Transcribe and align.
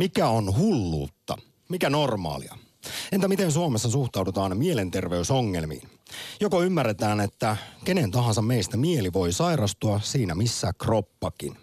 Mikä 0.00 0.28
on 0.28 0.56
hulluutta? 0.56 1.36
Mikä 1.68 1.90
normaalia? 1.90 2.56
Entä 3.12 3.28
miten 3.28 3.52
Suomessa 3.52 3.90
suhtaudutaan 3.90 4.56
mielenterveysongelmiin? 4.56 5.88
Joko 6.40 6.62
ymmärretään, 6.62 7.20
että 7.20 7.56
kenen 7.84 8.10
tahansa 8.10 8.42
meistä 8.42 8.76
mieli 8.76 9.12
voi 9.12 9.32
sairastua 9.32 10.00
siinä 10.02 10.34
missä 10.34 10.72
kroppakin? 10.78 11.56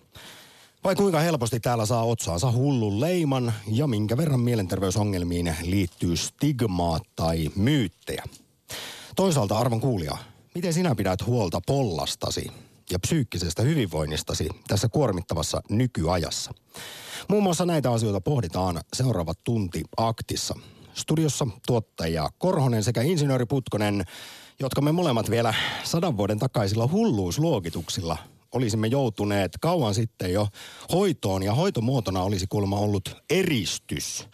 Vai 0.83 0.95
kuinka 0.95 1.19
helposti 1.19 1.59
täällä 1.59 1.85
saa 1.85 2.03
otsaansa 2.03 2.51
hullun 2.51 2.99
leiman 2.99 3.53
ja 3.67 3.87
minkä 3.87 4.17
verran 4.17 4.39
mielenterveysongelmiin 4.39 5.55
liittyy 5.63 6.17
stigmaa 6.17 6.99
tai 7.15 7.49
myyttejä? 7.55 8.23
Toisaalta 9.15 9.57
arvon 9.57 9.81
kuulija, 9.81 10.17
miten 10.55 10.73
sinä 10.73 10.95
pidät 10.95 11.25
huolta 11.25 11.61
pollastasi 11.67 12.51
ja 12.91 12.99
psyykkisestä 12.99 13.61
hyvinvoinnistasi 13.61 14.49
tässä 14.67 14.89
kuormittavassa 14.89 15.61
nykyajassa? 15.69 16.53
Muun 17.29 17.43
muassa 17.43 17.65
näitä 17.65 17.91
asioita 17.91 18.21
pohditaan 18.21 18.81
seuraavat 18.93 19.39
tunti 19.43 19.83
aktissa. 19.97 20.55
Studiossa 20.93 21.47
tuottaja 21.67 22.29
Korhonen 22.37 22.83
sekä 22.83 23.01
insinööri 23.01 23.45
Putkonen, 23.45 24.03
jotka 24.59 24.81
me 24.81 24.91
molemmat 24.91 25.29
vielä 25.29 25.53
sadan 25.83 26.17
vuoden 26.17 26.39
takaisilla 26.39 26.89
hulluusluokituksilla 26.91 28.17
olisimme 28.51 28.87
joutuneet 28.87 29.51
kauan 29.61 29.95
sitten 29.95 30.33
jo 30.33 30.47
hoitoon 30.91 31.43
ja 31.43 31.53
hoitomuotona 31.53 32.21
olisi 32.21 32.47
kuulemma 32.49 32.79
ollut 32.79 33.15
eristys 33.29 34.27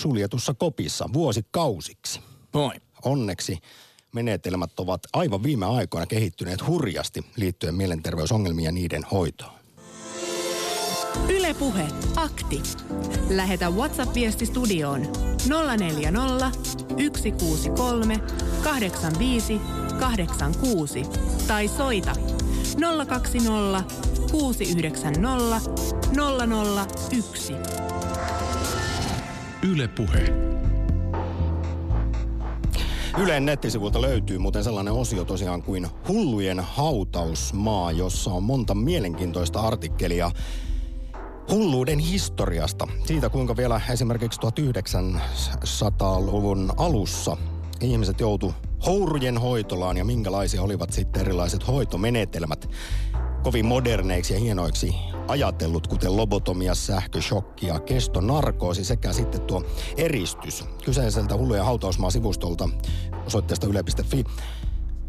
suljetussa 0.00 0.54
kopissa 0.54 1.08
vuosikausiksi. 1.12 2.20
Moi. 2.54 2.74
Onneksi 3.04 3.58
menetelmät 4.14 4.80
ovat 4.80 5.00
aivan 5.12 5.42
viime 5.42 5.66
aikoina 5.66 6.06
kehittyneet 6.06 6.66
hurjasti 6.66 7.24
liittyen 7.36 7.74
mielenterveysongelmiin 7.74 8.64
ja 8.64 8.72
niiden 8.72 9.04
hoitoon. 9.04 9.58
Ylepuhe 11.28 11.86
akti. 12.16 12.62
Lähetä 13.30 13.70
WhatsApp-viesti 13.70 14.46
studioon 14.46 15.02
040 15.78 16.50
163 16.64 18.20
85 18.64 19.60
86 20.00 21.02
tai 21.46 21.68
soita 21.68 22.12
020 23.08 23.84
690 24.30 25.60
001. 27.12 27.52
Ylepuhe. 29.62 30.24
Ylen 33.22 33.46
nettisivulta 33.46 34.00
löytyy 34.00 34.38
muuten 34.38 34.64
sellainen 34.64 34.92
osio 34.92 35.24
tosiaan 35.24 35.62
kuin 35.62 35.86
Hullujen 36.08 36.60
hautausmaa, 36.60 37.92
jossa 37.92 38.30
on 38.30 38.42
monta 38.42 38.74
mielenkiintoista 38.74 39.60
artikkelia 39.60 40.30
hulluuden 41.50 41.98
historiasta. 41.98 42.86
Siitä, 43.04 43.28
kuinka 43.28 43.56
vielä 43.56 43.80
esimerkiksi 43.90 44.40
1900-luvun 44.40 46.72
alussa 46.76 47.36
ihmiset 47.80 48.20
joutu 48.20 48.54
hourujen 48.86 49.38
hoitolaan 49.38 49.96
ja 49.96 50.04
minkälaisia 50.04 50.62
olivat 50.62 50.92
sitten 50.92 51.22
erilaiset 51.22 51.66
hoitomenetelmät 51.66 52.70
kovin 53.48 53.66
moderneiksi 53.66 54.34
ja 54.34 54.40
hienoiksi 54.40 54.94
ajatellut, 55.28 55.86
kuten 55.86 56.16
lobotomia, 56.16 56.74
sähköshokki 56.74 57.66
ja 57.66 57.80
kestonarkoosi 57.80 58.84
sekä 58.84 59.12
sitten 59.12 59.40
tuo 59.40 59.64
eristys 59.96 60.64
kyseiseltä 60.84 61.36
hullujen 61.36 61.64
hautausmaa-sivustolta 61.64 62.68
osoitteesta 63.26 63.66
yle.fi. 63.66 64.24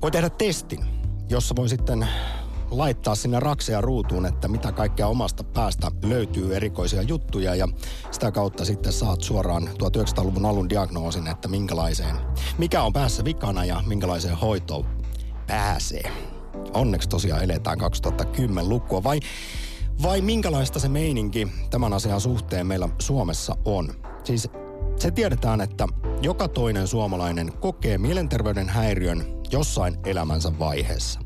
Voi 0.02 0.12
tehdä 0.12 0.30
testin, 0.30 0.80
jossa 1.30 1.56
voi 1.56 1.70
sitten 1.70 2.08
laittaa 2.72 3.16
sinne 3.16 3.40
rakseja 3.40 3.82
ruutuun, 3.82 4.26
että 4.26 4.48
mitä 4.48 4.72
kaikkea 4.72 5.08
omasta 5.08 5.44
päästä 5.44 5.92
löytyy 6.04 6.56
erikoisia 6.56 7.02
juttuja 7.02 7.56
ja 7.56 7.68
sitä 8.12 8.32
kautta 8.32 8.66
sitten 8.66 8.94
saat 8.94 9.22
suoraan 9.22 9.64
1900-luvun 9.64 10.46
alun 10.46 10.70
diagnoosin, 10.70 11.28
että 11.28 11.48
minkälaiseen, 11.48 12.16
mikä 12.58 12.84
on 12.84 12.94
päässä 12.94 13.26
vikana 13.26 13.66
ja 13.66 13.84
minkälaiseen 13.88 14.38
hoitoon 14.38 14.86
pääsee. 15.48 16.29
Onneksi 16.74 17.10
tosiaan 17.10 17.44
eletään 17.44 17.78
2010-lukua 17.80 19.04
vai, 19.04 19.20
vai 20.04 20.22
minkälaista 20.22 20.80
se 20.80 20.90
meininki 20.90 21.48
tämän 21.70 21.94
asian 21.94 22.22
suhteen 22.22 22.68
meillä 22.68 22.90
Suomessa 23.00 23.56
on? 23.66 23.94
Siis 24.24 24.50
se 24.98 25.12
tiedetään, 25.12 25.62
että 25.62 25.88
joka 26.22 26.48
toinen 26.48 26.88
suomalainen 26.88 27.52
kokee 27.60 27.98
mielenterveyden 27.98 28.70
häiriön 28.70 29.26
jossain 29.52 29.98
elämänsä 30.06 30.60
vaiheessa. 30.60 31.20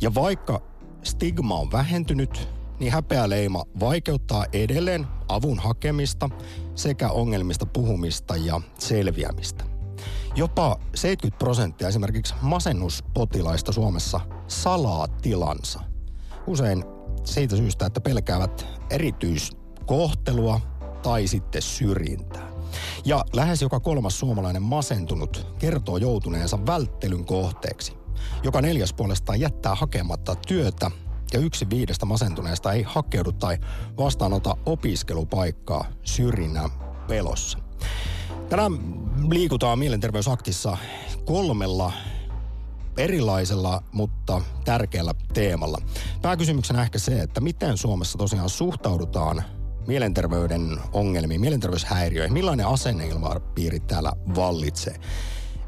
Ja 0.00 0.14
vaikka 0.14 0.62
stigma 1.02 1.58
on 1.58 1.72
vähentynyt, 1.72 2.48
niin 2.80 2.92
häpeäleima 2.92 3.64
vaikeuttaa 3.80 4.46
edelleen 4.52 5.06
avun 5.28 5.58
hakemista 5.58 6.30
sekä 6.74 7.08
ongelmista 7.08 7.66
puhumista 7.66 8.36
ja 8.36 8.60
selviämistä. 8.78 9.75
Jopa 10.36 10.78
70 10.94 11.38
prosenttia 11.38 11.88
esimerkiksi 11.88 12.34
masennuspotilaista 12.42 13.72
Suomessa 13.72 14.20
salaa 14.48 15.08
tilansa. 15.08 15.80
Usein 16.46 16.84
siitä 17.24 17.56
syystä, 17.56 17.86
että 17.86 18.00
pelkäävät 18.00 18.66
erityiskohtelua 18.90 20.60
tai 21.02 21.26
sitten 21.26 21.62
syrjintää. 21.62 22.48
Ja 23.04 23.24
lähes 23.32 23.62
joka 23.62 23.80
kolmas 23.80 24.18
suomalainen 24.18 24.62
masentunut 24.62 25.46
kertoo 25.58 25.96
joutuneensa 25.96 26.66
välttelyn 26.66 27.24
kohteeksi. 27.24 27.92
Joka 28.42 28.60
neljäs 28.60 28.92
puolestaan 28.92 29.40
jättää 29.40 29.74
hakematta 29.74 30.34
työtä 30.34 30.90
ja 31.32 31.38
yksi 31.38 31.70
viidestä 31.70 32.06
masentuneesta 32.06 32.72
ei 32.72 32.82
hakeudu 32.82 33.32
tai 33.32 33.58
vastaanota 33.98 34.56
opiskelupaikkaa 34.66 35.84
syrjinnän 36.02 36.70
pelossa. 37.08 37.58
Tänään 38.48 38.72
liikutaan 39.30 39.78
mielenterveysaktissa 39.78 40.76
kolmella 41.24 41.92
erilaisella, 42.96 43.82
mutta 43.92 44.40
tärkeällä 44.64 45.14
teemalla. 45.34 45.78
Pääkysymyksenä 46.22 46.82
ehkä 46.82 46.98
se, 46.98 47.20
että 47.20 47.40
miten 47.40 47.76
Suomessa 47.76 48.18
tosiaan 48.18 48.50
suhtaudutaan 48.50 49.42
mielenterveyden 49.86 50.78
ongelmiin, 50.92 51.40
mielenterveyshäiriöihin, 51.40 52.32
millainen 52.32 52.66
asenneilmapiiri 52.66 53.80
täällä 53.80 54.12
vallitsee. 54.36 54.96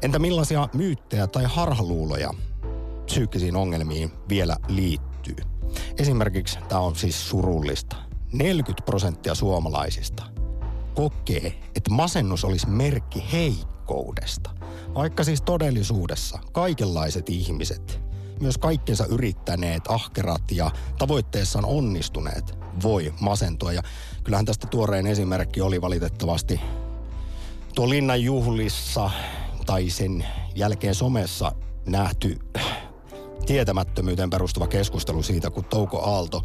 Entä 0.01 0.19
millaisia 0.19 0.69
myyttejä 0.73 1.27
tai 1.27 1.43
harhaluuloja 1.43 2.31
psyykkisiin 3.05 3.55
ongelmiin 3.55 4.11
vielä 4.29 4.57
liittyy? 4.67 5.37
Esimerkiksi 5.97 6.59
tämä 6.69 6.81
on 6.81 6.95
siis 6.95 7.29
surullista. 7.29 7.95
40 8.33 8.85
prosenttia 8.85 9.35
suomalaisista 9.35 10.38
kokee, 10.99 11.59
että 11.75 11.91
masennus 11.91 12.45
olisi 12.45 12.69
merkki 12.69 13.23
heikkoudesta. 13.31 14.49
Vaikka 14.95 15.23
siis 15.23 15.41
todellisuudessa 15.41 16.39
kaikenlaiset 16.51 17.29
ihmiset, 17.29 17.99
myös 18.41 18.57
kaikkensa 18.57 19.05
yrittäneet, 19.05 19.83
ahkerat 19.87 20.51
ja 20.51 20.71
tavoitteessaan 20.97 21.65
onnistuneet, 21.65 22.57
voi 22.83 23.13
masentua. 23.19 23.73
Ja 23.73 23.81
kyllähän 24.23 24.45
tästä 24.45 24.67
tuoreen 24.67 25.07
esimerkki 25.07 25.61
oli 25.61 25.81
valitettavasti 25.81 26.61
tuo 27.75 27.89
linnan 27.89 28.23
juhlissa 28.23 29.09
tai 29.65 29.89
sen 29.89 30.25
jälkeen 30.55 30.95
somessa 30.95 31.51
nähty 31.85 32.39
tietämättömyyteen 33.45 34.29
perustuva 34.29 34.67
keskustelu 34.67 35.23
siitä, 35.23 35.49
kun 35.49 35.65
Touko 35.65 36.01
Aalto 36.01 36.43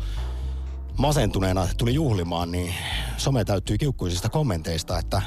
masentuneena 0.99 1.69
tuli 1.77 1.95
juhlimaan, 1.95 2.51
niin 2.51 2.75
some 3.17 3.45
täyttyy 3.45 3.79
kiukkuisista 3.79 4.29
kommenteista, 4.29 4.99
että 4.99 5.23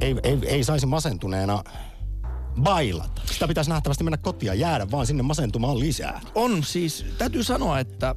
ei, 0.00 0.16
ei, 0.22 0.38
ei 0.46 0.64
saisi 0.64 0.86
masentuneena 0.86 1.64
bailata. 2.62 3.22
Sitä 3.32 3.48
pitäisi 3.48 3.70
nähtävästi 3.70 4.04
mennä 4.04 4.16
kotia 4.16 4.54
jäädä 4.54 4.90
vaan 4.90 5.06
sinne 5.06 5.22
masentumaan 5.22 5.80
lisää. 5.80 6.20
On 6.34 6.64
siis, 6.64 7.06
täytyy 7.18 7.44
sanoa, 7.44 7.78
että 7.78 8.14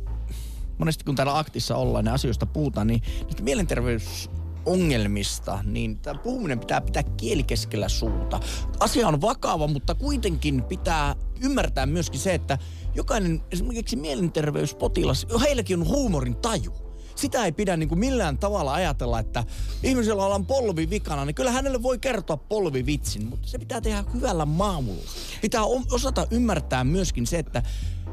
monesti 0.77 1.03
kun 1.03 1.15
täällä 1.15 1.37
aktissa 1.37 1.75
ollaan 1.75 2.05
ja 2.05 2.13
asioista 2.13 2.45
puhutaan, 2.45 2.87
niin 2.87 3.01
mielenterveys 3.41 4.29
ongelmista, 4.65 5.59
niin 5.63 5.99
tämä 5.99 6.19
puhuminen 6.19 6.59
pitää 6.59 6.81
pitää 6.81 7.03
kieli 7.03 7.43
keskellä 7.43 7.89
suuta. 7.89 8.39
Asia 8.79 9.07
on 9.07 9.21
vakava, 9.21 9.67
mutta 9.67 9.95
kuitenkin 9.95 10.63
pitää 10.63 11.15
ymmärtää 11.41 11.85
myöskin 11.85 12.19
se, 12.19 12.33
että 12.33 12.57
jokainen 12.95 13.41
esimerkiksi 13.51 13.95
mielenterveyspotilas, 13.95 15.27
heilläkin 15.41 15.79
on 15.79 15.87
huumorin 15.87 16.35
taju. 16.35 16.73
Sitä 17.15 17.45
ei 17.45 17.51
pidä 17.51 17.77
niin 17.77 17.89
kuin 17.89 17.99
millään 17.99 18.37
tavalla 18.37 18.73
ajatella, 18.73 19.19
että 19.19 19.43
ihmisellä 19.83 20.25
ollaan 20.25 20.45
polvi 20.45 20.89
vikana, 20.89 21.25
niin 21.25 21.35
kyllä 21.35 21.51
hänelle 21.51 21.83
voi 21.83 21.99
kertoa 21.99 22.37
polvivitsin, 22.37 23.25
mutta 23.25 23.47
se 23.47 23.59
pitää 23.59 23.81
tehdä 23.81 24.03
hyvällä 24.13 24.45
maamulla. 24.45 25.09
Pitää 25.41 25.63
osata 25.91 26.27
ymmärtää 26.31 26.83
myöskin 26.83 27.27
se, 27.27 27.39
että 27.39 27.63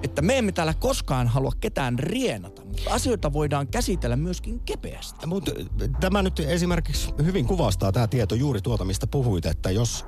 että 0.02 0.22
me 0.22 0.38
emme 0.38 0.52
täällä 0.52 0.74
koskaan 0.74 1.28
halua 1.28 1.52
ketään 1.60 1.98
rienata, 1.98 2.64
mutta 2.64 2.90
asioita 2.90 3.32
voidaan 3.32 3.68
käsitellä 3.68 4.16
myöskin 4.16 4.60
kepeästi. 4.60 5.26
Mutta 5.26 5.52
tämä 6.00 6.22
nyt 6.22 6.40
esimerkiksi 6.40 7.08
hyvin 7.24 7.46
kuvastaa 7.46 7.92
tämä 7.92 8.06
tieto 8.06 8.34
juuri 8.34 8.60
tuota, 8.60 8.84
mistä 8.84 9.06
puhuit, 9.06 9.46
että 9.46 9.70
jos 9.70 10.04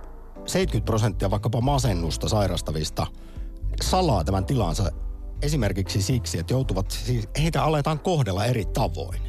70 0.46 0.84
prosenttia 0.84 1.30
vaikkapa 1.30 1.60
masennusta 1.60 2.28
sairastavista 2.28 3.06
salaa 3.82 4.24
tämän 4.24 4.46
tilansa 4.46 4.92
esimerkiksi 5.42 6.02
siksi, 6.02 6.38
että 6.38 6.52
joutuvat, 6.52 6.90
siis 6.90 7.28
heitä 7.42 7.64
aletaan 7.64 7.98
kohdella 7.98 8.44
eri 8.44 8.64
tavoin. 8.64 9.20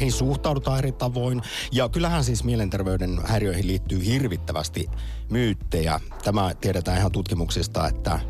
heihin 0.00 0.12
suhtaudutaan 0.12 0.78
eri 0.78 0.92
tavoin. 0.92 1.42
Ja 1.72 1.88
kyllähän 1.88 2.24
siis 2.24 2.44
mielenterveyden 2.44 3.20
häiriöihin 3.24 3.66
liittyy 3.66 4.04
hirvittävästi 4.04 4.86
myyttejä. 5.30 6.00
Tämä 6.24 6.54
tiedetään 6.60 6.98
ihan 6.98 7.12
tutkimuksista, 7.12 7.88
että 7.88 8.20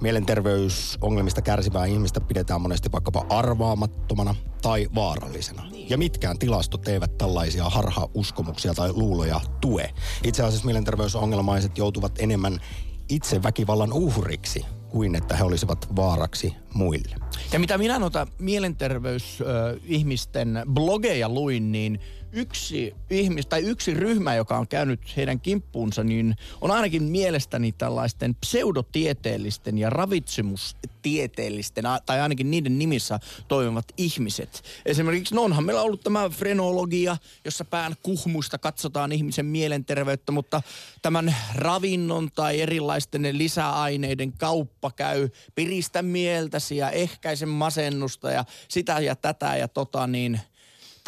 mielenterveysongelmista 0.00 1.42
kärsivää 1.42 1.86
ihmistä 1.86 2.20
pidetään 2.20 2.60
monesti 2.60 2.92
vaikkapa 2.92 3.26
arvaamattomana 3.28 4.34
tai 4.62 4.88
vaarallisena. 4.94 5.62
Ja 5.88 5.98
mitkään 5.98 6.38
tilastot 6.38 6.88
eivät 6.88 7.18
tällaisia 7.18 7.64
harhauskomuksia 7.64 8.74
tai 8.74 8.92
luuloja 8.92 9.40
tue. 9.60 9.90
Itse 10.24 10.42
asiassa 10.42 10.66
mielenterveysongelmaiset 10.66 11.78
joutuvat 11.78 12.12
enemmän 12.18 12.60
itse 13.08 13.42
väkivallan 13.42 13.92
uhriksi 13.92 14.64
kuin 14.90 15.14
että 15.14 15.36
he 15.36 15.44
olisivat 15.44 15.96
vaaraksi 15.96 16.56
muille. 16.74 17.16
Ja 17.52 17.58
mitä 17.58 17.78
minä 17.78 17.98
noita 17.98 18.26
mielenterveysihmisten 18.38 20.62
blogeja 20.72 21.28
luin, 21.28 21.72
niin 21.72 22.00
yksi 22.32 22.94
ihmis, 23.10 23.46
tai 23.46 23.62
yksi 23.62 23.94
ryhmä, 23.94 24.34
joka 24.34 24.58
on 24.58 24.68
käynyt 24.68 25.16
heidän 25.16 25.40
kimppuunsa, 25.40 26.04
niin 26.04 26.36
on 26.60 26.70
ainakin 26.70 27.02
mielestäni 27.02 27.72
tällaisten 27.72 28.34
pseudotieteellisten 28.34 29.78
ja 29.78 29.90
ravitsemustieteellisten, 29.90 31.84
tai 32.06 32.20
ainakin 32.20 32.50
niiden 32.50 32.78
nimissä 32.78 33.20
toimivat 33.48 33.84
ihmiset. 33.96 34.62
Esimerkiksi 34.86 35.34
no 35.34 35.42
onhan 35.42 35.64
meillä 35.64 35.82
ollut 35.82 36.00
tämä 36.00 36.28
frenologia, 36.28 37.16
jossa 37.44 37.64
pään 37.64 37.94
kuhmuista 38.02 38.58
katsotaan 38.58 39.12
ihmisen 39.12 39.46
mielenterveyttä, 39.46 40.32
mutta 40.32 40.62
tämän 41.02 41.36
ravinnon 41.54 42.30
tai 42.34 42.60
erilaisten 42.60 43.38
lisäaineiden 43.38 44.32
kauppa 44.32 44.90
käy 44.90 45.28
piristä 45.54 46.02
mieltäsi 46.02 46.76
ja 46.76 46.90
ehkäisen 46.90 47.48
masennusta 47.48 48.30
ja 48.30 48.44
sitä 48.68 49.00
ja 49.00 49.16
tätä 49.16 49.56
ja 49.56 49.68
tota 49.68 50.06
niin– 50.06 50.40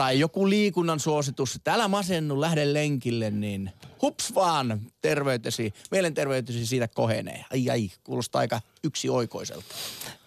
tai 0.02 0.18
joku 0.18 0.50
liikunnan 0.50 1.00
suositus, 1.00 1.54
että 1.54 1.74
älä 1.74 1.88
masennu, 1.88 2.40
lähde 2.40 2.72
lenkille, 2.72 3.30
niin 3.30 3.70
hups 4.02 4.34
vaan, 4.34 4.80
terveytesi, 5.00 5.72
mielenterveytesi 5.90 6.66
siitä 6.66 6.88
kohenee. 6.88 7.44
Ai 7.52 7.70
ai, 7.70 7.90
kuulostaa 8.04 8.40
aika 8.40 8.60
yksioikoiselta. 8.84 9.74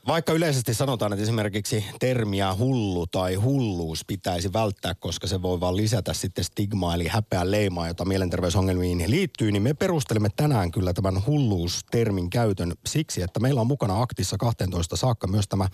Vaikka 0.07 0.33
yleisesti 0.33 0.74
sanotaan, 0.74 1.13
että 1.13 1.24
esimerkiksi 1.24 1.86
termiä 2.00 2.56
hullu 2.56 3.07
tai 3.07 3.36
hulluus 3.36 4.06
pitäisi 4.06 4.54
välttää, 4.54 4.94
koska 4.94 5.27
se 5.27 5.42
voi 5.42 5.60
vaan 5.60 5.77
lisätä 5.77 6.13
sitten 6.13 6.44
stigmaa 6.44 6.95
eli 6.95 7.07
häpeä 7.07 7.51
leimaa, 7.51 7.88
jota 7.88 8.06
mielenterveysongelmiin 8.06 9.12
liittyy, 9.12 9.51
niin 9.51 9.63
me 9.63 9.74
perustelemme 9.74 10.30
tänään 10.36 10.72
kyllä 10.72 10.94
tämän 10.94 11.25
hulluus-termin 11.25 12.30
käytön 12.30 12.74
siksi, 12.88 13.22
että 13.22 13.39
meillä 13.39 13.62
on 13.62 13.68
mukana 13.68 14.01
aktissa 14.01 14.38
12 14.38 14.95
saakka 14.95 15.27
myös 15.27 15.48
tämä 15.48 15.68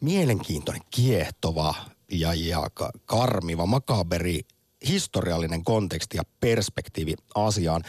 mielenkiintoinen, 0.00 0.82
kiehtova 0.90 1.74
ja, 2.10 2.34
ja 2.34 2.70
karmiva, 3.04 3.66
makaberi 3.66 4.40
historiallinen 4.88 5.64
konteksti 5.64 6.16
ja 6.16 6.22
perspektiivi 6.40 7.14
asiaan. 7.34 7.82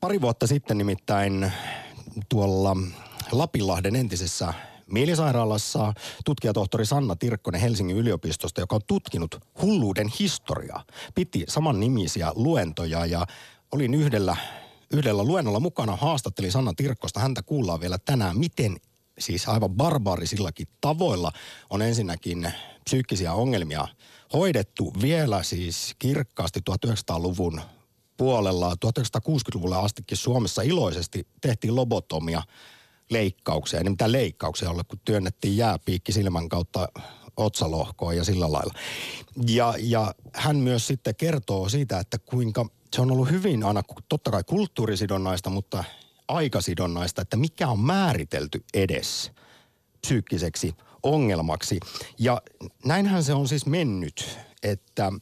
Pari 0.00 0.20
vuotta 0.20 0.46
sitten 0.46 0.78
nimittäin 0.78 1.52
tuolla 2.28 2.76
Lapinlahden 3.32 3.96
entisessä 3.96 4.54
mielisairaalassa 4.86 5.92
tutkijatohtori 6.24 6.86
Sanna 6.86 7.16
Tirkkonen 7.16 7.60
Helsingin 7.60 7.96
yliopistosta, 7.96 8.60
joka 8.60 8.76
on 8.76 8.82
tutkinut 8.86 9.40
hulluuden 9.62 10.08
historiaa, 10.20 10.84
piti 11.14 11.44
saman 11.48 11.80
nimisiä 11.80 12.32
luentoja 12.34 13.06
ja 13.06 13.26
olin 13.72 13.94
yhdellä, 13.94 14.36
yhdellä 14.92 15.24
luennolla 15.24 15.60
mukana, 15.60 15.96
haastattelin 15.96 16.52
Sanna 16.52 16.72
Tirkkosta. 16.76 17.20
Häntä 17.20 17.42
kuullaan 17.42 17.80
vielä 17.80 17.98
tänään, 18.04 18.38
miten 18.38 18.76
siis 19.18 19.48
aivan 19.48 19.74
barbaarisillakin 19.74 20.66
tavoilla 20.80 21.32
on 21.70 21.82
ensinnäkin 21.82 22.52
psyykkisiä 22.84 23.32
ongelmia 23.32 23.88
hoidettu 24.32 24.92
vielä 25.02 25.42
siis 25.42 25.94
kirkkaasti 25.98 26.60
1900-luvun 26.70 27.60
puolella. 28.16 28.76
1960-luvulle 28.86 29.76
astikin 29.76 30.16
Suomessa 30.16 30.62
iloisesti 30.62 31.26
tehtiin 31.40 31.76
lobotomia 31.76 32.42
leikkauksia. 33.10 33.78
Ei 33.78 33.90
mitään 33.90 34.12
leikkauksia 34.12 34.70
ole, 34.70 34.84
kun 34.84 35.00
työnnettiin 35.04 35.56
jääpiikki 35.56 36.12
silmän 36.12 36.48
kautta 36.48 36.88
otsalohkoon 37.36 38.16
ja 38.16 38.24
sillä 38.24 38.52
lailla. 38.52 38.74
Ja, 39.48 39.74
ja 39.78 40.14
hän 40.34 40.56
myös 40.56 40.86
sitten 40.86 41.14
kertoo 41.16 41.68
siitä, 41.68 41.98
että 41.98 42.18
kuinka 42.18 42.66
se 42.96 43.02
on 43.02 43.10
ollut 43.10 43.30
hyvin 43.30 43.64
aina 43.64 43.82
totta 44.08 44.30
kai 44.30 44.44
kulttuurisidonnaista, 44.44 45.50
mutta 45.50 45.84
aikasidonnaista, 46.28 47.22
että 47.22 47.36
mikä 47.36 47.68
on 47.68 47.80
määritelty 47.80 48.64
edes 48.74 49.32
psyykkiseksi 50.00 50.74
ongelmaksi. 51.02 51.80
Ja 52.18 52.42
näinhän 52.84 53.24
se 53.24 53.34
on 53.34 53.48
siis 53.48 53.66
mennyt, 53.66 54.38
että 54.62 55.12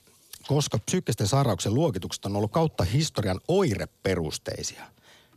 koska 0.47 0.79
psyykkisten 0.79 1.29
sairauksien 1.29 1.75
luokitukset 1.75 2.25
on 2.25 2.37
ollut 2.37 2.53
kautta 2.53 2.85
historian 2.85 3.41
oireperusteisia, 3.49 4.82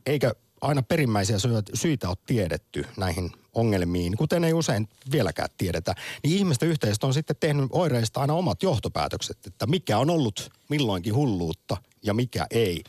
eikä 0.05 0.33
aina 0.61 0.81
perimmäisiä 0.81 1.37
syitä 1.73 2.09
ole 2.09 2.17
tiedetty 2.25 2.85
näihin 2.97 3.31
ongelmiin, 3.53 4.17
kuten 4.17 4.43
ei 4.43 4.53
usein 4.53 4.89
vieläkään 5.11 5.49
tiedetä, 5.57 5.95
niin 6.23 6.37
ihmisten 6.37 6.69
yhteisö 6.69 7.05
on 7.05 7.13
sitten 7.13 7.35
tehnyt 7.39 7.65
oireista 7.71 8.21
aina 8.21 8.33
omat 8.33 8.63
johtopäätökset, 8.63 9.37
että 9.47 9.67
mikä 9.67 9.97
on 9.97 10.09
ollut 10.09 10.49
milloinkin 10.69 11.15
hulluutta 11.15 11.77
ja 12.03 12.13
mikä 12.13 12.47
ei. 12.51 12.83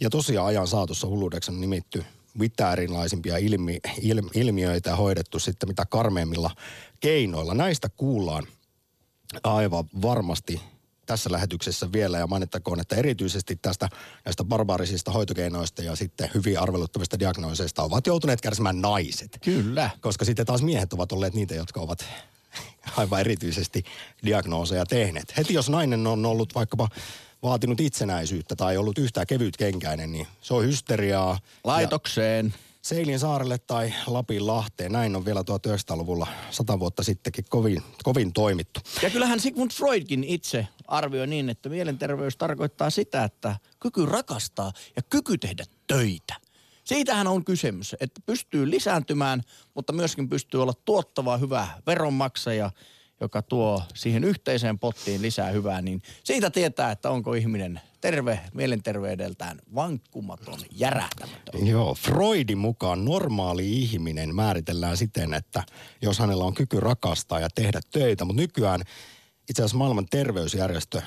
Ja 0.00 0.10
tosiaan 0.10 0.46
ajan 0.46 0.66
saatossa 0.66 1.06
hulluudeksi 1.06 1.50
on 1.50 1.60
nimitty 1.60 2.04
mitä 2.38 2.72
erilaisimpia 2.72 3.36
ilmi, 3.36 3.78
il, 4.00 4.22
ilmiöitä 4.34 4.96
hoidettu 4.96 5.38
sitten 5.38 5.68
mitä 5.68 5.86
karmeimmilla 5.86 6.50
keinoilla. 7.00 7.54
Näistä 7.54 7.88
kuullaan 7.88 8.46
aivan 9.44 9.84
varmasti 10.02 10.60
tässä 11.06 11.32
lähetyksessä 11.32 11.92
vielä 11.92 12.18
ja 12.18 12.26
mainittakoon, 12.26 12.80
että 12.80 12.96
erityisesti 12.96 13.56
tästä 13.56 13.88
näistä 14.24 14.44
barbaarisista 14.44 15.10
hoitokeinoista 15.10 15.82
ja 15.82 15.96
sitten 15.96 16.30
hyvin 16.34 16.60
arveluttavista 16.60 17.18
diagnooseista 17.18 17.82
ovat 17.82 18.06
joutuneet 18.06 18.40
kärsimään 18.40 18.80
naiset. 18.80 19.38
Kyllä. 19.44 19.90
Koska 20.00 20.24
sitten 20.24 20.46
taas 20.46 20.62
miehet 20.62 20.92
ovat 20.92 21.12
olleet 21.12 21.34
niitä, 21.34 21.54
jotka 21.54 21.80
ovat 21.80 22.04
aivan 22.96 23.20
erityisesti 23.20 23.84
diagnooseja 24.24 24.86
tehneet. 24.86 25.36
Heti 25.36 25.54
jos 25.54 25.68
nainen 25.68 26.06
on 26.06 26.26
ollut 26.26 26.54
vaikkapa 26.54 26.88
vaatinut 27.44 27.80
itsenäisyyttä 27.80 28.56
tai 28.56 28.76
ollut 28.76 28.98
yhtään 28.98 29.26
kevytkenkäinen, 29.26 30.12
niin 30.12 30.26
se 30.40 30.54
on 30.54 30.64
hysteriaa. 30.64 31.38
Laitokseen. 31.64 32.54
Seilin 32.82 33.18
saarelle 33.18 33.58
tai 33.58 33.94
Lapin 34.06 34.46
Lahteen. 34.46 34.92
Näin 34.92 35.16
on 35.16 35.24
vielä 35.24 35.40
1900-luvulla, 35.40 36.26
sata 36.50 36.78
vuotta 36.78 37.02
sittenkin 37.02 37.44
kovin, 37.48 37.82
kovin 38.02 38.32
toimittu. 38.32 38.80
Ja 39.02 39.10
kyllähän 39.10 39.40
Sigmund 39.40 39.70
Freudkin 39.70 40.24
itse 40.24 40.68
arvioi 40.88 41.26
niin, 41.26 41.48
että 41.48 41.68
mielenterveys 41.68 42.36
tarkoittaa 42.36 42.90
sitä, 42.90 43.24
että 43.24 43.56
kyky 43.80 44.06
rakastaa 44.06 44.72
ja 44.96 45.02
kyky 45.02 45.38
tehdä 45.38 45.64
töitä. 45.86 46.34
Siitähän 46.84 47.26
on 47.26 47.44
kysymys, 47.44 47.96
että 48.00 48.20
pystyy 48.26 48.70
lisääntymään, 48.70 49.42
mutta 49.74 49.92
myöskin 49.92 50.28
pystyy 50.28 50.62
olla 50.62 50.74
tuottava, 50.84 51.36
hyvä 51.36 51.68
veronmaksaja– 51.86 52.70
joka 53.24 53.42
tuo 53.42 53.82
siihen 53.94 54.24
yhteiseen 54.24 54.78
pottiin 54.78 55.22
lisää 55.22 55.50
hyvää, 55.50 55.82
niin 55.82 56.02
siitä 56.24 56.50
tietää, 56.50 56.90
että 56.90 57.10
onko 57.10 57.34
ihminen 57.34 57.80
terve 58.00 58.40
mielenterveydeltään 58.54 59.58
vankkumaton, 59.74 60.58
järähtämätön. 60.70 61.66
Joo, 61.66 61.94
Freudin 61.94 62.58
mukaan 62.58 63.04
normaali 63.04 63.72
ihminen 63.72 64.34
määritellään 64.34 64.96
siten, 64.96 65.34
että 65.34 65.62
jos 66.02 66.18
hänellä 66.18 66.44
on 66.44 66.54
kyky 66.54 66.80
rakastaa 66.80 67.40
ja 67.40 67.48
tehdä 67.54 67.80
töitä, 67.92 68.24
mutta 68.24 68.42
nykyään 68.42 68.80
itse 69.48 69.62
asiassa 69.62 69.76
maailman 69.76 70.06
terveysjärjestö 70.10 71.02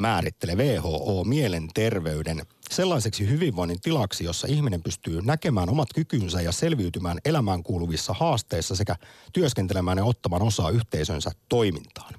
määrittelee 0.00 0.54
WHO 0.54 1.24
mielenterveyden 1.24 2.42
sellaiseksi 2.70 3.28
hyvinvoinnin 3.28 3.80
tilaksi, 3.80 4.24
jossa 4.24 4.46
ihminen 4.50 4.82
pystyy 4.82 5.22
näkemään 5.22 5.68
omat 5.68 5.88
kykynsä 5.94 6.40
ja 6.40 6.52
selviytymään 6.52 7.18
elämään 7.24 7.62
kuuluvissa 7.62 8.12
haasteissa 8.12 8.76
sekä 8.76 8.96
työskentelemään 9.32 9.98
ja 9.98 10.04
ottamaan 10.04 10.42
osaa 10.42 10.70
yhteisönsä 10.70 11.30
toimintaan. 11.48 12.14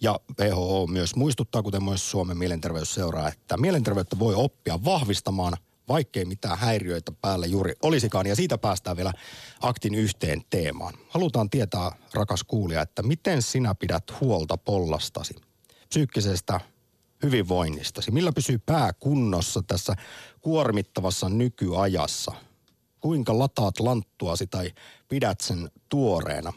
Ja 0.00 0.20
WHO 0.40 0.86
myös 0.86 1.16
muistuttaa, 1.16 1.62
kuten 1.62 1.84
myös 1.84 2.10
Suomen 2.10 2.38
mielenterveysseuraa, 2.38 3.28
että 3.28 3.56
mielenterveyttä 3.56 4.18
voi 4.18 4.34
oppia 4.34 4.84
vahvistamaan, 4.84 5.56
vaikkei 5.88 6.24
mitään 6.24 6.58
häiriöitä 6.58 7.12
päällä 7.20 7.46
juuri 7.46 7.72
olisikaan. 7.82 8.26
Ja 8.26 8.36
siitä 8.36 8.58
päästään 8.58 8.96
vielä 8.96 9.12
aktin 9.60 9.94
yhteen 9.94 10.42
teemaan. 10.50 10.94
Halutaan 11.08 11.50
tietää, 11.50 11.92
rakas 12.14 12.44
kuulija, 12.44 12.82
että 12.82 13.02
miten 13.02 13.42
sinä 13.42 13.74
pidät 13.74 14.04
huolta 14.20 14.56
pollastasi, 14.56 15.34
psyykkisestä 15.88 16.60
hyvinvoinnistasi? 17.22 18.10
Millä 18.10 18.32
pysyy 18.32 18.58
pää 18.58 18.92
kunnossa 18.92 19.62
tässä 19.66 19.94
kuormittavassa 20.40 21.28
nykyajassa? 21.28 22.32
Kuinka 23.00 23.38
lataat 23.38 23.80
lanttuasi 23.80 24.46
tai 24.46 24.72
pidät 25.08 25.40
sen 25.40 25.70
tuoreena? 25.88 26.52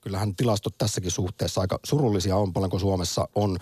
Kyllähän 0.00 0.36
tilastot 0.36 0.78
tässäkin 0.78 1.10
suhteessa 1.10 1.60
aika 1.60 1.78
surullisia 1.84 2.36
on, 2.36 2.52
paljonko 2.52 2.78
Suomessa 2.78 3.28
on 3.34 3.58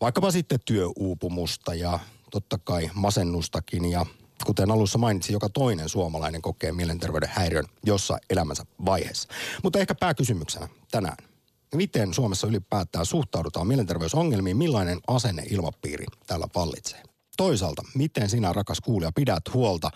vaikkapa 0.00 0.30
sitten 0.30 0.60
työuupumusta 0.64 1.74
ja 1.74 1.98
totta 2.30 2.58
kai 2.58 2.90
masennustakin 2.94 3.84
ja 3.84 4.06
kuten 4.46 4.70
alussa 4.70 4.98
mainitsin, 4.98 5.32
joka 5.32 5.48
toinen 5.48 5.88
suomalainen 5.88 6.42
kokee 6.42 6.72
mielenterveyden 6.72 7.30
häiriön 7.32 7.64
jossa 7.84 8.18
elämänsä 8.30 8.66
vaiheessa. 8.84 9.28
Mutta 9.62 9.78
ehkä 9.78 9.94
pääkysymyksenä 9.94 10.68
tänään 10.90 11.33
miten 11.76 12.14
Suomessa 12.14 12.46
ylipäätään 12.46 13.06
suhtaudutaan 13.06 13.66
mielenterveysongelmiin, 13.66 14.56
millainen 14.56 14.98
asenne 15.06 15.42
ilmapiiri 15.50 16.04
täällä 16.26 16.46
vallitsee. 16.54 17.02
Toisaalta, 17.36 17.82
miten 17.94 18.28
sinä, 18.28 18.52
rakas 18.52 18.80
kuulija, 18.80 19.12
pidät 19.14 19.42
huolta 19.54 19.90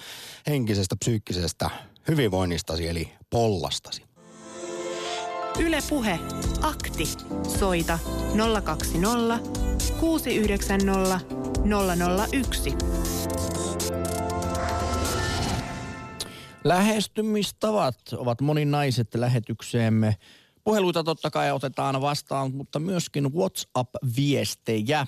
henkisestä, 0.46 0.96
psyykkisestä 0.96 1.70
hyvinvoinnistasi 2.08 2.88
eli 2.88 3.12
pollastasi? 3.30 4.02
Yle 5.58 5.78
Puhe. 5.88 6.18
Akti. 6.62 7.04
Soita 7.58 7.98
020 8.64 9.38
690 10.00 11.20
001. 12.32 12.74
Lähestymistavat 16.64 17.98
ovat 18.12 18.40
moninaiset 18.40 19.14
lähetykseemme. 19.14 20.16
Puheluita 20.68 21.04
totta 21.04 21.30
kai 21.30 21.52
otetaan 21.52 22.00
vastaan, 22.00 22.54
mutta 22.54 22.78
myöskin 22.78 23.34
WhatsApp-viestejä. 23.34 25.06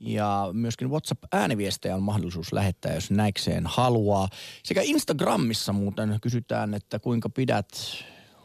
Ja 0.00 0.48
myöskin 0.52 0.90
WhatsApp-ääniviestejä 0.90 1.94
on 1.94 2.02
mahdollisuus 2.02 2.52
lähettää, 2.52 2.94
jos 2.94 3.10
näikseen 3.10 3.66
haluaa. 3.66 4.28
Sekä 4.62 4.80
Instagramissa 4.82 5.72
muuten 5.72 6.18
kysytään, 6.22 6.74
että 6.74 6.98
kuinka 6.98 7.28
pidät 7.28 7.68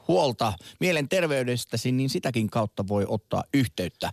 huolta 0.08 0.54
mielenterveydestäsi, 0.80 1.92
niin 1.92 2.10
sitäkin 2.10 2.50
kautta 2.50 2.88
voi 2.88 3.06
ottaa 3.08 3.44
yhteyttä. 3.54 4.12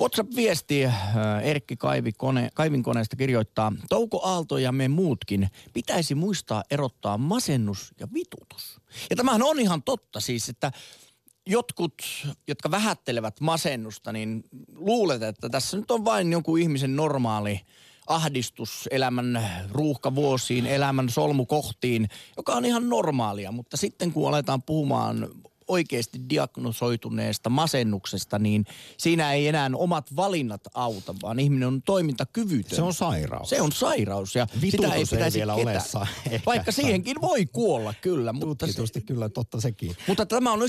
WhatsApp-viesti 0.00 0.84
äh, 0.84 0.94
Erkki 1.42 1.76
Kaivikone, 1.76 2.50
Kaivinkoneesta 2.54 3.16
kirjoittaa, 3.16 3.72
Touko 3.88 4.20
Aalto 4.24 4.58
ja 4.58 4.72
me 4.72 4.88
muutkin 4.88 5.48
pitäisi 5.72 6.14
muistaa 6.14 6.62
erottaa 6.70 7.18
masennus 7.18 7.94
ja 8.00 8.08
vitutus. 8.14 8.80
Ja 9.10 9.16
tämähän 9.16 9.42
on 9.42 9.60
ihan 9.60 9.82
totta 9.82 10.20
siis, 10.20 10.48
että 10.48 10.72
jotkut, 11.48 12.02
jotka 12.48 12.70
vähättelevät 12.70 13.40
masennusta, 13.40 14.12
niin 14.12 14.44
luulet, 14.74 15.22
että 15.22 15.48
tässä 15.48 15.76
nyt 15.76 15.90
on 15.90 16.04
vain 16.04 16.32
jonkun 16.32 16.58
ihmisen 16.58 16.96
normaali 16.96 17.60
ahdistus 18.06 18.88
elämän 18.90 19.42
ruuhkavuosiin, 19.70 20.66
elämän 20.66 21.08
solmukohtiin, 21.08 22.08
joka 22.36 22.52
on 22.52 22.64
ihan 22.64 22.88
normaalia. 22.88 23.52
Mutta 23.52 23.76
sitten 23.76 24.12
kun 24.12 24.28
aletaan 24.28 24.62
puhumaan 24.62 25.28
oikeasti 25.68 26.20
diagnosoituneesta 26.30 27.50
masennuksesta, 27.50 28.38
niin 28.38 28.64
siinä 28.98 29.32
ei 29.32 29.48
enää 29.48 29.70
omat 29.74 30.16
valinnat 30.16 30.60
auta, 30.74 31.14
vaan 31.22 31.40
ihminen 31.40 31.68
on 31.68 31.82
toimintakyvytön. 31.82 32.76
Se 32.76 32.82
on 32.82 32.94
sairaus. 32.94 33.48
Se 33.48 33.60
on 33.60 33.72
sairaus 33.72 34.34
ja 34.34 34.46
Vitutus 34.60 34.84
sitä 34.84 34.94
ei 34.94 35.04
pitäisi 35.10 35.38
ei 35.38 35.40
vielä 35.40 35.54
ole 35.54 35.72
ehkä 35.72 36.40
Vaikka 36.46 36.72
siihenkin 36.72 37.16
voi 37.22 37.46
kuolla 37.46 37.94
kyllä. 38.00 38.32
Mutta, 38.32 38.66
se, 38.66 39.00
kyllä 39.00 39.28
totta 39.28 39.60
sekin. 39.60 39.96
mutta 40.06 40.26
tämä 40.26 40.52
on 40.52 40.60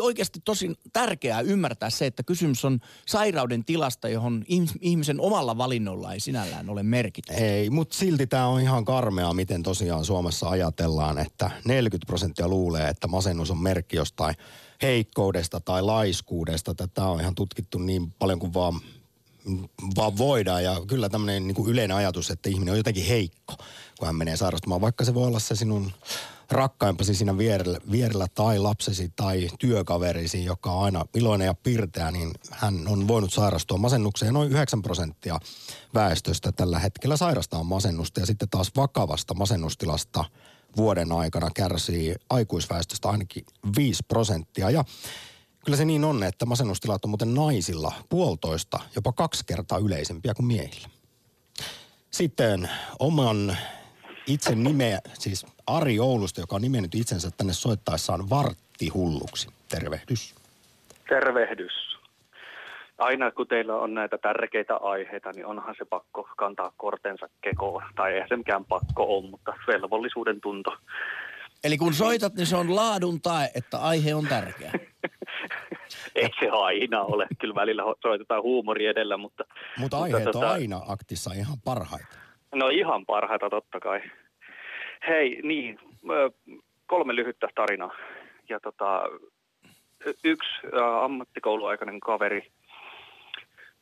oikeasti 0.00 0.40
tosi 0.44 0.72
tärkeää 0.92 1.40
ymmärtää 1.40 1.90
se, 1.90 2.06
että 2.06 2.22
kysymys 2.22 2.64
on 2.64 2.80
sairauden 3.06 3.64
tilasta, 3.64 4.08
johon 4.08 4.44
ihmis- 4.48 4.78
ihmisen 4.80 5.20
omalla 5.20 5.58
valinnolla 5.58 6.12
ei 6.12 6.20
sinällään 6.20 6.70
ole 6.70 6.82
merkitystä. 6.82 7.44
Ei, 7.44 7.70
mutta 7.70 7.96
silti 7.96 8.26
tämä 8.26 8.46
on 8.46 8.60
ihan 8.60 8.84
karmea, 8.84 9.32
miten 9.32 9.62
tosiaan 9.62 10.04
Suomessa 10.04 10.48
ajatellaan, 10.48 11.18
että 11.18 11.50
40 11.64 12.06
prosenttia 12.06 12.48
luulee, 12.48 12.88
että 12.88 13.06
masennus 13.06 13.50
on 13.50 13.58
merkki 13.58 13.96
jostain 13.96 14.34
heikkoudesta 14.82 15.60
tai 15.60 15.82
laiskuudesta. 15.82 16.74
Tätä 16.74 17.04
on 17.04 17.20
ihan 17.20 17.34
tutkittu 17.34 17.78
niin 17.78 18.12
paljon 18.18 18.38
kuin 18.38 18.54
vaan, 18.54 18.80
vaan 19.96 20.18
voidaan. 20.18 20.64
Ja 20.64 20.80
kyllä 20.86 21.08
tämmöinen 21.08 21.46
niin 21.46 21.54
kuin 21.54 21.70
yleinen 21.70 21.96
ajatus, 21.96 22.30
että 22.30 22.48
ihminen 22.48 22.72
on 22.72 22.78
jotenkin 22.78 23.06
heikko, 23.06 23.54
kun 23.98 24.06
hän 24.06 24.16
menee 24.16 24.36
sairastumaan. 24.36 24.80
Vaikka 24.80 25.04
se 25.04 25.14
voi 25.14 25.26
olla 25.26 25.38
se 25.38 25.54
sinun 25.54 25.92
rakkaimpasi 26.50 27.14
siinä 27.14 27.38
vierellä, 27.38 27.78
vierellä 27.90 28.26
tai 28.34 28.58
lapsesi 28.58 29.12
tai 29.16 29.48
työkaverisi, 29.58 30.44
joka 30.44 30.72
on 30.72 30.84
aina 30.84 31.04
iloinen 31.14 31.46
ja 31.46 31.54
pirteä, 31.54 32.10
niin 32.10 32.30
hän 32.50 32.88
on 32.88 33.08
voinut 33.08 33.32
sairastua 33.32 33.78
masennukseen. 33.78 34.34
Noin 34.34 34.52
9 34.52 34.82
prosenttia 34.82 35.40
väestöstä 35.94 36.52
tällä 36.52 36.78
hetkellä 36.78 37.16
sairastaa 37.16 37.62
masennusta 37.62 38.20
ja 38.20 38.26
sitten 38.26 38.48
taas 38.48 38.70
vakavasta 38.76 39.34
masennustilasta 39.34 40.24
vuoden 40.76 41.12
aikana 41.12 41.50
kärsii 41.54 42.14
aikuisväestöstä 42.30 43.08
ainakin 43.08 43.46
5 43.76 44.02
prosenttia. 44.08 44.70
Ja 44.70 44.84
kyllä 45.64 45.78
se 45.78 45.84
niin 45.84 46.04
on, 46.04 46.22
että 46.22 46.46
masennustilat 46.46 47.04
on 47.04 47.10
muuten 47.10 47.34
naisilla 47.34 47.92
puolitoista, 48.08 48.80
jopa 48.94 49.12
kaksi 49.12 49.44
kertaa 49.46 49.78
yleisempiä 49.78 50.34
kuin 50.34 50.46
miehillä. 50.46 50.88
Sitten 52.10 52.70
oman 52.98 53.56
itse 54.26 54.54
nimeä, 54.54 55.00
siis 55.18 55.46
Ari 55.66 55.98
Oulusta, 55.98 56.40
joka 56.40 56.56
on 56.56 56.62
nimennyt 56.62 56.94
itsensä 56.94 57.30
tänne 57.30 57.52
soittaessaan 57.52 58.30
varttihulluksi. 58.30 59.48
Tervehdys. 59.68 60.34
Tervehdys. 61.08 61.93
Aina 62.98 63.30
kun 63.30 63.48
teillä 63.48 63.76
on 63.76 63.94
näitä 63.94 64.18
tärkeitä 64.18 64.76
aiheita, 64.76 65.30
niin 65.32 65.46
onhan 65.46 65.74
se 65.78 65.84
pakko 65.84 66.28
kantaa 66.36 66.72
kortensa 66.76 67.28
kekoon. 67.40 67.82
Tai 67.96 68.12
eihän 68.12 68.28
se 68.28 68.36
mikään 68.36 68.64
pakko 68.64 69.04
ole, 69.04 69.30
mutta 69.30 69.54
velvollisuuden 69.66 70.40
tunto. 70.40 70.76
Eli 71.64 71.76
kun 71.76 71.94
soitat, 71.94 72.34
niin 72.34 72.46
se 72.46 72.56
on 72.56 72.76
laadun 72.76 73.20
tae, 73.20 73.48
että 73.54 73.78
aihe 73.78 74.14
on 74.14 74.26
tärkeä. 74.26 74.72
Ei 76.14 76.28
se 76.40 76.48
aina 76.52 77.02
ole. 77.02 77.26
Kyllä 77.40 77.54
välillä 77.54 77.82
soitetaan 78.02 78.42
huumori 78.42 78.86
edellä, 78.86 79.16
mutta... 79.16 79.44
Mutta 79.78 79.98
aiheet 79.98 80.34
on 80.34 80.44
aina 80.44 80.80
aktissa 80.88 81.30
ihan 81.34 81.56
parhaita. 81.64 82.16
No 82.54 82.68
ihan 82.68 83.06
parhaita 83.06 83.50
totta 83.50 83.80
kai. 83.80 84.00
Hei, 85.08 85.40
niin, 85.42 85.78
kolme 86.86 87.16
lyhyttä 87.16 87.48
tarinaa. 87.54 87.94
Ja 88.48 88.60
tota, 88.60 89.02
yksi 90.24 90.50
ammattikouluaikainen 91.02 92.00
kaveri, 92.00 92.52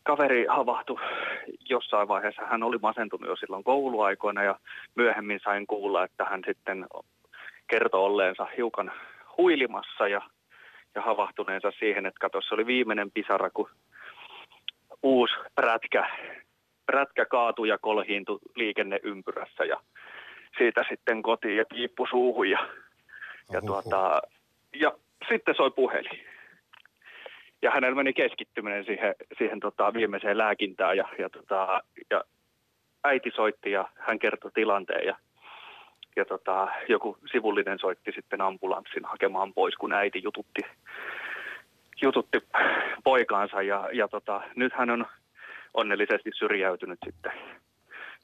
kaveri 0.03 0.47
havahtui 0.49 1.01
jossain 1.69 2.09
vaiheessa. 2.09 2.43
Hän 2.43 2.63
oli 2.63 2.79
masentunut 2.83 3.29
jo 3.29 3.37
silloin 3.37 3.65
kouluaikoina 3.65 4.43
ja 4.43 4.59
myöhemmin 4.95 5.41
sain 5.45 5.67
kuulla, 5.67 6.05
että 6.05 6.25
hän 6.25 6.43
sitten 6.47 6.87
kertoi 7.67 8.01
olleensa 8.01 8.47
hiukan 8.57 8.93
huilimassa 9.39 10.09
ja, 10.09 10.23
ja 10.95 11.03
havahtuneensa 11.03 11.73
siihen, 11.79 12.07
että 12.07 12.21
kato, 12.21 12.41
se 12.41 12.55
oli 12.55 12.67
viimeinen 12.67 13.11
pisara, 13.11 13.51
kun 13.51 13.71
uusi 15.03 15.35
prätkä, 15.55 16.11
prätkä 16.87 17.25
kaatui 17.25 17.69
ja 17.69 17.79
kolhiintui 17.79 18.39
liikenneympyrässä 18.57 19.65
ja 19.65 19.81
siitä 20.59 20.85
sitten 20.89 21.23
kotiin 21.23 21.57
ja 21.57 21.65
piippu 21.75 22.07
suuhun 22.11 22.51
ja, 22.51 22.59
ja, 23.53 23.59
Ohoho. 23.59 23.83
tuota, 23.83 24.23
ja 24.75 24.93
sitten 25.29 25.55
soi 25.55 25.71
puhelin. 25.71 26.32
Ja 27.63 27.71
hänellä 27.71 27.95
meni 27.95 28.13
keskittyminen 28.13 28.85
siihen, 28.85 29.15
siihen 29.39 29.61
tota 29.61 29.93
viimeiseen 29.95 30.39
lääkintään 30.39 30.97
ja, 30.97 31.09
ja, 31.19 31.31
tota, 31.31 31.83
ja 32.11 32.25
äiti 33.05 33.31
soitti 33.31 33.71
ja 33.71 33.89
hän 33.99 34.19
kertoi 34.19 34.51
tilanteen 34.55 35.07
ja, 35.07 35.17
ja 36.17 36.25
tota, 36.25 36.69
joku 36.89 37.19
sivullinen 37.33 37.79
soitti 37.79 38.13
sitten 38.13 38.41
ambulanssin 38.41 39.05
hakemaan 39.05 39.55
pois, 39.55 39.75
kun 39.77 39.93
äiti 39.93 40.21
jututti, 40.25 40.61
jututti 42.03 42.39
poikaansa 43.05 43.63
ja, 43.63 43.89
ja 43.93 44.09
tota, 44.09 44.43
nyt 44.57 44.73
hän 44.73 44.91
on 44.91 45.07
onnellisesti 45.75 46.31
syrjäytynyt 46.35 46.99
sitten. 47.05 47.33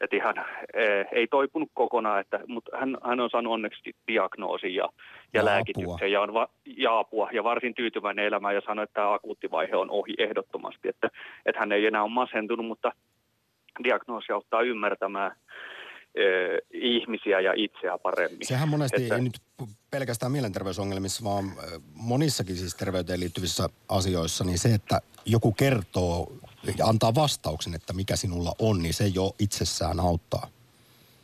Että 0.01 0.17
ihan 0.17 0.35
e, 0.75 0.85
ei 1.13 1.27
toipunut 1.27 1.69
kokonaan, 1.75 2.21
että, 2.21 2.41
mutta 2.47 2.77
hän, 2.79 2.97
hän 3.05 3.21
on 3.21 3.31
saanut 3.31 3.53
onneksi 3.53 3.95
diagnoosin 4.09 4.75
ja, 4.75 4.85
Ja 4.85 5.41
ja, 5.41 5.45
lääkityksen 5.45 5.95
apua. 5.95 6.07
ja, 6.07 6.21
on 6.21 6.35
va, 6.35 6.49
ja 6.77 6.99
apua 6.99 7.29
ja 7.33 7.45
varsin 7.45 7.75
tyytyväinen 7.75 8.25
elämään 8.25 8.55
ja 8.55 8.61
sanoi, 8.67 8.83
että 8.85 8.95
tämä 8.95 9.13
akuutti 9.13 9.51
vaihe 9.51 9.77
on 9.77 9.91
ohi 9.91 10.15
ehdottomasti, 10.19 10.89
että, 10.89 11.11
että 11.47 11.61
hän 11.61 11.73
ei 11.73 11.87
enää 11.87 12.03
ole 12.03 12.11
masentunut, 12.13 12.67
mutta 12.67 12.93
diagnoosi 13.85 14.33
auttaa 14.33 14.63
ymmärtämään 14.63 15.33
e, 16.15 16.23
ihmisiä 16.71 17.41
ja 17.41 17.53
itseä 17.57 17.99
paremmin. 17.99 18.47
Sehän 18.47 18.69
monesti 18.69 19.03
Että- 19.03 19.15
ei 19.15 19.21
nyt 19.21 19.39
pelkästään 19.91 20.33
mielenterveysongelmissa, 20.33 21.25
vaan 21.25 21.45
ö, 21.45 21.81
monissakin 21.95 22.57
siis 22.57 22.75
terveyteen 22.75 23.21
liittyvissä 23.21 23.69
asioissa, 23.89 24.45
niin 24.45 24.59
se, 24.59 24.75
että 24.75 25.01
joku 25.27 25.53
kertoo 25.53 26.33
ja 26.79 26.87
antaa 26.87 27.15
vastauksen, 27.15 27.75
että 27.75 27.93
mikä 27.93 28.17
sinulla 28.17 28.53
on, 28.59 28.83
niin 28.83 28.95
se 28.95 29.07
jo 29.07 29.35
itsessään 29.39 30.01
auttaa. 30.01 30.47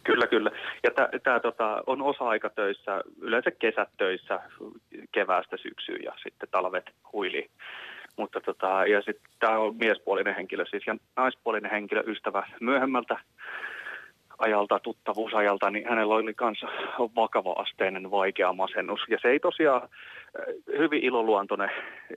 Kyllä, 0.04 0.26
kyllä. 0.26 0.50
Ja 0.82 0.90
tämä 1.22 1.40
tota, 1.40 1.82
on 1.86 2.02
osa-aikatöissä, 2.02 3.00
yleensä 3.20 3.50
kesätöissä, 3.50 4.40
keväästä 5.12 5.56
syksyyn 5.56 6.02
ja 6.04 6.12
sitten 6.22 6.48
talvet 6.50 6.90
huili. 7.12 7.50
Mutta 8.16 8.40
tota, 8.40 8.86
ja 8.86 9.02
sitten 9.02 9.30
tämä 9.38 9.58
on 9.58 9.76
miespuolinen 9.76 10.34
henkilö 10.34 10.64
siis 10.70 10.86
ja 10.86 10.96
naispuolinen 11.16 11.70
henkilö, 11.70 12.02
ystävä 12.06 12.46
myöhemmältä 12.60 13.16
ajalta, 14.38 14.78
tuttavuusajalta, 14.78 15.70
niin 15.70 15.88
hänellä 15.88 16.14
oli 16.14 16.34
kanssa 16.34 16.66
vakava-asteinen 17.16 18.10
vaikea 18.10 18.52
masennus. 18.52 19.00
Ja 19.08 19.18
se 19.22 19.28
ei 19.28 19.40
tosiaan 19.40 19.82
äh, 19.82 20.78
hyvin 20.78 21.04
iloluontoinen, 21.04 21.70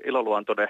iloluontoinen 0.05 0.67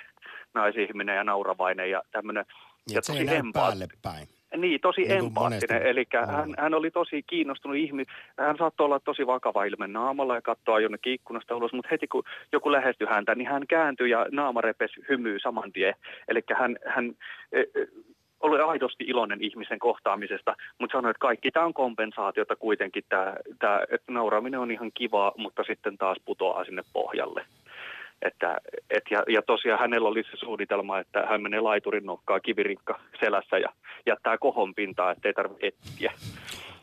naisihminen 0.54 1.16
ja 1.16 1.24
nauravainen 1.24 1.92
ja 1.92 2.02
tämmöinen. 2.12 2.46
Niin, 2.90 3.00
se 3.02 3.14
ei 3.14 3.24
näy 3.24 3.42
päälle 3.54 3.88
päin. 4.02 4.28
Niin, 4.58 4.82
tosi 4.82 5.02
Niin 5.02 5.12
empaattinen. 5.12 5.82
Eli 5.82 6.06
hän, 6.28 6.56
hän 6.58 6.74
oli 6.74 6.92
tosi 6.92 7.24
kiinnostunut 7.24 7.78
ihminen. 7.78 8.16
Hän 8.40 8.58
saattoi 8.58 8.86
olla 8.86 9.00
tosi 9.00 9.28
vakava 9.28 9.66
ilme 9.66 9.88
naamalla 9.88 10.36
ja 10.36 10.42
katsoa 10.42 10.80
jonnekin 10.80 11.14
ikkunasta 11.14 11.56
ulos, 11.56 11.74
mutta 11.74 11.90
heti 11.92 12.08
kun 12.08 12.24
joku 12.52 12.72
lähestyi 12.72 13.08
häntä, 13.08 13.36
niin 13.36 13.48
hän 13.48 13.68
kääntyi 13.68 14.10
ja 14.10 14.26
naama 14.32 14.62
repesi 14.62 15.02
hymyy 15.10 15.40
saman 15.40 15.72
tien. 15.72 15.96
Eli 16.28 16.44
hän, 16.56 16.78
hän 16.86 17.16
e, 17.52 17.60
e, 17.60 17.88
oli 18.40 18.60
aidosti 18.62 19.04
iloinen 19.04 19.42
ihmisen 19.42 19.80
kohtaamisesta, 19.80 20.56
mutta 20.80 20.98
sanoi, 20.98 21.12
että 21.12 21.20
kaikki 21.20 21.52
tämä 21.52 21.66
on 21.66 21.74
kompensaatiota 21.74 22.56
kuitenkin, 22.56 23.04
tämä, 23.10 23.36
tämä, 23.60 23.82
että 23.92 24.12
nauraaminen 24.12 24.60
on 24.60 24.72
ihan 24.72 24.92
kivaa, 24.94 25.32
mutta 25.38 25.64
sitten 25.64 25.98
taas 25.98 26.18
putoaa 26.26 26.66
sinne 26.66 26.84
pohjalle. 26.94 27.46
Että, 28.22 28.58
et 28.90 29.04
ja, 29.12 29.24
ja 29.28 29.42
tosiaan 29.42 29.80
hänellä 29.80 30.10
oli 30.10 30.24
se 30.24 30.38
suunnitelma, 30.38 31.00
että 31.00 31.26
hän 31.26 31.42
menee 31.42 31.60
laiturin 31.60 32.06
nokkaa 32.06 32.40
kivirinkka 32.40 33.00
selässä 33.20 33.58
ja 33.58 33.70
jättää 34.06 34.38
kohon 34.38 34.76
pintaa, 34.76 35.12
ettei 35.12 35.34
tarvitse 35.34 35.68
etsiä. 35.68 36.12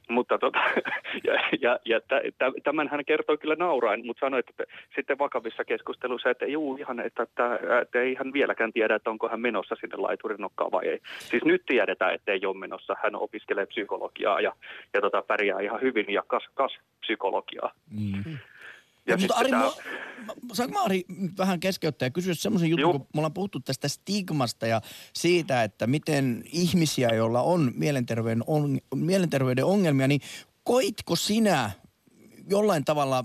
Mutta 0.09 0.39
tota, 0.39 0.59
ja, 1.27 1.33
ja, 1.61 1.79
ja 1.85 2.01
tä, 2.01 2.21
tä, 2.39 2.53
tämän 2.65 2.89
hän 2.89 3.05
kertoi 3.05 3.39
kyllä 3.39 3.55
naurain, 3.59 4.07
mutta 4.07 4.21
sanoi, 4.21 4.41
että 4.41 4.65
sitten 4.97 5.19
vakavissa 5.19 5.65
keskusteluissa, 5.65 6.31
että 6.31 6.47
juu 6.47 6.77
ihan, 6.77 7.01
että, 7.01 7.23
että, 7.23 7.59
että 7.83 8.01
ei 8.01 8.15
hän 8.15 8.33
vieläkään 8.33 8.73
tiedä, 8.73 8.95
että 8.95 9.11
onko 9.11 9.29
hän 9.29 9.41
menossa 9.41 9.77
sinne 9.81 9.97
laiturin 9.97 10.41
nokkaan 10.41 10.73
vai 10.73 10.87
ei. 10.87 11.01
Siis 11.19 11.45
nyt 11.45 11.63
tiedetään, 11.67 12.15
että 12.15 12.33
ei 12.33 12.47
ole 12.47 12.59
menossa. 12.59 12.97
Hän 13.03 13.15
opiskelee 13.15 13.67
psykologiaa 13.67 14.41
ja, 14.41 14.53
ja 14.95 15.01
tota, 15.01 15.23
pärjää 15.23 15.61
ihan 15.61 15.81
hyvin 15.81 16.07
ja 16.09 16.23
kas, 16.27 16.49
kas 16.55 16.79
psykologiaa. 17.01 17.73
Mm. 17.91 18.39
Ja 19.07 19.17
mutta 19.17 19.35
Ari, 19.35 19.51
tää- 19.51 19.59
mä, 19.61 19.67
mä- 20.27 20.55
saanko 20.55 20.79
mä 20.79 20.85
Ari 20.85 21.05
vähän 21.39 21.61
keskeyttää 21.61 22.07
ja 22.07 22.11
kysyä 22.11 22.35
semmoisen 22.35 22.71
jutun, 22.71 22.93
kun 22.93 23.01
me 23.15 23.19
ollaan 23.19 23.33
puhuttu 23.35 23.61
tästä 23.61 23.89
stigmasta 23.89 24.67
ja 24.67 24.81
siitä, 25.13 25.63
että 25.63 25.87
miten 25.87 26.43
ihmisiä, 26.53 27.09
joilla 27.09 27.43
on 27.43 27.73
mielenterveyden, 27.75 28.45
on, 28.47 28.79
mielenterveyden 28.95 29.65
ongelmia, 29.65 30.09
niin 30.09 30.21
koitko 30.65 31.17
sinä 31.17 31.71
jollain 32.51 32.85
tavalla 32.85 33.25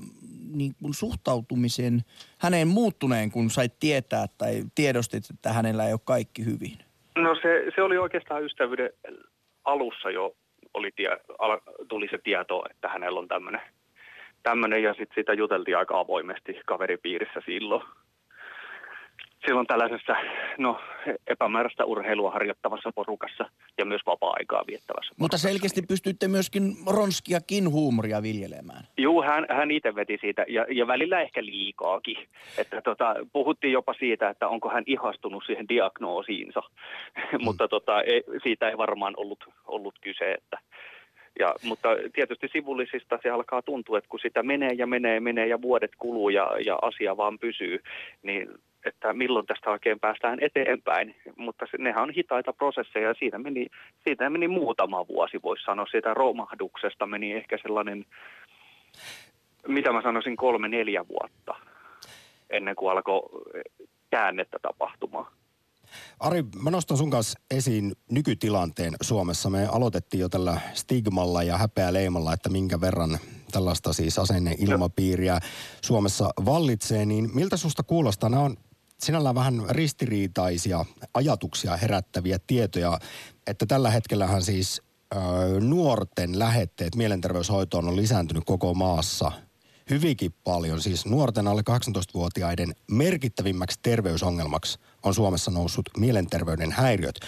niin 0.53 0.75
kuin 0.81 0.93
suhtautumisen 0.93 2.01
häneen 2.37 2.67
muuttuneen, 2.67 3.31
kun 3.31 3.49
sait 3.49 3.79
tietää 3.79 4.25
tai 4.37 4.63
tiedostit, 4.75 5.29
että 5.29 5.53
hänellä 5.53 5.87
ei 5.87 5.93
ole 5.93 5.99
kaikki 6.03 6.45
hyvin? 6.45 6.77
No 7.15 7.35
se, 7.35 7.71
se 7.75 7.81
oli 7.81 7.97
oikeastaan 7.97 8.43
ystävyyden 8.43 8.89
alussa 9.65 10.11
jo 10.11 10.35
oli 10.73 10.91
tie, 10.95 11.09
al, 11.39 11.59
tuli 11.87 12.07
se 12.11 12.17
tieto, 12.23 12.63
että 12.71 12.89
hänellä 12.89 13.19
on 13.19 13.27
tämmöinen 13.27 13.61
tämmöinen 14.43 14.83
ja 14.83 14.93
sitten 14.93 15.15
sitä 15.15 15.33
juteltiin 15.33 15.77
aika 15.77 15.99
avoimesti 15.99 16.61
kaveripiirissä 16.65 17.41
silloin. 17.45 17.83
Silloin 19.45 19.67
tällaisessa 19.67 20.15
no, 20.57 20.79
epämääräistä 21.27 21.85
urheilua 21.85 22.31
harjoittavassa 22.31 22.91
porukassa 22.95 23.49
ja 23.77 23.85
myös 23.85 24.01
vapaa-aikaa 24.05 24.63
viettävässä 24.67 25.09
Mutta 25.09 25.17
porukassa. 25.17 25.47
selkeästi 25.47 25.81
pystyitte 25.81 26.27
myöskin 26.27 26.63
ronskiakin 26.87 27.71
huumoria 27.71 28.21
viljelemään. 28.21 28.83
Juu, 28.97 29.21
hän, 29.21 29.45
hän 29.49 29.71
itse 29.71 29.95
veti 29.95 30.17
siitä 30.21 30.45
ja, 30.47 30.65
ja 30.69 30.87
välillä 30.87 31.21
ehkä 31.21 31.45
liikaakin. 31.45 32.17
Että 32.57 32.81
tota, 32.81 33.15
puhuttiin 33.33 33.73
jopa 33.73 33.93
siitä, 33.99 34.29
että 34.29 34.47
onko 34.47 34.69
hän 34.69 34.83
ihastunut 34.87 35.43
siihen 35.45 35.69
diagnoosiinsa, 35.69 36.61
mutta 37.45 37.67
tota, 37.67 38.01
ei, 38.01 38.23
siitä 38.43 38.69
ei 38.69 38.77
varmaan 38.77 39.13
ollut, 39.17 39.45
ollut 39.67 39.95
kyse. 40.01 40.31
Että, 40.31 40.59
ja, 41.39 41.55
mutta 41.63 41.89
tietysti 42.13 42.47
sivullisista 42.47 43.19
se 43.23 43.29
alkaa 43.29 43.61
tuntua, 43.61 43.97
että 43.97 44.09
kun 44.09 44.19
sitä 44.19 44.43
menee 44.43 44.73
ja 44.73 44.87
menee, 44.87 45.19
menee 45.19 45.47
ja 45.47 45.61
vuodet 45.61 45.91
kuluu 45.97 46.29
ja, 46.29 46.55
ja 46.65 46.79
asia 46.81 47.17
vaan 47.17 47.39
pysyy, 47.39 47.79
niin 48.23 48.49
että 48.85 49.13
milloin 49.13 49.45
tästä 49.45 49.69
oikein 49.69 49.99
päästään 49.99 50.39
eteenpäin. 50.41 51.15
Mutta 51.35 51.65
nehän 51.77 52.03
on 52.03 52.09
hitaita 52.09 52.53
prosesseja 52.53 53.07
ja 53.07 53.13
siitä 53.13 53.37
meni, 53.37 53.67
siitä 54.03 54.29
meni 54.29 54.47
muutama 54.47 55.07
vuosi, 55.07 55.39
voisi 55.43 55.63
sanoa. 55.63 55.85
Siitä 55.85 56.13
romahduksesta 56.13 57.05
meni 57.05 57.33
ehkä 57.33 57.57
sellainen 57.61 58.05
mitä 59.67 59.91
mä 59.91 60.01
sanoisin, 60.01 60.35
kolme 60.35 60.67
neljä 60.67 61.05
vuotta 61.07 61.55
ennen 62.49 62.75
kuin 62.75 62.91
alkoi 62.91 63.21
käännettä 64.09 64.57
tapahtumaan. 64.61 65.31
Ari, 66.19 66.43
mä 66.61 66.71
nostan 66.71 66.97
sun 66.97 67.09
kanssa 67.09 67.39
esiin 67.51 67.95
nykytilanteen 68.11 68.95
Suomessa. 69.01 69.49
Me 69.49 69.65
aloitettiin 69.65 70.21
jo 70.21 70.29
tällä 70.29 70.61
stigmalla 70.73 71.43
ja 71.43 71.57
häpeäleimalla, 71.57 72.33
että 72.33 72.49
minkä 72.49 72.81
verran 72.81 73.19
tällaista 73.51 73.93
siis 73.93 74.19
asenneilmapiiriä 74.19 75.39
Suomessa 75.81 76.29
vallitsee. 76.45 77.05
Niin 77.05 77.29
miltä 77.33 77.57
susta 77.57 77.83
kuulostaa? 77.83 78.29
Nämä 78.29 78.43
on 78.43 78.57
sinällään 78.99 79.35
vähän 79.35 79.63
ristiriitaisia 79.69 80.85
ajatuksia 81.13 81.77
herättäviä 81.77 82.39
tietoja, 82.47 82.99
että 83.47 83.65
tällä 83.65 83.89
hetkellähän 83.89 84.43
siis 84.43 84.81
ö, 85.15 85.17
nuorten 85.59 86.39
lähetteet 86.39 86.95
mielenterveyshoitoon 86.95 87.87
on 87.87 87.95
lisääntynyt 87.95 88.43
koko 88.45 88.73
maassa 88.73 89.31
hyvinkin 89.89 90.33
paljon. 90.43 90.81
Siis 90.81 91.05
nuorten 91.05 91.47
alle 91.47 91.63
18-vuotiaiden 91.69 92.75
merkittävimmäksi 92.91 93.79
terveysongelmaksi 93.81 94.79
on 95.03 95.13
Suomessa 95.13 95.51
noussut 95.51 95.89
mielenterveyden 95.97 96.71
häiriöt. 96.71 97.19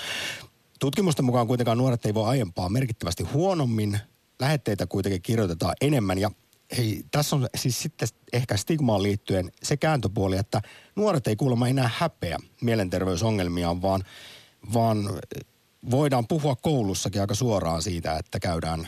Tutkimusten 0.79 1.25
mukaan 1.25 1.47
kuitenkaan 1.47 1.77
nuoret 1.77 2.05
ei 2.05 2.13
voi 2.13 2.29
aiempaa 2.29 2.69
merkittävästi 2.69 3.23
huonommin. 3.23 3.99
Lähetteitä 4.39 4.87
kuitenkin 4.87 5.21
kirjoitetaan 5.21 5.75
enemmän 5.81 6.17
ja 6.17 6.31
hei, 6.77 7.03
tässä 7.11 7.35
on 7.35 7.47
siis 7.55 7.81
sitten 7.81 8.07
ehkä 8.33 8.57
stigmaan 8.57 9.03
liittyen 9.03 9.51
se 9.63 9.77
kääntöpuoli, 9.77 10.37
että 10.37 10.61
nuoret 10.95 11.27
ei 11.27 11.35
kuulemma 11.35 11.67
enää 11.67 11.89
häpeä 11.97 12.37
mielenterveysongelmiaan, 12.61 13.81
vaan, 13.81 14.03
vaan 14.73 15.19
voidaan 15.91 16.27
puhua 16.27 16.55
koulussakin 16.55 17.21
aika 17.21 17.35
suoraan 17.35 17.81
siitä, 17.81 18.17
että 18.17 18.39
käydään 18.39 18.87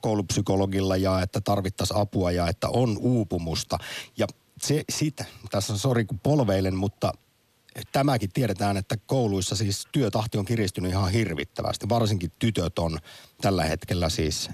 koulupsykologilla 0.00 0.96
ja 0.96 1.22
että 1.22 1.40
tarvittaisiin 1.40 2.00
apua 2.00 2.32
ja 2.32 2.48
että 2.48 2.68
on 2.68 2.98
uupumusta. 2.98 3.78
Ja 4.16 4.26
se 4.62 4.84
siitä, 4.90 5.24
tässä 5.50 5.72
on 5.72 5.78
sori 5.78 6.04
kun 6.04 6.18
polveilen, 6.18 6.76
mutta 6.76 7.12
tämäkin 7.92 8.32
tiedetään, 8.32 8.76
että 8.76 8.96
kouluissa 9.06 9.56
siis 9.56 9.88
työtahti 9.92 10.38
on 10.38 10.44
kiristynyt 10.44 10.90
ihan 10.90 11.10
hirvittävästi. 11.10 11.88
Varsinkin 11.88 12.32
tytöt 12.38 12.78
on 12.78 12.98
tällä 13.40 13.64
hetkellä 13.64 14.08
siis 14.08 14.50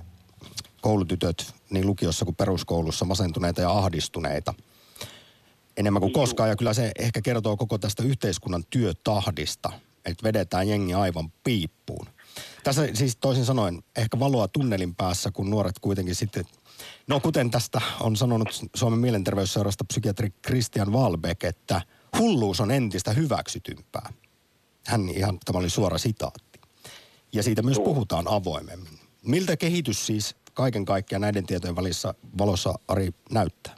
koulutytöt 0.80 1.54
niin 1.70 1.86
lukiossa 1.86 2.24
kuin 2.24 2.36
peruskoulussa 2.36 3.04
masentuneita 3.04 3.60
ja 3.60 3.70
ahdistuneita 3.70 4.54
enemmän 5.76 6.00
kuin 6.00 6.12
koskaan. 6.12 6.48
Ja 6.48 6.56
kyllä 6.56 6.74
se 6.74 6.92
ehkä 6.98 7.22
kertoo 7.22 7.56
koko 7.56 7.78
tästä 7.78 8.02
yhteiskunnan 8.02 8.64
työtahdista, 8.70 9.72
että 10.04 10.22
vedetään 10.22 10.68
jengi 10.68 10.94
aivan 10.94 11.32
piippuun. 11.44 12.06
Tässä 12.64 12.88
siis 12.94 13.16
toisin 13.16 13.44
sanoen 13.44 13.82
ehkä 13.96 14.18
valoa 14.18 14.48
tunnelin 14.48 14.94
päässä, 14.94 15.30
kun 15.30 15.50
nuoret 15.50 15.78
kuitenkin 15.78 16.14
sitten, 16.14 16.44
no 17.06 17.20
kuten 17.20 17.50
tästä 17.50 17.80
on 18.00 18.16
sanonut 18.16 18.62
Suomen 18.74 18.98
mielenterveysseurasta 18.98 19.84
psykiatri 19.84 20.32
Christian 20.46 20.92
Walbeck, 20.92 21.44
että 21.44 21.82
hulluus 22.18 22.60
on 22.60 22.70
entistä 22.70 23.10
hyväksytympää. 23.10 24.12
Hän 24.86 25.00
ihan, 25.08 25.38
tämä 25.44 25.58
oli 25.58 25.70
suora 25.70 25.98
sitaatti. 25.98 26.60
Ja 27.32 27.42
siitä 27.42 27.62
myös 27.62 27.80
puhutaan 27.80 28.24
avoimemmin. 28.28 28.98
Miltä 29.26 29.56
kehitys 29.56 30.06
siis 30.06 30.36
kaiken 30.54 30.84
kaikkiaan 30.84 31.20
näiden 31.20 31.46
tietojen 31.46 31.76
välissä 31.76 32.14
valossa 32.38 32.74
Ari 32.88 33.08
näyttää? 33.30 33.74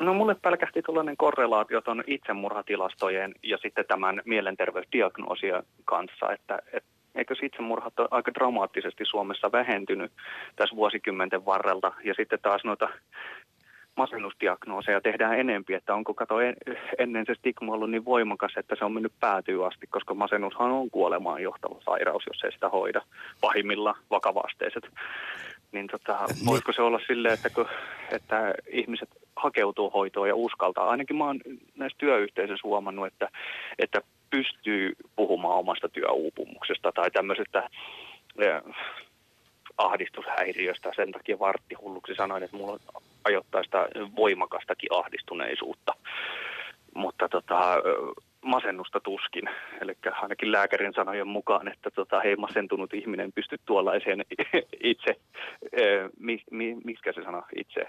No 0.00 0.14
mulle 0.14 0.34
pälkähti 0.34 0.82
tällainen 0.82 1.16
korrelaatio 1.16 1.80
tuon 1.80 2.04
itsemurhatilastojen 2.06 3.34
ja 3.42 3.58
sitten 3.62 3.84
tämän 3.88 4.22
mielenterveysdiagnoosien 4.24 5.62
kanssa, 5.84 6.32
että, 6.32 6.58
että 6.72 6.90
eikö 7.14 7.34
itsemurhat 7.42 8.00
ole 8.00 8.08
aika 8.10 8.34
dramaattisesti 8.34 9.04
Suomessa 9.04 9.52
vähentynyt 9.52 10.12
tässä 10.56 10.76
vuosikymmenten 10.76 11.44
varrelta 11.44 11.92
ja 12.04 12.14
sitten 12.14 12.38
taas 12.42 12.64
noita 12.64 12.88
masennusdiagnooseja 13.96 15.00
tehdään 15.00 15.40
enempi, 15.40 15.74
että 15.74 15.94
onko 15.94 16.14
kato 16.14 16.40
en, 16.40 16.56
ennen 16.98 17.26
se 17.26 17.34
stigma 17.34 17.72
ollut 17.72 17.90
niin 17.90 18.04
voimakas, 18.04 18.52
että 18.56 18.76
se 18.78 18.84
on 18.84 18.92
mennyt 18.92 19.12
päätyy 19.20 19.66
asti, 19.66 19.86
koska 19.86 20.14
masennushan 20.14 20.70
on 20.70 20.90
kuolemaan 20.90 21.42
johtava 21.42 21.80
sairaus, 21.84 22.24
jos 22.26 22.44
ei 22.44 22.52
sitä 22.52 22.68
hoida 22.68 23.02
pahimmilla 23.40 23.96
vakavasteiset. 24.10 24.84
Niin 25.72 25.86
tota, 25.86 26.18
voisiko 26.46 26.72
se 26.72 26.82
olla 26.82 27.00
silleen, 27.06 27.34
että, 27.34 27.50
kun, 27.50 27.66
että 28.10 28.54
ihmiset 28.70 29.08
hakeutuu 29.36 29.90
hoitoon 29.90 30.28
ja 30.28 30.34
uskaltaa. 30.34 30.90
Ainakin 30.90 31.16
mä 31.16 31.24
oon 31.24 31.40
näissä 31.76 31.98
työyhteisöissä 31.98 32.68
huomannut, 32.68 33.06
että, 33.06 33.28
että 33.78 34.00
pystyy 34.30 34.92
puhumaan 35.16 35.58
omasta 35.58 35.88
työuupumuksesta 35.88 36.92
tai 36.92 37.10
tämmöisestä 37.10 37.68
eh, 38.38 38.62
ahdistushäiriöstä. 39.78 40.90
Sen 40.96 41.12
takia 41.12 41.38
varttihulluksi 41.38 42.14
sanoin, 42.14 42.42
että 42.42 42.56
mulla 42.56 42.72
on 42.72 43.02
ajoittaista 43.24 43.78
voimakastakin 44.16 44.88
ahdistuneisuutta. 44.92 45.92
Mutta 46.94 47.28
tota, 47.28 47.76
masennusta 48.44 49.00
tuskin. 49.00 49.44
Eli 49.80 49.96
ainakin 50.22 50.52
lääkärin 50.52 50.92
sanojen 50.94 51.28
mukaan, 51.28 51.68
että 51.68 51.90
tota, 51.90 52.22
ei 52.22 52.36
masentunut 52.36 52.94
ihminen 52.94 53.32
pysty 53.32 53.58
tuollaiseen 53.66 54.24
itse, 54.82 55.16
eh, 55.72 56.10
mi, 56.18 56.42
mi, 56.50 56.76
miskä 56.84 57.12
se 57.12 57.22
sana, 57.22 57.42
itse 57.56 57.86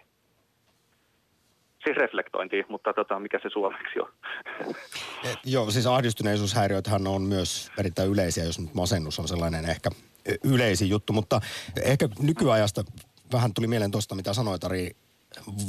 siis 1.86 1.98
reflektointiin, 1.98 2.66
mutta 2.70 2.94
tota, 2.94 3.20
mikä 3.20 3.40
se 3.44 3.50
suomeksi 3.50 4.00
on. 4.00 4.12
Et, 5.32 5.40
joo, 5.46 5.72
siis 5.72 5.88
ahdistuneisuushäiriöthän 5.88 7.08
on 7.08 7.22
myös 7.22 7.72
erittäin 7.80 8.10
yleisiä, 8.10 8.44
jos 8.44 8.60
nyt 8.60 8.74
masennus 8.74 9.20
on 9.20 9.28
sellainen 9.28 9.70
ehkä 9.70 9.90
yleisin 10.44 10.90
juttu, 10.90 11.14
mutta 11.14 11.42
ehkä 11.84 12.10
nykyajasta 12.20 12.84
vähän 13.34 13.54
tuli 13.54 13.68
mieleen 13.68 13.92
tuosta, 13.92 14.16
mitä 14.16 14.34
sanoit 14.34 14.64
Ari, 14.64 14.92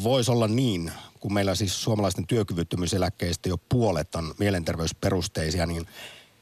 voisi 0.03 0.31
olla 0.31 0.49
niin, 0.49 0.93
kun 1.21 1.35
meillä 1.35 1.55
siis 1.55 1.83
suomalaisten 1.83 2.27
työkyvyttömyyseläkkeistä 2.27 3.49
jo 3.49 3.57
puolet 3.69 4.15
on 4.15 4.35
mielenterveysperusteisia, 4.39 5.67
niin 5.67 5.87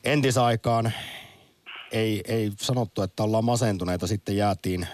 entisaikaan 0.05 0.93
ei, 1.93 2.23
ei 2.29 2.53
sanottu, 2.61 3.03
että 3.03 3.23
ollaan 3.23 3.45
masentuneita, 3.45 4.07
sitten 4.07 4.37
jäätiin, 4.37 4.89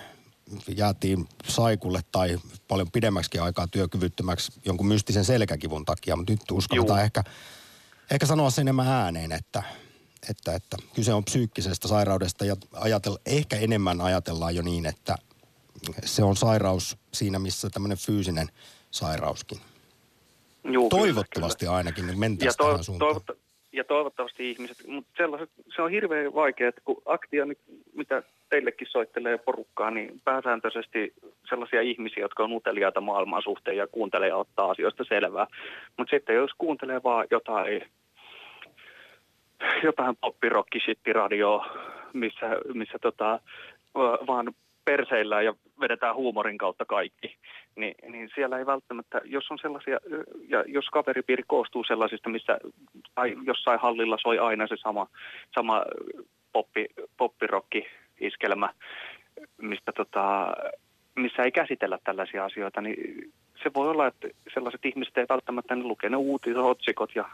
jäätiin 0.76 1.28
saikulle 1.48 2.00
tai 2.12 2.38
paljon 2.68 2.90
pidemmäksi 2.90 3.38
aikaa 3.38 3.66
työkyvyttömäksi 3.66 4.52
jonkun 4.64 4.86
mystisen 4.86 5.24
selkäkivun 5.24 5.84
takia, 5.84 6.16
mutta 6.16 6.32
nyt 6.32 6.50
uskalletaan 6.50 7.02
ehkä, 7.02 7.24
ehkä 8.10 8.26
sanoa 8.26 8.50
sen 8.50 8.62
enemmän 8.62 8.88
ääneen, 8.88 9.32
että, 9.32 9.62
että, 10.28 10.54
että 10.54 10.76
kyse 10.94 11.14
on 11.14 11.24
psyykkisestä 11.24 11.88
sairaudesta 11.88 12.44
ja 12.44 12.56
ajatella, 12.72 13.18
ehkä 13.26 13.56
enemmän 13.56 14.00
ajatellaan 14.00 14.54
jo 14.54 14.62
niin, 14.62 14.86
että 14.86 15.16
se 16.04 16.24
on 16.24 16.36
sairaus 16.36 16.96
siinä, 17.12 17.38
missä 17.38 17.70
tämmöinen 17.70 17.98
fyysinen 17.98 18.46
sairauskin. 18.90 19.58
Juu, 20.64 20.88
Toivottavasti 20.88 21.64
kyllä, 21.64 21.76
ainakin 21.76 22.06
niin 22.06 22.18
mentäisiin 22.18 22.48
ja, 22.48 22.64
to, 22.64 22.70
tähän 22.70 22.84
suuntaan. 22.84 23.20
ja 23.72 23.84
toivottavasti 23.84 24.50
ihmiset, 24.50 24.86
mutta 24.86 25.10
sellaiset, 25.16 25.50
se 25.76 25.82
on 25.82 25.90
hirveän 25.90 26.34
vaikea, 26.34 26.68
että 26.68 26.80
kun 26.84 27.02
aktia, 27.06 27.46
mitä 27.92 28.22
teillekin 28.50 28.86
soittelee 28.90 29.38
porukkaa, 29.38 29.90
niin 29.90 30.20
pääsääntöisesti 30.24 31.12
sellaisia 31.48 31.80
ihmisiä, 31.80 32.22
jotka 32.22 32.44
on 32.44 32.52
uteliaita 32.52 33.00
maailman 33.00 33.42
suhteen 33.42 33.76
ja 33.76 33.86
kuuntelee 33.86 34.28
ja 34.28 34.36
ottaa 34.36 34.70
asioista 34.70 35.04
selvää. 35.08 35.46
Mutta 35.96 36.16
sitten 36.16 36.36
jos 36.36 36.50
kuuntelee 36.58 37.00
vaan 37.04 37.26
jotain, 37.30 37.82
jotain 39.82 40.16
poppirokki 40.16 40.78
radioa, 41.12 41.66
missä, 42.12 42.46
missä 42.74 42.98
tota, 42.98 43.40
vaan 44.26 44.54
perseillä 44.84 45.42
ja 45.42 45.54
vedetään 45.80 46.14
huumorin 46.14 46.58
kautta 46.58 46.84
kaikki, 46.84 47.36
niin, 47.76 47.94
niin 48.12 48.30
siellä 48.34 48.58
ei 48.58 48.66
välttämättä, 48.66 49.20
jos 49.24 49.50
on 49.50 49.58
sellaisia, 49.58 49.98
ja 50.48 50.64
jos 50.66 50.86
kaveripiiri 50.86 51.42
koostuu 51.46 51.84
sellaisista, 51.84 52.28
missä 52.28 52.58
tai 53.14 53.36
jossain 53.42 53.80
hallilla 53.80 54.16
soi 54.22 54.38
aina 54.38 54.66
se 54.66 54.76
sama, 54.76 55.06
sama 55.54 55.84
poppi, 56.52 56.86
poppirokki-iskelmä, 57.16 58.68
mistä 59.58 59.92
tota, 59.92 60.52
missä 61.16 61.42
ei 61.42 61.52
käsitellä 61.52 61.98
tällaisia 62.04 62.44
asioita, 62.44 62.80
niin 62.80 63.32
se 63.62 63.70
voi 63.74 63.88
olla, 63.88 64.06
että 64.06 64.28
sellaiset 64.54 64.84
ihmiset 64.84 65.18
ei 65.18 65.26
välttämättä 65.28 65.76
ne 65.76 65.82
lukee 65.82 66.10
uutisotsikot 66.16 67.14
ja 67.14 67.28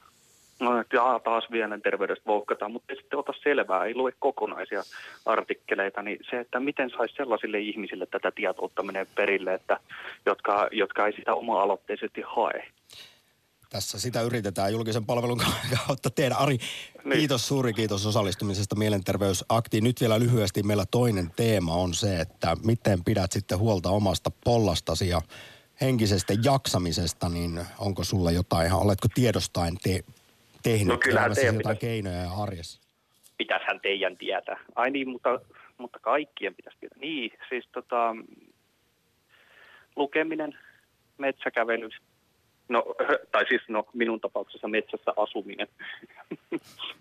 No, 0.60 0.80
että 0.80 0.96
jaa, 0.96 1.20
taas 1.20 1.44
terveydestä 1.82 2.26
voukkataan, 2.26 2.72
mutta 2.72 2.92
ei 2.92 2.96
sitten 2.96 3.18
ota 3.18 3.32
selvää, 3.42 3.84
ei 3.84 3.94
lue 3.94 4.12
kokonaisia 4.18 4.82
artikkeleita, 5.26 6.02
niin 6.02 6.18
se, 6.30 6.40
että 6.40 6.60
miten 6.60 6.90
saisi 6.90 7.14
sellaisille 7.14 7.58
ihmisille 7.58 8.06
tätä 8.06 8.30
tietoutta 8.30 8.82
menee 8.82 9.06
perille, 9.14 9.54
että, 9.54 9.80
jotka, 10.26 10.68
jotka 10.72 11.06
ei 11.06 11.12
sitä 11.12 11.34
oma-aloitteisesti 11.34 12.22
hae. 12.26 12.68
Tässä 13.70 14.00
sitä 14.00 14.22
yritetään 14.22 14.72
julkisen 14.72 15.06
palvelun 15.06 15.40
kautta 15.86 16.10
tehdä. 16.10 16.34
Ari, 16.34 16.58
niin. 17.04 17.18
kiitos, 17.18 17.48
suuri 17.48 17.72
kiitos 17.72 18.06
osallistumisesta 18.06 18.76
Mielenterveysaktiin. 18.76 19.84
Nyt 19.84 20.00
vielä 20.00 20.18
lyhyesti 20.18 20.62
meillä 20.62 20.84
toinen 20.90 21.30
teema 21.36 21.74
on 21.74 21.94
se, 21.94 22.20
että 22.20 22.56
miten 22.64 23.04
pidät 23.04 23.32
sitten 23.32 23.58
huolta 23.58 23.90
omasta 23.90 24.30
pollastasi 24.44 25.08
ja 25.08 25.20
henkisestä 25.80 26.34
jaksamisesta, 26.42 27.28
niin 27.28 27.66
onko 27.78 28.04
sulla 28.04 28.30
jotain, 28.30 28.72
oletko 28.72 29.08
tiedostaen 29.14 29.76
te, 29.82 30.00
tehnyt 30.70 30.88
no 30.88 30.98
kyllähän 30.98 31.34
teidän 31.34 31.54
jotain 31.54 31.76
pitäisi, 31.76 31.80
keinoja 31.80 32.22
ja 32.22 32.32
arjessa? 32.42 32.80
Pitäisihän 33.38 33.80
teidän 33.80 34.16
tietää. 34.16 34.58
Ai 34.74 34.90
niin, 34.90 35.08
mutta, 35.08 35.40
mutta 35.78 35.98
kaikkien 35.98 36.54
pitäisi 36.54 36.78
tietää. 36.80 36.98
Niin, 36.98 37.30
siis 37.48 37.68
tota, 37.72 38.16
lukeminen, 39.96 40.58
metsäkävely, 41.18 41.88
no, 42.68 42.84
tai 43.32 43.44
siis 43.48 43.62
no, 43.68 43.86
minun 43.92 44.20
tapauksessa 44.20 44.68
metsässä 44.68 45.12
asuminen 45.16 45.68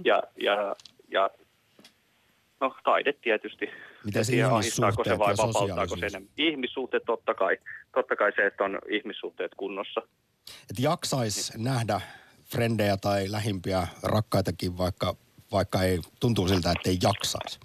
ja, 0.09 0.23
ja, 0.41 0.75
ja 1.07 1.29
no 2.59 2.75
taide 2.83 3.13
tietysti. 3.13 3.69
Miten 4.05 4.25
se 4.25 4.35
ihmissuhteet 4.35 5.07
se 5.07 5.19
vai 5.19 5.33
ja 5.33 5.37
vapauttaako 5.37 5.97
se 5.97 6.05
enemmän? 6.05 6.29
Ihmissuhteet 6.37 7.03
totta 7.05 7.33
kai. 7.33 7.57
Totta 7.93 8.15
kai 8.15 8.31
se, 8.35 8.45
että 8.45 8.63
on 8.63 8.79
ihmissuhteet 8.89 9.51
kunnossa. 9.57 10.01
Et 10.69 10.79
jaksais 10.79 11.53
niin. 11.53 11.63
nähdä 11.63 12.01
frendejä 12.45 12.97
tai 12.97 13.31
lähimpiä 13.31 13.87
rakkaitakin, 14.03 14.77
vaikka, 14.77 15.15
vaikka 15.51 15.83
ei 15.83 15.99
tuntuu 16.19 16.47
siltä, 16.47 16.71
että 16.71 16.89
ei 16.89 16.97
jaksaisi. 17.03 17.59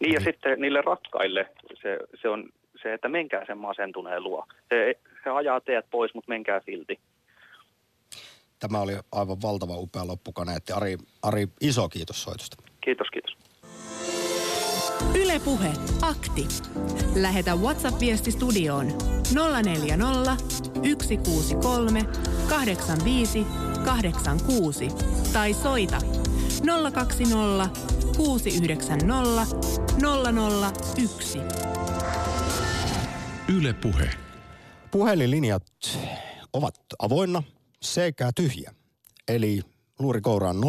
Niin 0.00 0.12
ja 0.12 0.18
niin. 0.18 0.24
sitten 0.24 0.60
niille 0.60 0.80
rakkaille 0.80 1.48
se, 1.82 1.98
se 2.22 2.28
on 2.28 2.48
se, 2.82 2.94
että 2.94 3.08
menkää 3.08 3.46
sen 3.46 3.58
masentuneen 3.58 4.22
luo. 4.22 4.46
Se, 4.68 4.94
se 5.24 5.30
ajaa 5.30 5.60
teet 5.60 5.90
pois, 5.90 6.14
mutta 6.14 6.28
menkää 6.28 6.60
silti. 6.66 7.00
Tämä 8.58 8.80
oli 8.80 8.92
aivan 9.12 9.42
valtava 9.42 9.76
upea 9.76 10.06
loppukaneetti. 10.06 10.72
Ari, 10.72 10.96
Ari 11.22 11.48
iso 11.60 11.88
kiitos 11.88 12.22
soitosta. 12.22 12.56
Kiitos, 12.80 13.08
kiitos. 13.12 13.36
Ylepuhe 15.14 15.72
akti. 16.02 16.48
Lähetä 17.20 17.54
WhatsApp-viesti 17.54 18.30
studioon 18.30 18.86
040 19.64 20.36
163 21.02 22.02
85 22.48 23.46
86 23.84 24.88
tai 25.32 25.54
soita 25.54 25.98
020 26.92 27.80
690 28.16 29.46
001. 30.98 31.38
Yle 33.48 33.72
Puhe. 33.72 34.10
Puhelinlinjat 34.90 35.62
ovat 36.52 36.74
avoinna 36.98 37.42
sekä 37.82 38.30
tyhjä. 38.34 38.74
Eli 39.28 39.60
luuri 39.98 40.20
kouraan 40.20 40.56
020690001. 40.56 40.60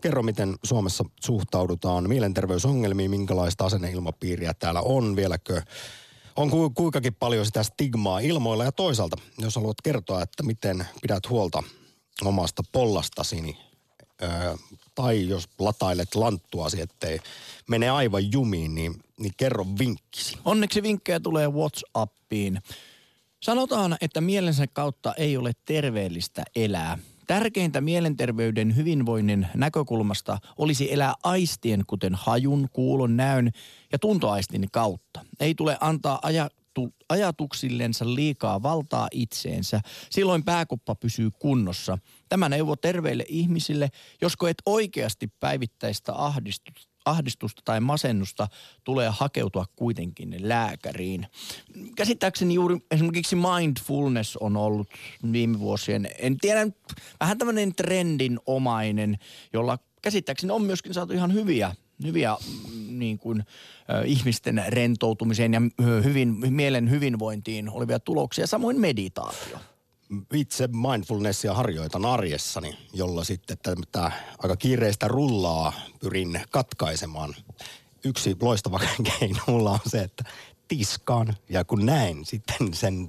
Kerro, 0.00 0.22
miten 0.22 0.54
Suomessa 0.64 1.04
suhtaudutaan 1.20 2.08
mielenterveysongelmiin, 2.08 3.10
minkälaista 3.10 3.64
asenneilmapiiriä 3.64 4.54
täällä 4.54 4.80
on, 4.80 5.16
vieläkö 5.16 5.62
on 6.36 6.50
ku, 6.50 6.70
kuinkakin 6.70 7.14
paljon 7.14 7.46
sitä 7.46 7.62
stigmaa 7.62 8.20
ilmoilla 8.20 8.64
ja 8.64 8.72
toisaalta, 8.72 9.16
jos 9.38 9.56
haluat 9.56 9.80
kertoa, 9.84 10.22
että 10.22 10.42
miten 10.42 10.86
pidät 11.02 11.28
huolta 11.28 11.62
omasta 12.24 12.62
pollastasi, 12.72 13.40
niin, 13.40 13.56
tai 14.94 15.28
jos 15.28 15.48
latailet 15.58 16.14
lanttuasi, 16.14 16.80
ettei 16.80 17.20
mene 17.68 17.90
aivan 17.90 18.32
jumiin, 18.32 18.74
niin, 18.74 18.94
niin 19.20 19.32
kerro 19.36 19.66
vinkkisi. 19.78 20.36
Onneksi 20.44 20.82
vinkkejä 20.82 21.20
tulee 21.20 21.48
WhatsAppiin. 21.48 22.62
Sanotaan, 23.40 23.96
että 24.00 24.20
mielensä 24.20 24.66
kautta 24.66 25.14
ei 25.14 25.36
ole 25.36 25.52
terveellistä 25.64 26.42
elää. 26.56 26.98
Tärkeintä 27.30 27.80
mielenterveyden 27.80 28.76
hyvinvoinnin 28.76 29.46
näkökulmasta 29.54 30.38
olisi 30.58 30.92
elää 30.92 31.14
aistien, 31.22 31.84
kuten 31.86 32.14
hajun, 32.14 32.68
kuulon, 32.72 33.16
näön 33.16 33.50
ja 33.92 33.98
tuntoaistin 33.98 34.68
kautta. 34.72 35.20
Ei 35.40 35.54
tule 35.54 35.76
antaa 35.80 36.18
ajatu, 36.22 36.94
ajatuksillensa 37.08 38.14
liikaa 38.14 38.62
valtaa 38.62 39.08
itseensä. 39.12 39.80
Silloin 40.10 40.44
pääkoppa 40.44 40.94
pysyy 40.94 41.30
kunnossa. 41.38 41.98
Tämä 42.28 42.48
neuvo 42.48 42.76
terveille 42.76 43.24
ihmisille, 43.28 43.88
josko 44.20 44.48
et 44.48 44.62
oikeasti 44.66 45.26
päivittäistä 45.40 46.12
ahdistusta 46.14 46.89
ahdistusta 47.10 47.62
tai 47.64 47.80
masennusta 47.80 48.48
tulee 48.84 49.08
hakeutua 49.08 49.64
kuitenkin 49.76 50.36
lääkäriin. 50.38 51.26
Käsittääkseni 51.96 52.54
juuri 52.54 52.76
esimerkiksi 52.90 53.36
mindfulness 53.36 54.36
on 54.36 54.56
ollut 54.56 54.88
viime 55.32 55.58
vuosien, 55.58 56.08
en 56.18 56.36
tiedä, 56.36 56.66
vähän 57.20 57.38
tämmöinen 57.38 57.74
trendinomainen, 57.74 59.18
jolla 59.52 59.78
käsittääkseni 60.02 60.52
on 60.52 60.62
myöskin 60.62 60.94
saatu 60.94 61.12
ihan 61.12 61.34
hyviä 61.34 61.74
hyviä 62.04 62.36
mm, 62.36 62.98
niin 62.98 63.18
kuin, 63.18 63.44
ihmisten 64.04 64.64
rentoutumiseen 64.68 65.52
ja 65.52 65.60
hyvin, 66.04 66.36
mielen 66.50 66.90
hyvinvointiin 66.90 67.70
olevia 67.70 68.00
tuloksia, 68.00 68.46
samoin 68.46 68.80
meditaatio 68.80 69.58
itse 70.32 70.66
mindfulnessia 70.66 71.54
harjoitan 71.54 72.04
arjessani, 72.04 72.78
jolla 72.92 73.24
sitten 73.24 73.56
tämä 73.92 74.12
aika 74.38 74.56
kiireistä 74.56 75.08
rullaa 75.08 75.72
pyrin 76.00 76.40
katkaisemaan. 76.50 77.34
Yksi 78.04 78.36
loistava 78.42 78.80
keino 79.20 79.40
mulla 79.46 79.70
on 79.70 79.78
se, 79.86 79.98
että 79.98 80.24
tiskaan 80.68 81.34
ja 81.48 81.64
kun 81.64 81.86
näin 81.86 82.24
sitten 82.24 82.74
sen 82.74 83.08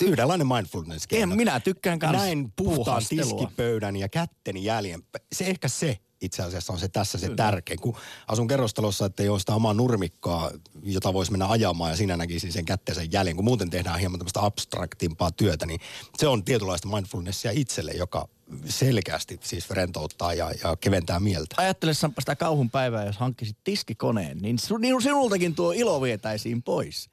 yhdenlainen 0.00 0.46
mindfulness 0.46 1.06
En, 1.12 1.36
minä 1.36 1.60
tykkään 1.60 1.98
kanssa 1.98 2.18
Näin 2.18 2.52
puhtaan 2.56 3.02
tiskipöydän 3.08 3.96
ja 3.96 4.08
kätteni 4.08 4.64
jäljen. 4.64 5.02
Se 5.32 5.44
ehkä 5.44 5.68
se 5.68 5.98
itse 6.22 6.42
asiassa 6.42 6.72
on 6.72 6.78
se 6.78 6.88
tässä 6.88 7.18
se 7.18 7.30
tärkein. 7.36 7.80
Kun 7.80 7.96
asun 8.28 8.48
kerrostalossa, 8.48 9.06
että 9.06 9.22
ei 9.22 9.28
ole 9.28 9.40
sitä 9.40 9.54
omaa 9.54 9.74
nurmikkoa, 9.74 10.50
jota 10.82 11.12
voisi 11.12 11.30
mennä 11.30 11.48
ajamaan 11.48 11.90
ja 11.90 11.96
siinä 11.96 12.16
näkisi 12.16 12.52
sen 12.52 12.64
kätteisen 12.64 13.12
jäljen. 13.12 13.36
Kun 13.36 13.44
muuten 13.44 13.70
tehdään 13.70 14.00
hieman 14.00 14.18
tämmöistä 14.18 14.44
abstraktimpaa 14.44 15.30
työtä, 15.30 15.66
niin 15.66 15.80
se 16.18 16.28
on 16.28 16.44
tietynlaista 16.44 16.88
mindfulnessia 16.88 17.50
itselle, 17.54 17.92
joka 17.92 18.28
selkeästi 18.64 19.38
siis 19.42 19.70
rentouttaa 19.70 20.34
ja, 20.34 20.50
ja 20.64 20.76
keventää 20.76 21.20
mieltä. 21.20 21.54
Ajattelessaanpa 21.58 22.20
sitä 22.20 22.36
kauhun 22.36 22.70
päivää, 22.70 23.06
jos 23.06 23.16
hankkisit 23.16 23.56
tiskikoneen, 23.64 24.38
niin 24.38 24.58
sinultakin 25.02 25.54
tuo 25.54 25.72
ilo 25.72 26.02
vietäisiin 26.02 26.62
pois. 26.62 27.10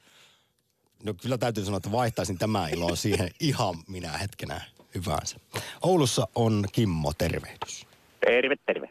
No 1.03 1.13
kyllä 1.13 1.37
täytyy 1.37 1.65
sanoa, 1.65 1.77
että 1.77 1.91
vaihtaisin 1.91 2.37
tämä 2.37 2.69
ilo 2.69 2.95
siihen 2.95 3.29
ihan 3.39 3.75
minä 3.87 4.17
hetkenä 4.17 4.61
hyvänsä. 4.95 5.37
Oulussa 5.81 6.27
on 6.35 6.65
Kimmo, 6.71 7.13
tervehdys. 7.17 7.87
Terve, 8.25 8.55
terve. 8.65 8.89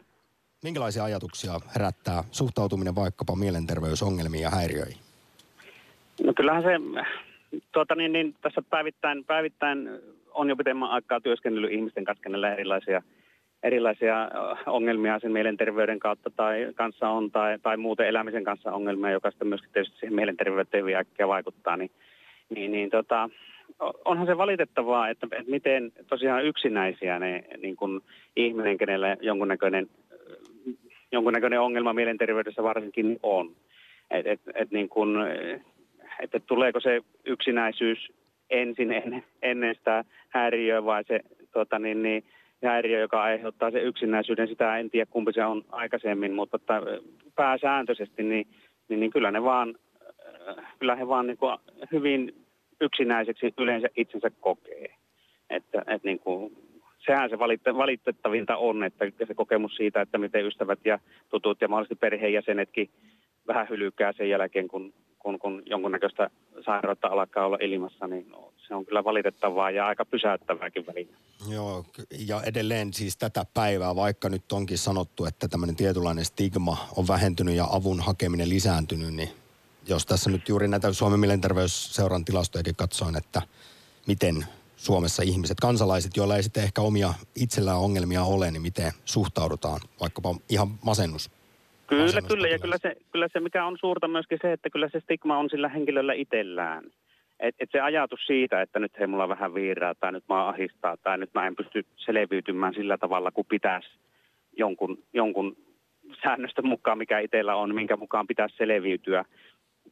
Minkälaisia 0.63 1.03
ajatuksia 1.03 1.51
herättää 1.75 2.23
suhtautuminen 2.31 2.95
vaikkapa 2.95 3.35
mielenterveysongelmiin 3.35 4.43
ja 4.43 4.49
häiriöihin? 4.49 4.97
No 6.23 6.33
kyllähän 6.33 6.63
se 6.63 6.69
tuota 7.71 7.95
niin, 7.95 8.11
niin 8.11 8.35
tässä 8.41 8.61
päivittäin, 8.69 9.25
päivittäin 9.25 9.89
on 10.33 10.49
jo 10.49 10.55
pitemmän 10.55 10.89
aikaa 10.89 11.21
työskennellyt 11.21 11.71
ihmisten 11.71 12.03
kanssa, 12.03 12.23
kenellä 12.23 12.53
erilaisia, 12.53 13.01
erilaisia 13.63 14.29
ongelmia 14.65 15.19
sen 15.19 15.31
mielenterveyden 15.31 15.99
kautta 15.99 16.29
tai 16.29 16.67
kanssa 16.75 17.09
on, 17.09 17.31
tai, 17.31 17.59
tai 17.59 17.77
muuten 17.77 18.07
elämisen 18.07 18.43
kanssa 18.43 18.73
ongelmia, 18.73 19.11
joka 19.11 19.31
sitten 19.31 19.47
myöskin 19.47 19.69
tietysti 19.73 19.99
siihen 19.99 20.15
mielenterveyteen 20.15 20.81
hyvin 20.81 20.97
äkkiä 20.97 21.27
vaikuttaa, 21.27 21.77
niin, 21.77 21.91
niin, 22.49 22.71
niin 22.71 22.89
tota, 22.89 23.29
onhan 24.05 24.27
se 24.27 24.37
valitettavaa, 24.37 25.09
että, 25.09 25.27
että 25.31 25.51
miten 25.51 25.91
tosiaan 26.07 26.45
yksinäisiä 26.45 27.19
ne 27.19 27.43
niin 27.61 27.75
kuin 27.75 28.01
ihminen, 28.35 28.77
kenellä 28.77 29.17
jonkunnäköinen, 29.21 29.87
jonkunnäköinen 31.11 31.61
ongelma 31.61 31.93
mielenterveydessä 31.93 32.63
varsinkin 32.63 33.19
on. 33.23 33.55
Et, 34.11 34.27
et, 34.27 34.41
et 34.55 34.71
niin 34.71 34.89
kuin, 34.89 35.09
että 36.19 36.39
tuleeko 36.39 36.79
se 36.79 37.01
yksinäisyys 37.25 38.11
ensin 38.49 38.91
ennen, 38.91 39.23
ennen 39.41 39.75
sitä 39.75 40.05
häiriöä 40.29 40.85
vai 40.85 41.03
se 41.03 41.19
tota 41.53 41.79
niin, 41.79 42.03
niin, 42.03 42.23
häiriö, 42.63 42.99
joka 42.99 43.23
aiheuttaa 43.23 43.71
se 43.71 43.81
yksinäisyyden. 43.81 44.47
Sitä 44.47 44.77
en 44.77 44.89
tiedä 44.89 45.11
kumpi 45.11 45.33
se 45.33 45.45
on 45.45 45.65
aikaisemmin, 45.69 46.33
mutta 46.33 46.55
että 46.55 46.81
pääsääntöisesti 47.35 48.23
niin, 48.23 48.47
niin, 48.89 48.99
niin 48.99 49.11
kyllä 49.11 49.31
ne 49.31 49.43
vaan, 49.43 49.75
kyllä 50.79 50.95
he 50.95 51.07
vaan 51.07 51.27
niin 51.27 51.37
kuin 51.37 51.57
hyvin 51.91 52.35
yksinäiseksi 52.81 53.53
yleensä 53.57 53.87
itsensä 53.97 54.31
kokee. 54.39 54.95
Että, 55.49 55.79
että 55.79 56.07
niin 56.07 56.19
kuin, 56.19 56.57
sehän 57.05 57.29
se 57.29 57.39
valitettavinta 57.77 58.57
on, 58.57 58.83
että 58.83 59.05
se 59.27 59.33
kokemus 59.33 59.75
siitä, 59.75 60.01
että 60.01 60.17
miten 60.17 60.45
ystävät 60.45 60.79
ja 60.85 60.99
tutut 61.29 61.61
ja 61.61 61.67
mahdollisesti 61.67 61.95
perheenjäsenetkin 61.95 62.89
vähän 63.47 63.67
hylkää 63.69 64.13
sen 64.13 64.29
jälkeen, 64.29 64.67
kun, 64.67 64.93
kun, 65.19 65.39
kun 65.39 65.63
jonkunnäköistä 65.65 66.29
sairautta 66.65 67.07
alkaa 67.07 67.45
olla 67.45 67.57
ilmassa, 67.61 68.07
niin 68.07 68.29
no, 68.29 68.53
se 68.67 68.75
on 68.75 68.85
kyllä 68.85 69.03
valitettavaa 69.03 69.71
ja 69.71 69.87
aika 69.87 70.05
pysäyttävääkin 70.05 70.87
välillä. 70.87 71.17
Joo, 71.49 71.85
ja 72.27 72.41
edelleen 72.43 72.93
siis 72.93 73.17
tätä 73.17 73.45
päivää, 73.53 73.95
vaikka 73.95 74.29
nyt 74.29 74.51
onkin 74.51 74.77
sanottu, 74.77 75.25
että 75.25 75.47
tämmöinen 75.47 75.75
tietynlainen 75.75 76.25
stigma 76.25 76.77
on 76.97 77.07
vähentynyt 77.07 77.55
ja 77.55 77.67
avun 77.71 77.99
hakeminen 77.99 78.49
lisääntynyt, 78.49 79.13
niin 79.13 79.29
jos 79.87 80.05
tässä 80.05 80.29
nyt 80.29 80.49
juuri 80.49 80.67
näitä 80.67 80.93
Suomen 80.93 81.19
mielenterveysseuran 81.19 82.25
tilastojakin 82.25 82.75
katsoin, 82.75 83.17
että 83.17 83.41
miten 84.07 84.45
Suomessa 84.79 85.23
ihmiset, 85.23 85.57
kansalaiset, 85.61 86.17
joilla 86.17 86.35
ei 86.35 86.43
sitten 86.43 86.63
ehkä 86.63 86.81
omia 86.81 87.13
itsellään 87.35 87.79
ongelmia 87.79 88.23
ole, 88.23 88.51
niin 88.51 88.61
miten 88.61 88.91
suhtaudutaan 89.05 89.81
vaikkapa 90.01 90.35
ihan 90.49 90.67
masennus 90.85 91.31
Kyllä, 91.89 92.21
kyllä. 92.21 92.47
Ja 92.47 92.59
kyllä 92.59 92.77
se, 92.77 92.95
kyllä 93.11 93.27
se, 93.33 93.39
mikä 93.39 93.65
on 93.65 93.77
suurta 93.79 94.07
myöskin 94.07 94.39
se, 94.41 94.53
että 94.53 94.69
kyllä 94.69 94.89
se 94.89 94.99
stigma 94.99 95.37
on 95.37 95.49
sillä 95.49 95.69
henkilöllä 95.69 96.13
itsellään. 96.13 96.83
Et, 97.39 97.55
et 97.59 97.69
se 97.71 97.79
ajatus 97.79 98.19
siitä, 98.27 98.61
että 98.61 98.79
nyt 98.79 98.91
hei 98.99 99.07
mulla 99.07 99.23
on 99.23 99.29
vähän 99.29 99.53
viiraa 99.53 99.95
tai 99.95 100.11
nyt 100.11 100.23
mä 100.29 100.47
ahistaa 100.47 100.97
tai 100.97 101.17
nyt 101.17 101.29
mä 101.33 101.47
en 101.47 101.55
pysty 101.55 101.85
selviytymään 101.97 102.73
sillä 102.73 102.97
tavalla, 102.97 103.31
kuin 103.31 103.47
pitäisi 103.49 103.89
jonkun, 104.57 104.97
jonkun 105.13 105.57
säännöstä 106.23 106.61
mukaan, 106.61 106.97
mikä 106.97 107.19
itsellä 107.19 107.55
on, 107.55 107.75
minkä 107.75 107.97
mukaan 107.97 108.27
pitäisi 108.27 108.57
selviytyä. 108.57 109.25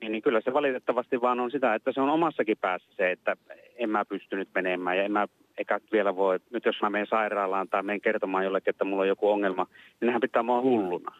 Niin, 0.01 0.11
niin 0.11 0.21
kyllä 0.21 0.41
se 0.41 0.53
valitettavasti 0.53 1.21
vaan 1.21 1.39
on 1.39 1.51
sitä, 1.51 1.75
että 1.75 1.91
se 1.93 2.01
on 2.01 2.09
omassakin 2.09 2.57
päässä 2.61 2.89
se, 2.97 3.11
että 3.11 3.35
en 3.75 3.89
mä 3.89 4.05
pysty 4.05 4.35
nyt 4.35 4.49
menemään 4.55 4.97
ja 4.97 5.03
en 5.03 5.11
mä 5.11 5.27
eikä 5.57 5.79
vielä 5.91 6.15
voi, 6.15 6.39
nyt 6.49 6.65
jos 6.65 6.75
mä 6.81 6.89
menen 6.89 7.07
sairaalaan 7.09 7.67
tai 7.67 7.83
menen 7.83 8.01
kertomaan 8.01 8.43
jollekin, 8.43 8.69
että 8.69 8.85
mulla 8.85 9.01
on 9.01 9.07
joku 9.07 9.29
ongelma, 9.29 9.67
niin 9.99 10.05
nehän 10.05 10.21
pitää 10.21 10.43
mua 10.43 10.61
hulluna 10.61 11.15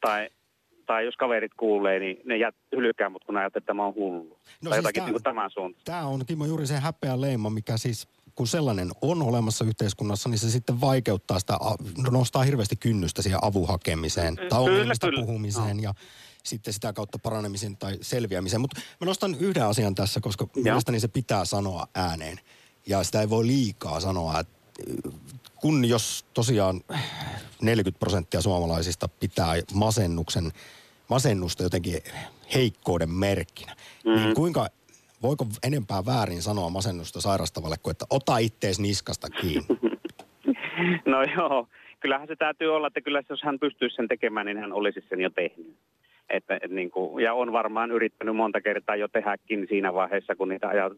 tai, 0.00 0.28
tai 0.86 1.04
jos 1.04 1.16
kaverit 1.16 1.54
kuulee, 1.54 1.98
niin 1.98 2.20
ne 2.24 2.36
jät, 2.36 2.54
hylkää 2.76 3.08
mut, 3.08 3.24
kun 3.24 3.36
ajattelee, 3.36 3.62
että 3.62 3.74
mä 3.74 3.84
oon 3.84 3.94
hullu. 3.94 4.38
No 4.64 4.70
tai 4.70 4.72
siis 4.72 4.76
jotakin 4.76 5.02
tää, 5.02 5.12
niin 5.12 5.22
tämän 5.22 5.50
suuntaan. 5.50 5.84
Tämä 5.84 6.06
on 6.06 6.20
Kimmo 6.26 6.46
juuri 6.46 6.66
se 6.66 6.74
häpeä 6.74 7.20
leima, 7.20 7.50
mikä 7.50 7.76
siis 7.76 8.15
kun 8.36 8.46
sellainen 8.46 8.90
on 9.00 9.22
olemassa 9.22 9.64
yhteiskunnassa, 9.64 10.28
niin 10.28 10.38
se 10.38 10.50
sitten 10.50 10.80
vaikeuttaa 10.80 11.38
sitä, 11.38 11.58
nostaa 12.10 12.42
hirveästi 12.42 12.76
kynnystä 12.76 13.22
siihen 13.22 13.38
avun 13.42 13.68
hakemiseen 13.68 14.34
mm, 14.34 14.48
tai 14.48 14.60
ongelmista 14.60 15.06
kyllä. 15.06 15.20
puhumiseen 15.20 15.76
no. 15.76 15.82
ja 15.82 15.94
sitten 16.42 16.72
sitä 16.72 16.92
kautta 16.92 17.18
paranemisen 17.18 17.76
tai 17.76 17.98
selviämiseen. 18.00 18.60
Mutta 18.60 18.80
mä 19.00 19.04
nostan 19.04 19.34
yhden 19.34 19.66
asian 19.66 19.94
tässä, 19.94 20.20
koska 20.20 20.46
Joo. 20.54 20.62
mielestäni 20.62 21.00
se 21.00 21.08
pitää 21.08 21.44
sanoa 21.44 21.88
ääneen. 21.94 22.40
Ja 22.86 23.04
sitä 23.04 23.20
ei 23.20 23.30
voi 23.30 23.46
liikaa 23.46 24.00
sanoa, 24.00 24.40
että 24.40 24.56
kun 25.60 25.84
jos 25.84 26.24
tosiaan 26.34 26.80
40 27.62 27.98
prosenttia 27.98 28.40
suomalaisista 28.40 29.08
pitää 29.08 29.54
masennuksen, 29.74 30.52
masennusta 31.08 31.62
jotenkin 31.62 32.02
heikkouden 32.54 33.10
merkkinä, 33.10 33.76
niin 34.04 34.14
mm-hmm. 34.14 34.26
niin 34.26 34.34
kuinka, 34.34 34.68
voiko 35.22 35.46
enempää 35.66 36.02
väärin 36.06 36.42
sanoa 36.42 36.70
masennusta 36.70 37.20
sairastavalle 37.20 37.76
kuin, 37.82 37.90
että 37.90 38.04
ota 38.10 38.38
ittees 38.38 38.80
niskasta 38.80 39.28
kiinni? 39.30 39.66
No 41.06 41.22
joo, 41.36 41.68
kyllähän 42.00 42.28
se 42.28 42.36
täytyy 42.36 42.76
olla, 42.76 42.86
että 42.86 43.00
kyllä 43.00 43.22
jos 43.28 43.42
hän 43.42 43.58
pystyisi 43.58 43.96
sen 43.96 44.08
tekemään, 44.08 44.46
niin 44.46 44.58
hän 44.58 44.72
olisi 44.72 45.04
sen 45.08 45.20
jo 45.20 45.30
tehnyt. 45.30 45.76
Että, 46.30 46.58
et 46.62 46.70
niin 46.70 46.90
kuin, 46.90 47.24
ja 47.24 47.34
on 47.34 47.52
varmaan 47.52 47.90
yrittänyt 47.90 48.36
monta 48.36 48.60
kertaa 48.60 48.96
jo 48.96 49.08
tehdäkin 49.08 49.66
siinä 49.68 49.94
vaiheessa, 49.94 50.36
kun 50.36 50.48
niitä 50.48 50.68
ajat, 50.68 50.92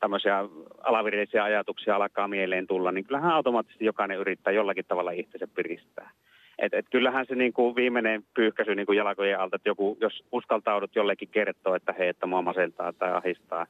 tämmöisiä 0.00 0.38
alavirillisiä 0.84 1.44
ajatuksia 1.44 1.96
alkaa 1.96 2.28
mieleen 2.28 2.66
tulla, 2.66 2.92
niin 2.92 3.04
kyllähän 3.04 3.30
automaattisesti 3.30 3.84
jokainen 3.84 4.18
yrittää 4.18 4.52
jollakin 4.52 4.84
tavalla 4.88 5.10
itsensä 5.10 5.46
piristää. 5.46 6.10
Et, 6.58 6.74
et 6.74 6.86
kyllähän 6.90 7.26
se 7.28 7.34
niin 7.34 7.52
kuin 7.52 7.76
viimeinen 7.76 8.24
pyyhkäisy 8.34 8.74
niin 8.74 8.86
kuin 8.86 8.98
jalkojen 8.98 9.40
alta, 9.40 9.56
että 9.56 9.68
joku, 9.68 9.96
jos 10.00 10.24
uskaltaudut 10.32 10.96
jollekin 10.96 11.28
kertoa, 11.28 11.76
että 11.76 11.94
hei, 11.98 12.08
että 12.08 12.26
mua 12.26 12.42
masentaa 12.42 12.92
tai 12.92 13.12
ahistaa, 13.12 13.66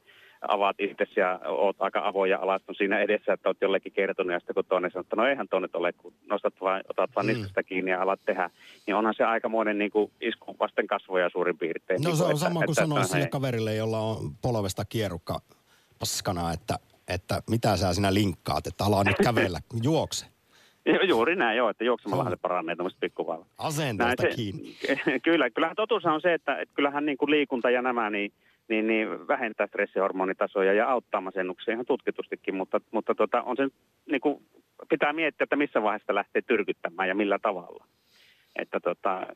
avaat 0.47 0.75
itsesi 0.79 1.19
ja 1.19 1.39
oot 1.45 1.75
aika 1.79 2.07
avoin 2.07 2.31
ja 2.31 2.39
alastunut 2.41 2.77
siinä 2.77 2.99
edessä, 2.99 3.33
että 3.33 3.49
oot 3.49 3.61
jollekin 3.61 3.91
kertonut, 3.91 4.33
ja 4.33 4.39
sitten 4.39 4.53
kun 4.53 4.65
toinen 4.65 4.91
sanoo, 4.91 5.01
että 5.01 5.15
no 5.15 5.25
eihän 5.25 5.47
tuonne 5.49 5.69
ole, 5.73 5.93
kun 5.93 6.13
nostat 6.29 6.53
vaan, 6.61 6.81
otat 6.89 7.09
vaan 7.15 7.25
mm. 7.25 7.33
niskasta 7.33 7.63
kiinni 7.63 7.91
ja 7.91 8.01
alat 8.01 8.19
tehdä, 8.25 8.49
niin 8.87 8.95
onhan 8.95 9.13
se 9.17 9.23
aikamoinen 9.23 9.77
niin 9.77 9.91
kuin 9.91 10.11
isku 10.21 10.55
vasten 10.59 10.87
kasvoja 10.87 11.29
suurin 11.29 11.57
piirtein. 11.57 12.01
No 12.01 12.15
se 12.15 12.23
on 12.23 12.31
että, 12.31 12.39
sama 12.39 12.61
kuin 12.65 12.75
sanoa 12.75 13.03
sille 13.03 13.27
kaverille, 13.27 13.75
jolla 13.75 13.99
on 13.99 14.17
polvesta 14.41 14.85
kierukka 14.85 15.39
paskana, 15.99 16.53
että, 16.53 16.75
että 17.07 17.41
mitä 17.49 17.77
sä 17.77 17.93
sinä 17.93 18.13
linkkaat, 18.13 18.67
että 18.67 18.85
ala 18.85 19.03
nyt 19.03 19.17
kävellä, 19.23 19.59
juokse. 19.83 20.25
Juuri 21.09 21.35
näin, 21.35 21.57
joo, 21.57 21.69
että 21.69 21.83
juoksemallahan 21.83 22.33
se 22.33 22.37
paranee 22.41 22.75
tuommoista 22.75 22.99
pikkuvalla. 22.99 23.45
Asenteesta 23.57 24.27
kiinni. 24.35 24.75
Kyllä, 25.23 25.49
kyllähän 25.49 25.75
totuus 25.75 26.05
on 26.05 26.21
se, 26.21 26.33
että, 26.33 26.55
että 26.55 26.75
kyllähän 26.75 27.05
niin 27.05 27.17
kuin 27.17 27.31
liikunta 27.31 27.69
ja 27.69 27.81
nämä 27.81 28.09
niin, 28.09 28.31
niin, 28.67 28.87
niin 28.87 29.27
vähentää 29.27 29.67
stressihormonitasoja 29.67 30.73
ja 30.73 30.89
auttaa 30.89 31.21
masennuksia 31.21 31.73
ihan 31.73 31.85
tutkitustikin, 31.85 32.55
mutta, 32.55 32.81
mutta 32.91 33.15
tota, 33.15 33.41
on 33.41 33.57
se, 33.57 33.67
niin 34.11 34.21
kuin, 34.21 34.43
pitää 34.89 35.13
miettiä, 35.13 35.43
että 35.43 35.55
missä 35.55 35.83
vaiheessa 35.83 36.15
lähtee 36.15 36.41
tyrkyttämään 36.41 37.09
ja 37.09 37.15
millä 37.15 37.39
tavalla. 37.39 37.85
Että 38.55 38.79
tota, 38.79 39.27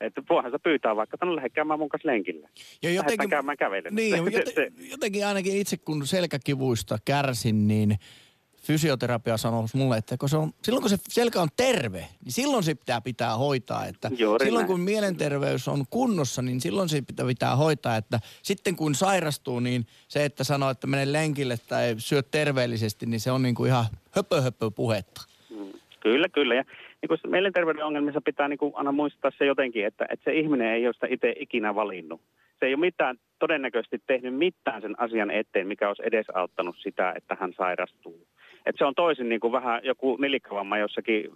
että 0.00 0.22
voihan 0.30 0.52
se 0.52 0.58
pyytää 0.58 0.96
vaikka, 0.96 1.14
että 1.14 1.26
no 1.26 1.36
lähde 1.36 1.48
käymään 1.48 1.78
mun 1.78 1.88
kanssa 1.88 2.08
lenkillä. 2.08 2.48
Ja 2.82 2.90
jotenkin, 2.90 3.30
käymään 3.30 3.56
kävellen. 3.56 3.94
Niin, 3.94 4.16
joten, 4.46 4.72
jotenkin 4.90 5.26
ainakin 5.26 5.56
itse 5.56 5.76
kun 5.76 6.06
selkäkivuista 6.06 6.98
kärsin, 7.04 7.68
niin 7.68 7.96
fysioterapia 8.60 9.36
sanoo 9.36 9.66
mulle, 9.74 9.96
että 9.96 10.16
kun 10.16 10.28
se 10.28 10.36
on, 10.36 10.50
silloin 10.62 10.82
kun 10.82 10.90
se 10.90 10.96
selkä 11.08 11.42
on 11.42 11.48
terve, 11.56 11.98
niin 11.98 12.32
silloin 12.32 12.62
se 12.62 12.74
pitää 12.74 13.00
pitää 13.00 13.36
hoitaa. 13.36 13.86
Että 13.86 14.10
Juuri 14.18 14.44
silloin 14.44 14.62
näin. 14.62 14.72
kun 14.72 14.80
mielenterveys 14.80 15.68
on 15.68 15.84
kunnossa, 15.90 16.42
niin 16.42 16.60
silloin 16.60 16.88
se 16.88 17.02
pitää, 17.02 17.26
pitää 17.26 17.56
hoitaa. 17.56 17.96
Että 17.96 18.20
sitten 18.42 18.76
kun 18.76 18.94
sairastuu, 18.94 19.60
niin 19.60 19.86
se, 20.08 20.24
että 20.24 20.44
sanoo, 20.44 20.70
että 20.70 20.86
mene 20.86 21.12
lenkille 21.12 21.56
tai 21.68 21.94
syö 21.98 22.22
terveellisesti, 22.22 23.06
niin 23.06 23.20
se 23.20 23.30
on 23.30 23.42
niin 23.42 23.54
kuin 23.54 23.68
ihan 23.68 23.84
höpö, 24.10 24.40
höpö 24.40 24.70
puhetta. 24.70 25.20
Mm, 25.50 25.72
kyllä, 26.00 26.28
kyllä. 26.28 26.54
Ja 26.54 26.64
niin 27.02 27.08
kuin 27.08 27.30
mielenterveyden 27.30 27.84
ongelmissa 27.84 28.20
pitää 28.20 28.48
niin 28.48 28.58
kuin 28.58 28.72
aina 28.74 28.92
muistaa 28.92 29.30
se 29.38 29.46
jotenkin, 29.46 29.86
että, 29.86 30.06
että 30.10 30.24
se 30.24 30.38
ihminen 30.38 30.72
ei 30.72 30.86
ole 30.86 30.94
sitä 30.94 31.06
itse 31.10 31.34
ikinä 31.38 31.74
valinnut. 31.74 32.20
Se 32.60 32.66
ei 32.66 32.74
ole 32.74 32.80
mitään 32.80 33.16
todennäköisesti 33.38 34.02
tehnyt 34.06 34.34
mitään 34.34 34.82
sen 34.82 35.00
asian 35.00 35.30
eteen, 35.30 35.66
mikä 35.66 35.88
olisi 35.88 36.02
edesauttanut 36.06 36.76
sitä, 36.82 37.12
että 37.16 37.36
hän 37.40 37.52
sairastuu. 37.56 38.26
Et 38.66 38.76
se 38.78 38.84
on 38.84 38.94
toisin 38.94 39.28
niin 39.28 39.40
kuin 39.40 39.52
vähän 39.52 39.80
joku 39.84 40.16
nilikkavamma 40.16 40.78
jossakin 40.78 41.30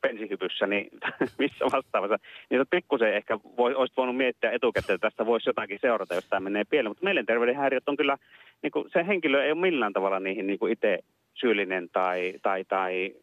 pensihypyssä, 0.00 0.66
niin 0.66 0.88
missä 1.38 1.64
vastaavassa, 1.72 2.18
niin 2.50 2.60
se 2.60 2.64
pikkusen 2.70 3.14
ehkä 3.14 3.38
voi, 3.56 3.74
olisi 3.74 3.94
voinut 3.96 4.16
miettiä 4.16 4.50
etukäteen, 4.50 4.94
että 4.94 5.10
tästä 5.10 5.26
voisi 5.26 5.48
jotakin 5.48 5.78
seurata, 5.80 6.14
jos 6.14 6.28
tämä 6.28 6.40
menee 6.40 6.64
pieleen. 6.64 6.90
Mutta 6.90 7.04
mielenterveyden 7.04 7.56
häiriöt 7.56 7.88
on 7.88 7.96
kyllä, 7.96 8.16
niin 8.62 8.70
kuin, 8.70 8.90
se 8.92 9.06
henkilö 9.06 9.44
ei 9.44 9.52
ole 9.52 9.60
millään 9.60 9.92
tavalla 9.92 10.20
niihin 10.20 10.46
niin 10.46 10.58
kuin 10.58 10.72
itse 10.72 10.98
syyllinen 11.34 11.88
tai, 11.92 12.34
tai, 12.42 12.64
tai 12.64 13.14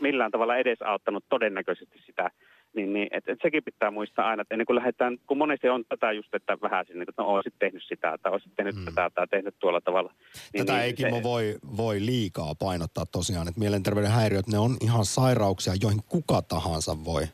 millään 0.00 0.30
tavalla 0.30 0.56
edesauttanut 0.56 1.24
todennäköisesti 1.28 1.98
sitä 2.06 2.30
niin, 2.74 2.92
niin 2.92 3.08
et, 3.10 3.28
et 3.28 3.38
sekin 3.42 3.64
pitää 3.64 3.90
muistaa 3.90 4.28
aina, 4.28 4.42
että 4.42 4.54
ennen 4.54 4.66
kuin 4.66 4.76
lähdetään, 4.76 5.18
kun 5.26 5.38
monesti 5.38 5.68
on 5.68 5.84
tätä 5.88 6.12
just, 6.12 6.34
että 6.34 6.58
vähän 6.62 6.86
sinne, 6.86 7.04
että 7.08 7.22
no 7.22 7.28
olisit 7.28 7.54
tehnyt 7.58 7.82
sitä, 7.88 8.18
tai 8.22 8.32
olisit 8.32 8.52
tehnyt 8.56 8.76
mm. 8.76 8.84
tätä, 8.84 9.10
tai 9.14 9.26
tehnyt 9.26 9.54
tuolla 9.58 9.80
tavalla. 9.80 10.12
Niin, 10.52 10.66
tätä 10.66 10.78
niin, 10.78 10.84
ei 10.84 10.92
Kimmo 10.92 11.16
se... 11.16 11.22
voi, 11.22 11.56
voi 11.76 12.06
liikaa 12.06 12.54
painottaa 12.54 13.06
tosiaan, 13.06 13.48
että 13.48 13.60
mielenterveyden 13.60 14.10
häiriöt, 14.10 14.46
ne 14.46 14.58
on 14.58 14.76
ihan 14.80 15.04
sairauksia, 15.04 15.74
joihin 15.82 16.00
kuka 16.08 16.42
tahansa 16.42 17.04
voi 17.04 17.28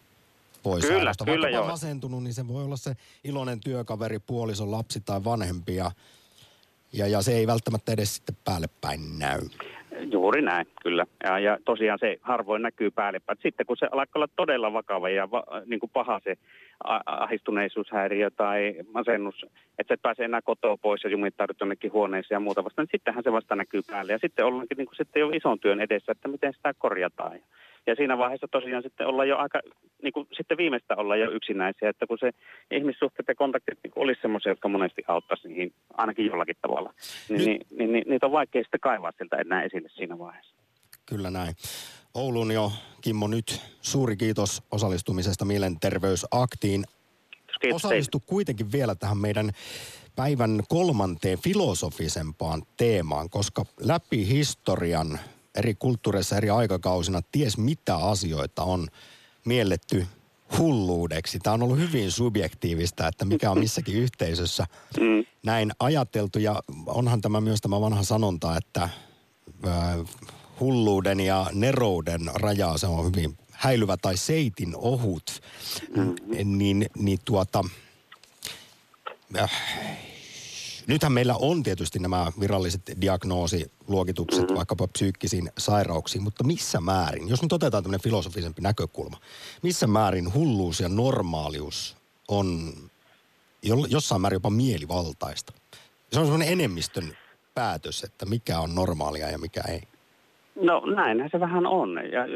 voi 0.65 0.81
kyllä, 0.81 0.95
sairastaa. 0.95 1.25
Kyllä, 1.25 1.45
Vaikka 1.45 1.59
joo. 1.59 1.67
masentunut, 1.67 2.23
niin 2.23 2.35
se 2.35 2.49
voi 2.49 2.65
olla 2.65 2.77
se 2.77 2.97
iloinen 3.25 3.61
työkaveri, 3.61 4.19
puoliso, 4.19 4.71
lapsi 4.71 5.01
tai 5.01 5.25
vanhempi, 5.25 5.77
ja, 5.77 5.91
ja, 6.93 7.07
ja 7.07 7.23
se 7.23 7.33
ei 7.33 7.47
välttämättä 7.47 7.93
edes 7.93 8.17
sitten 8.17 8.37
päälle 8.45 8.67
päin 8.81 9.19
näy. 9.19 9.41
Juuri 10.13 10.43
näin, 10.43 10.67
kyllä. 10.83 11.07
Ja, 11.25 11.39
ja 11.39 11.59
tosiaan 11.65 11.99
se 11.99 12.19
harvoin 12.21 12.63
näkyy 12.63 12.91
päälle. 12.91 13.21
Sitten 13.43 13.67
kun 13.67 13.77
se 13.77 13.87
alkaa 13.93 14.13
olla 14.15 14.29
todella 14.37 14.73
vakava 14.73 15.09
ja 15.09 15.31
va, 15.31 15.45
niin 15.67 15.81
kuin 15.81 15.91
paha 15.93 16.21
se 16.25 16.37
ahistuneisuushäiriö 17.07 18.31
tai 18.31 18.75
masennus, 18.95 19.47
että 19.79 19.95
et 19.95 20.03
pääse 20.03 20.25
enää 20.25 20.43
kotoa 20.43 20.77
pois 20.77 21.05
ja 21.05 21.11
jumittaudut 21.11 21.61
jonnekin 21.61 21.93
huoneeseen 21.93 22.37
ja 22.37 22.41
muuta 22.41 22.65
vastaan, 22.65 22.85
niin 22.85 22.99
sittenhän 22.99 23.25
se 23.25 23.33
vasta 23.33 23.57
näkyy 23.57 23.83
päälle. 23.91 24.13
Ja 24.13 24.19
sitten 24.19 24.47
ollaankin 24.47 24.77
niin 24.77 24.87
kuin 24.87 24.97
sitten 24.97 25.21
jo 25.21 25.31
ison 25.31 25.61
työn 25.61 25.81
edessä, 25.81 26.13
että 26.13 26.29
miten 26.29 26.53
sitä 26.53 26.75
korjataan. 26.79 27.41
Ja 27.87 27.95
siinä 27.95 28.19
vaiheessa 28.19 28.49
tosiaan 28.51 28.83
sitten 28.83 29.07
olla 29.07 29.25
jo 29.25 29.37
aika, 29.37 29.61
niin 30.03 30.13
kuin 30.13 30.29
sitten 30.33 30.57
viimeistä 30.57 30.97
olla 30.97 31.17
jo 31.17 31.31
yksinäisiä, 31.31 31.89
että 31.89 32.07
kun 32.07 32.19
se 32.21 32.31
ihmissuhteet 32.71 33.29
ja 33.29 33.35
kontaktit 33.35 33.79
niin 33.85 33.93
olisi 33.97 34.21
semmoisia, 34.21 34.53
jotka 34.53 34.69
monesti 34.69 35.03
auttaisi 35.09 35.49
niihin 35.49 35.73
ainakin 35.97 36.27
jollakin 36.27 36.57
tavalla, 36.63 36.95
niin, 37.29 37.45
niin, 37.45 37.67
niin, 37.71 37.93
niin 37.93 38.05
niitä 38.09 38.27
on 38.27 38.33
vaikea 38.33 38.63
sitten 38.63 38.81
kaivaa 38.81 39.13
siltä 39.19 39.37
enää 39.37 39.63
esille 39.63 39.89
siinä 39.89 40.19
vaiheessa. 40.19 40.55
Kyllä 41.07 41.31
näin. 41.31 41.55
Oulun 42.15 42.53
jo, 42.53 42.73
Kimmo, 43.01 43.27
nyt 43.27 43.61
suuri 43.81 44.17
kiitos 44.17 44.63
osallistumisesta 44.71 45.45
Mielenterveysaktiin. 45.45 46.85
Kiitos 47.61 47.85
Osallistu 47.85 48.19
teille. 48.19 48.29
kuitenkin 48.29 48.73
vielä 48.73 48.95
tähän 48.95 49.19
meidän 49.19 49.51
päivän 50.17 50.63
kolmanteen 50.69 51.39
filosofisempaan 51.39 52.63
teemaan, 52.77 53.31
koska 53.31 53.65
läpi 53.81 54.29
historian 54.29 55.19
eri 55.61 55.75
kulttuureissa, 55.75 56.37
eri 56.37 56.51
aikakausina 56.51 57.21
ties 57.33 57.59
mitä 57.59 57.97
asioita 57.97 58.63
on 58.63 58.89
mielletty 59.45 60.07
hulluudeksi. 60.59 61.39
Tämä 61.39 61.55
on 61.55 61.63
ollut 61.63 61.79
hyvin 61.79 62.11
subjektiivista, 62.11 63.09
että 63.09 63.25
mikä 63.25 63.51
on 63.51 63.59
missäkin 63.59 63.97
yhteisössä 64.05 64.67
mm. 65.01 65.25
näin 65.43 65.73
ajateltu. 65.81 66.39
Ja 66.39 66.63
onhan 66.87 67.21
tämä 67.21 67.41
myös 67.41 67.61
tämä 67.61 67.81
vanha 67.81 68.03
sanonta, 68.03 68.57
että 68.57 68.83
äh, 68.83 68.91
hulluuden 70.61 71.21
ja 71.21 71.47
nerouden 71.53 72.21
raja, 72.35 72.79
se 72.79 72.87
on 72.87 73.07
hyvin 73.07 73.39
häilyvä 73.53 73.97
tai 73.97 74.17
seitin 74.17 74.77
ohut. 74.77 75.41
Mm. 75.97 76.15
Niin, 76.59 76.87
niin 76.99 77.19
tuota, 77.25 77.65
äh, 79.39 79.51
Nythän 80.91 81.13
meillä 81.13 81.35
on 81.41 81.63
tietysti 81.63 81.99
nämä 81.99 82.27
viralliset 82.41 82.83
diagnoosiluokitukset 83.01 84.43
mm-hmm. 84.43 84.57
vaikkapa 84.57 84.89
psyykkisiin 84.89 85.49
sairauksiin, 85.59 86.25
mutta 86.25 86.45
missä 86.45 86.81
määrin, 86.81 87.29
jos 87.29 87.43
nyt 87.43 87.53
otetaan 87.53 87.83
tämmöinen 87.83 88.03
filosofisempi 88.03 88.63
näkökulma, 88.63 89.17
missä 89.63 89.87
määrin 89.87 90.35
hulluus 90.35 90.81
ja 90.81 90.89
normaalius 90.89 91.97
on 92.29 92.47
jossain 93.89 94.21
määrin 94.21 94.37
jopa 94.37 94.51
mielivaltaista? 94.51 95.53
Se 96.13 96.21
on 96.21 96.27
semmoinen 96.27 96.53
enemmistön 96.53 97.05
päätös, 97.55 98.05
että 98.05 98.27
mikä 98.27 98.61
on 98.61 98.75
normaalia 98.75 99.31
ja 99.31 99.39
mikä 99.39 99.61
ei. 99.69 99.81
No 100.63 100.83
näinhän 100.97 101.31
se 101.33 101.41
vähän 101.41 101.67
on. 101.67 101.95
Ja 102.13 102.27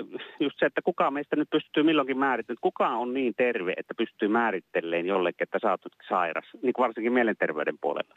just 0.40 0.58
se, 0.58 0.66
että 0.66 0.82
kuka 0.82 1.10
meistä 1.10 1.36
nyt 1.36 1.50
pystyy 1.50 1.82
milloinkin 1.82 2.18
määrittämään, 2.18 2.58
kuka 2.60 2.88
on 2.88 3.14
niin 3.14 3.34
terve, 3.36 3.74
että 3.76 3.94
pystyy 3.94 4.28
määrittelemään 4.28 5.06
jollekin, 5.06 5.42
että 5.42 5.58
sä 5.62 5.70
oot 5.70 5.80
sairas, 6.08 6.44
niin 6.62 6.72
kuin 6.72 6.84
varsinkin 6.84 7.12
mielenterveyden 7.12 7.78
puolella. 7.80 8.14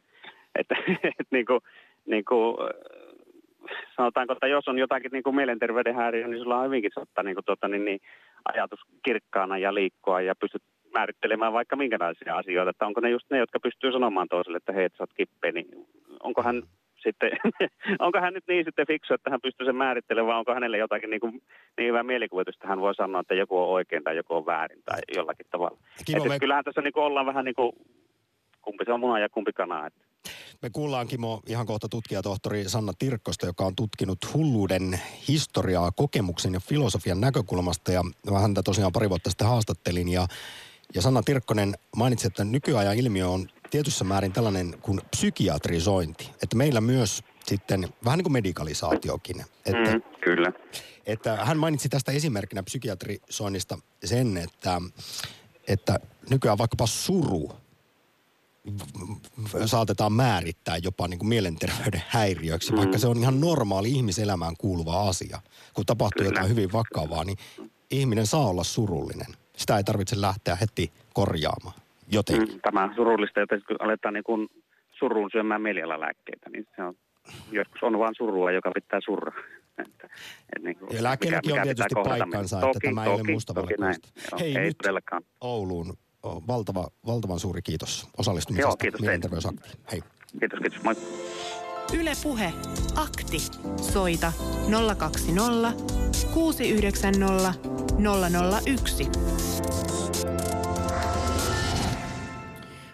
Että 0.58 0.76
et 1.20 1.28
niin 1.32 1.46
kuin, 1.46 1.60
niin 2.06 2.26
kuin, 2.26 2.58
sanotaanko, 3.96 4.34
että 4.34 4.48
jos 4.48 4.68
on 4.68 4.80
jotakin 4.80 5.12
niin 5.12 5.24
kuin 5.24 5.36
mielenterveyden 5.36 5.96
häiriö, 5.96 6.28
niin 6.28 6.44
sulla 6.44 6.58
on 6.58 6.66
hyvinkin 6.66 6.92
saattaa 6.96 7.24
niin 7.24 7.36
kuin, 7.36 7.46
tuota, 7.46 7.68
niin, 7.68 7.86
niin, 7.86 8.00
ajatus 8.54 8.80
kirkkaana 9.06 9.58
ja 9.58 9.74
liikkua 9.74 10.22
ja 10.22 10.36
pystyt 10.36 10.64
määrittelemään 10.94 11.54
vaikka 11.54 11.76
minkälaisia 11.76 12.38
asioita. 12.38 12.70
Että 12.70 12.86
onko 12.86 13.02
ne 13.02 13.10
just 13.10 13.26
ne, 13.30 13.38
jotka 13.38 13.60
pystyy 13.60 13.92
sanomaan 13.92 14.28
toiselle, 14.28 14.58
että 14.58 14.74
hei, 14.74 14.86
että 14.86 14.98
sä 14.98 15.04
oot 15.04 15.14
kippeä, 15.14 15.52
niin 15.52 15.88
onko 16.24 16.44
hän 16.44 16.64
sitten, 17.04 17.32
onko 18.06 18.20
hän 18.20 18.34
nyt 18.34 18.44
niin 18.48 18.66
sitten 18.66 18.88
fiksu, 18.88 19.14
että 19.14 19.30
hän 19.30 19.42
pystyy 19.42 19.66
sen 19.66 19.76
määrittelemään, 19.76 20.28
vai 20.28 20.40
onko 20.40 20.54
hänelle 20.54 20.78
jotakin 20.78 21.10
niin, 21.10 21.20
kuin, 21.20 21.42
niin 21.78 21.88
hyvä 21.88 22.04
mielikuvitus, 22.04 22.56
että 22.56 22.68
hän 22.68 22.82
voi 22.82 22.96
sanoa, 22.96 23.22
että 23.22 23.36
joku 23.36 23.62
on 23.62 23.70
oikein 23.70 24.04
tai 24.04 24.16
joku 24.16 24.36
on 24.36 24.46
väärin 24.46 24.82
tai 24.86 25.00
jollakin 25.16 25.46
tavalla. 25.50 25.78
Että 26.16 26.30
me... 26.30 26.40
Kyllähän 26.40 26.64
tässä 26.64 26.82
niin 26.82 26.94
kuin 26.94 27.04
ollaan 27.04 27.26
vähän 27.26 27.46
niin 27.46 27.56
kuin, 27.56 27.72
kumpi 28.62 28.86
se 28.86 28.94
on 28.94 29.00
muna 29.00 29.20
ja 29.20 29.30
kumpi 29.30 29.54
kana. 29.54 29.88
Että. 29.88 30.07
Me 30.62 30.70
kuullaan 30.70 31.08
Kimo 31.08 31.42
ihan 31.46 31.66
kohta 31.66 31.90
tutkijatohtori 31.90 32.70
Sanna 32.70 32.94
Tirkkosta, 33.00 33.46
joka 33.46 33.66
on 33.66 33.76
tutkinut 33.76 34.34
hulluuden 34.34 35.02
historiaa 35.28 35.92
kokemuksen 35.92 36.54
ja 36.54 36.60
filosofian 36.60 37.22
näkökulmasta. 37.22 37.92
Ja 37.92 38.04
mä 38.32 38.40
häntä 38.40 38.64
tosiaan 38.64 38.92
pari 38.92 39.10
vuotta 39.10 39.30
sitten 39.30 39.48
haastattelin. 39.48 40.10
Ja, 40.10 40.28
ja 40.96 41.02
Sanna 41.02 41.24
Tirkkonen 41.24 41.78
mainitsi, 41.96 42.28
että 42.28 42.44
nykyajan 42.44 42.98
ilmiö 42.98 43.30
on 43.30 43.50
tietyssä 43.70 44.04
määrin 44.04 44.34
tällainen 44.34 44.78
kuin 44.82 45.02
psykiatrisointi. 45.12 46.30
Että 46.44 46.56
meillä 46.56 46.82
myös 46.82 47.24
sitten 47.46 47.88
vähän 48.06 48.18
niin 48.18 48.24
kuin 48.24 48.34
medikalisaatiokin. 48.34 49.42
Että, 49.66 49.94
mm, 49.94 50.02
kyllä. 50.22 50.52
Että 51.06 51.36
hän 51.46 51.58
mainitsi 51.58 51.90
tästä 51.90 52.12
esimerkkinä 52.12 52.64
psykiatrisoinnista 52.64 53.78
sen, 54.06 54.38
että, 54.38 54.82
että 55.68 56.00
nykyään 56.30 56.58
vaikkapa 56.58 56.88
suru 56.88 57.52
saatetaan 59.66 60.14
määrittää 60.14 60.78
jopa 60.84 61.08
niin 61.08 61.20
kuin 61.20 61.30
mielenterveyden 61.30 62.04
häiriöksi, 62.08 62.72
mm. 62.72 62.78
vaikka 62.78 62.98
se 62.98 63.08
on 63.08 63.18
ihan 63.18 63.42
normaali 63.42 63.92
ihmiselämään 63.92 64.54
kuuluva 64.58 65.08
asia. 65.10 65.40
Kun 65.74 65.86
tapahtuu 65.86 66.24
Kyllä. 66.24 66.30
jotain 66.30 66.50
hyvin 66.50 66.72
vakavaa, 66.74 67.24
niin 67.24 67.38
ihminen 67.92 68.28
saa 68.28 68.48
olla 68.48 68.64
surullinen. 68.64 69.28
Sitä 69.58 69.78
ei 69.78 69.84
tarvitse 69.84 70.22
lähteä 70.22 70.56
heti 70.56 70.92
korjaamaan 71.14 71.76
jotenkin. 72.12 72.56
Mm, 72.56 72.60
tämä 72.62 72.94
surullista, 72.96 73.40
joten 73.40 73.62
kun 73.68 73.76
aletaan 73.80 74.14
niin 74.14 74.24
kuin 74.24 74.48
suruun 75.00 75.30
syömään 75.32 75.62
mielialalääkkeitä, 75.62 76.50
niin 76.50 76.68
se 76.76 76.84
on, 76.84 76.96
joskus 77.52 77.84
on 77.84 78.00
vain 78.00 78.16
surua, 78.18 78.52
joka 78.52 78.72
pitää 78.72 79.00
surra. 79.06 79.32
Että, 79.86 80.10
et 80.56 80.64
niin 80.64 80.78
kuin, 80.78 80.96
ja 80.96 81.04
lääkkeelläkin 81.04 81.54
on 81.54 81.62
tietysti 81.64 81.96
paikkansa, 82.04 82.58
että 82.58 82.68
toki, 82.74 82.88
tämä 82.88 83.06
toki, 83.06 83.16
ei 83.16 83.22
ole 83.22 83.32
mustavalkoista. 83.32 84.08
Hei, 84.40 84.58
ei 84.58 84.66
nyt 84.66 84.78
todellakaan. 84.78 85.24
Ouluun 85.42 85.98
valtava, 86.48 86.88
valtavan 87.06 87.40
suuri 87.40 87.62
kiitos 87.62 88.08
osallistumisesta. 88.18 88.70
Joo, 88.70 88.78
kiitos 88.78 89.02
Mielenterveysaktiin. 89.02 89.72
Hei. 89.92 90.02
Kiitos, 90.40 90.60
kiitos. 90.60 90.84
Moi. 90.84 90.96
Yle 91.94 92.12
Puhe. 92.24 92.54
Akti. 92.96 93.38
Soita 93.94 94.34
020 94.98 95.74
690 96.34 97.54
001. 98.66 99.10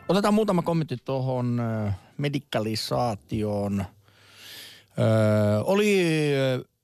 Otetaan 0.09 0.33
muutama 0.33 0.61
kommentti 0.61 0.97
tuohon 1.05 1.61
medikalisaatioon. 2.17 3.85
Öö, 4.99 5.59
oli, 5.63 6.03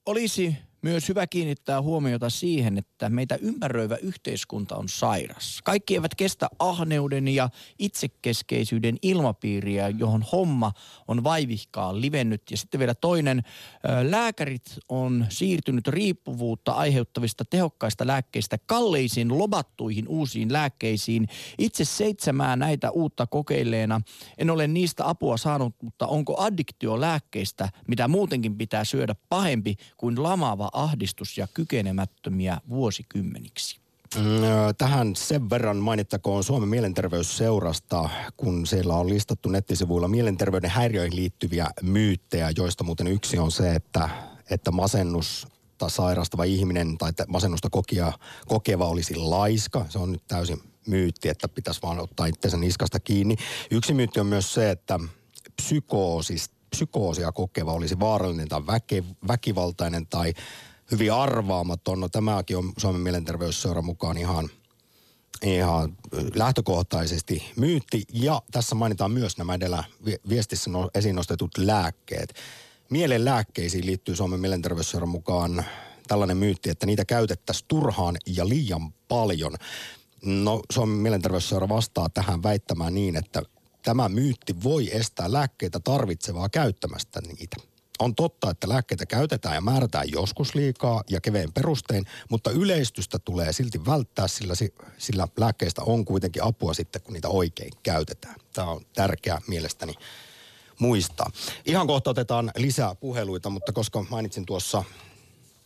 olisi 0.05 0.57
myös 0.81 1.09
hyvä 1.09 1.27
kiinnittää 1.27 1.81
huomiota 1.81 2.29
siihen, 2.29 2.77
että 2.77 3.09
meitä 3.09 3.35
ympäröivä 3.41 3.95
yhteiskunta 3.95 4.75
on 4.75 4.89
sairas. 4.89 5.59
Kaikki 5.63 5.93
eivät 5.93 6.15
kestä 6.15 6.49
ahneuden 6.59 7.27
ja 7.27 7.49
itsekeskeisyyden 7.79 8.97
ilmapiiriä, 9.01 9.89
johon 9.89 10.25
homma 10.31 10.71
on 11.07 11.23
vaivihkaa 11.23 12.01
livennyt. 12.01 12.41
Ja 12.51 12.57
sitten 12.57 12.79
vielä 12.79 12.95
toinen, 12.95 13.43
lääkärit 14.03 14.79
on 14.89 15.25
siirtynyt 15.29 15.87
riippuvuutta 15.87 16.71
aiheuttavista 16.71 17.43
tehokkaista 17.49 18.07
lääkkeistä 18.07 18.57
kalleisiin 18.65 19.37
lobattuihin 19.37 20.07
uusiin 20.07 20.53
lääkkeisiin. 20.53 21.27
Itse 21.57 21.85
seitsemää 21.85 22.55
näitä 22.55 22.91
uutta 22.91 23.27
kokeilleena 23.27 24.01
en 24.37 24.49
ole 24.49 24.67
niistä 24.67 25.09
apua 25.09 25.37
saanut, 25.37 25.75
mutta 25.83 26.07
onko 26.07 26.41
addiktio 26.41 27.01
lääkkeistä, 27.01 27.69
mitä 27.87 28.07
muutenkin 28.07 28.57
pitää 28.57 28.83
syödä 28.83 29.15
pahempi 29.29 29.75
kuin 29.97 30.23
lamaava 30.23 30.68
ahdistus 30.73 31.37
ja 31.37 31.47
kykenemättömiä 31.53 32.57
vuosikymmeniksi. 32.69 33.79
Mm, 34.15 34.21
tähän 34.77 35.15
sen 35.15 35.49
verran 35.49 35.77
mainittakoon 35.77 36.43
Suomen 36.43 36.69
mielenterveysseurasta, 36.69 38.09
kun 38.37 38.67
siellä 38.67 38.93
on 38.93 39.09
listattu 39.09 39.49
nettisivuilla 39.49 40.07
mielenterveyden 40.07 40.69
häiriöihin 40.69 41.15
liittyviä 41.15 41.67
myyttejä, 41.81 42.51
joista 42.57 42.83
muuten 42.83 43.07
yksi 43.07 43.37
on 43.37 43.51
se, 43.51 43.75
että, 43.75 44.09
että 44.49 44.71
masennus 44.71 45.47
tai 45.77 45.89
sairastava 45.89 46.43
ihminen 46.43 46.97
tai 46.97 47.11
masennusta 47.27 47.69
kokija, 47.69 48.13
kokeva 48.47 48.87
olisi 48.87 49.15
laiska. 49.15 49.85
Se 49.89 49.99
on 49.99 50.11
nyt 50.11 50.23
täysin 50.27 50.61
myytti, 50.87 51.29
että 51.29 51.47
pitäisi 51.47 51.81
vaan 51.81 51.99
ottaa 51.99 52.25
itsensä 52.25 52.57
niskasta 52.57 52.99
kiinni. 52.99 53.35
Yksi 53.71 53.93
myytti 53.93 54.19
on 54.19 54.27
myös 54.27 54.53
se, 54.53 54.71
että 54.71 54.99
psykoosis 55.55 56.51
psykoosia 56.69 57.31
kokeva 57.31 57.73
olisi 57.73 57.99
vaarallinen 57.99 58.47
tai 58.47 58.67
väke, 58.67 59.03
väkivaltainen 59.27 60.07
tai 60.07 60.33
hyvin 60.91 61.13
arvaamaton. 61.13 61.99
No 61.99 62.09
tämäkin 62.09 62.57
on 62.57 62.73
Suomen 62.77 63.01
mielenterveysseuran 63.01 63.85
mukaan 63.85 64.17
ihan, 64.17 64.49
ihan 65.43 65.97
lähtökohtaisesti 66.35 67.51
myytti. 67.55 68.03
Ja 68.13 68.41
tässä 68.51 68.75
mainitaan 68.75 69.11
myös 69.11 69.37
nämä 69.37 69.53
edellä 69.53 69.83
viestissä 70.29 70.69
no, 70.69 70.89
esiin 70.95 71.15
nostetut 71.15 71.57
lääkkeet. 71.57 72.33
Mielen 72.89 73.25
lääkkeisiin 73.25 73.85
liittyy 73.85 74.15
Suomen 74.15 74.39
mielenterveysseuran 74.39 75.09
mukaan 75.09 75.65
tällainen 76.07 76.37
myytti, 76.37 76.69
että 76.69 76.85
niitä 76.85 77.05
käytettäisiin 77.05 77.67
turhaan 77.67 78.17
ja 78.25 78.49
liian 78.49 78.93
paljon. 79.07 79.55
No 80.25 80.61
Suomen 80.71 80.97
mielenterveysseura 80.97 81.69
vastaa 81.69 82.09
tähän 82.09 82.43
väittämään 82.43 82.93
niin, 82.93 83.15
että 83.15 83.43
tämä 83.89 84.09
myytti 84.09 84.63
voi 84.63 84.95
estää 84.95 85.31
lääkkeitä 85.31 85.79
tarvitsevaa 85.79 86.49
käyttämästä 86.49 87.21
niitä. 87.21 87.55
On 87.99 88.15
totta, 88.15 88.49
että 88.49 88.69
lääkkeitä 88.69 89.05
käytetään 89.05 89.55
ja 89.55 89.61
määrätään 89.61 90.11
joskus 90.11 90.55
liikaa 90.55 91.03
ja 91.09 91.21
keveen 91.21 91.53
perustein, 91.53 92.05
mutta 92.29 92.51
yleistystä 92.51 93.19
tulee 93.19 93.53
silti 93.53 93.85
välttää, 93.85 94.27
sillä, 94.27 94.53
sillä 94.97 95.27
lääkkeistä 95.37 95.81
on 95.83 96.05
kuitenkin 96.05 96.43
apua 96.43 96.73
sitten, 96.73 97.01
kun 97.01 97.13
niitä 97.13 97.29
oikein 97.29 97.71
käytetään. 97.83 98.35
Tämä 98.53 98.71
on 98.71 98.81
tärkeää 98.93 99.41
mielestäni 99.47 99.93
muistaa. 100.79 101.31
Ihan 101.65 101.87
kohta 101.87 102.09
otetaan 102.09 102.51
lisää 102.57 102.95
puheluita, 102.95 103.49
mutta 103.49 103.71
koska 103.71 104.05
mainitsin 104.09 104.45
tuossa 104.45 104.83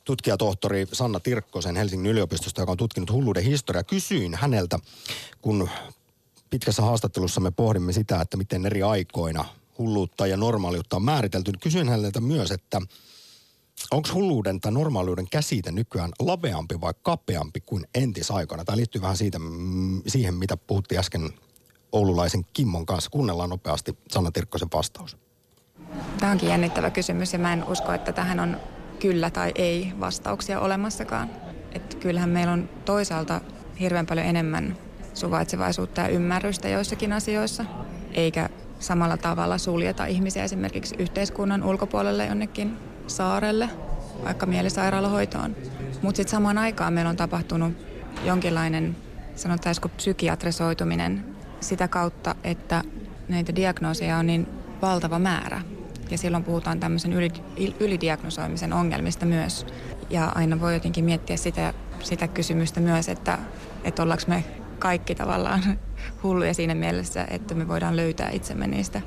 tutkijatohtori 0.04 0.88
Sanna 0.92 1.20
Tirkkosen 1.20 1.76
Helsingin 1.76 2.12
yliopistosta, 2.12 2.62
joka 2.62 2.72
on 2.72 2.78
tutkinut 2.78 3.12
hulluuden 3.12 3.44
historiaa, 3.44 3.84
kysyin 3.84 4.36
häneltä, 4.36 4.80
kun 5.42 5.70
pitkässä 6.54 6.82
haastattelussa 6.82 7.42
me 7.42 7.52
pohdimme 7.52 7.94
sitä, 7.94 8.22
että 8.22 8.38
miten 8.38 8.66
eri 8.66 8.84
aikoina 8.84 9.46
hulluutta 9.78 10.28
ja 10.28 10.38
normaaliutta 10.38 10.96
on 10.96 11.04
määritelty. 11.04 11.52
Kysyin 11.62 11.90
häneltä 11.90 12.22
myös, 12.22 12.52
että 12.52 12.82
onko 13.92 14.10
hulluuden 14.14 14.60
tai 14.60 14.72
normaaliuden 14.72 15.30
käsite 15.32 15.72
nykyään 15.72 16.12
laveampi 16.20 16.82
vai 16.82 16.94
kapeampi 17.02 17.60
kuin 17.62 17.86
entisaikana? 17.96 18.66
Tämä 18.66 18.76
liittyy 18.76 19.02
vähän 19.02 19.18
siitä, 19.18 19.40
mm, 19.40 20.02
siihen, 20.08 20.34
mitä 20.34 20.58
puhuttiin 20.58 21.00
äsken 21.00 21.30
oululaisen 21.92 22.46
Kimmon 22.54 22.86
kanssa. 22.86 23.10
Kuunnellaan 23.10 23.50
nopeasti 23.50 23.98
Sanna 24.12 24.32
Tirkkosen 24.32 24.70
vastaus. 24.74 25.18
Tämä 26.20 26.32
onkin 26.32 26.50
jännittävä 26.50 26.90
kysymys 26.90 27.34
ja 27.34 27.40
mä 27.40 27.54
en 27.54 27.64
usko, 27.64 27.94
että 27.94 28.14
tähän 28.14 28.40
on 28.40 28.58
kyllä 29.00 29.30
tai 29.30 29.52
ei 29.56 29.94
vastauksia 30.00 30.60
olemassakaan. 30.60 31.30
Että 31.72 31.98
kyllähän 31.98 32.30
meillä 32.30 32.54
on 32.54 32.70
toisaalta 32.86 33.42
hirveän 33.80 34.06
paljon 34.06 34.28
enemmän 34.28 34.78
suvaitsevaisuutta 35.14 36.02
ja 36.02 36.08
ymmärrystä 36.08 36.70
joissakin 36.70 37.14
asioissa, 37.14 37.66
eikä 38.14 38.50
samalla 38.80 39.18
tavalla 39.18 39.58
suljeta 39.58 40.06
ihmisiä 40.06 40.44
esimerkiksi 40.44 40.96
yhteiskunnan 41.00 41.64
ulkopuolelle 41.64 42.26
jonnekin 42.26 42.78
saarelle, 43.08 43.70
vaikka 44.24 44.46
mielisairaalahoitoon. 44.46 45.56
Mutta 46.02 46.18
sitten 46.18 46.32
samaan 46.32 46.58
aikaan 46.58 46.94
meillä 46.94 47.10
on 47.10 47.16
tapahtunut 47.16 47.74
jonkinlainen, 48.24 48.96
sanotaanko 49.36 49.90
psykiatrisoituminen 49.90 51.26
sitä 51.60 51.88
kautta, 51.88 52.36
että 52.44 52.84
näitä 53.30 53.56
diagnooseja 53.56 54.18
on 54.18 54.28
niin 54.28 54.48
valtava 54.82 55.20
määrä. 55.20 55.62
Ja 56.10 56.18
silloin 56.18 56.44
puhutaan 56.44 56.80
tämmöisen 56.80 57.14
yli, 57.14 57.32
ylidiagnosoimisen 57.80 58.74
ongelmista 58.74 59.26
myös. 59.26 59.66
Ja 60.10 60.32
aina 60.36 60.60
voi 60.60 60.74
jotenkin 60.74 61.06
miettiä 61.06 61.38
sitä, 61.38 61.74
sitä 62.00 62.28
kysymystä 62.28 62.80
myös, 62.80 63.10
että, 63.10 63.38
että 63.84 64.04
ollaanko 64.04 64.24
me 64.28 64.44
kaikki 64.84 65.16
tavallaan 65.16 65.60
hulluja 66.24 66.54
siinä 66.54 66.76
mielessä, 66.76 67.26
että 67.32 67.56
me 67.56 67.68
voidaan 67.68 67.96
löytää 67.96 68.30
itsemme 68.30 68.68
niistä 68.68 69.02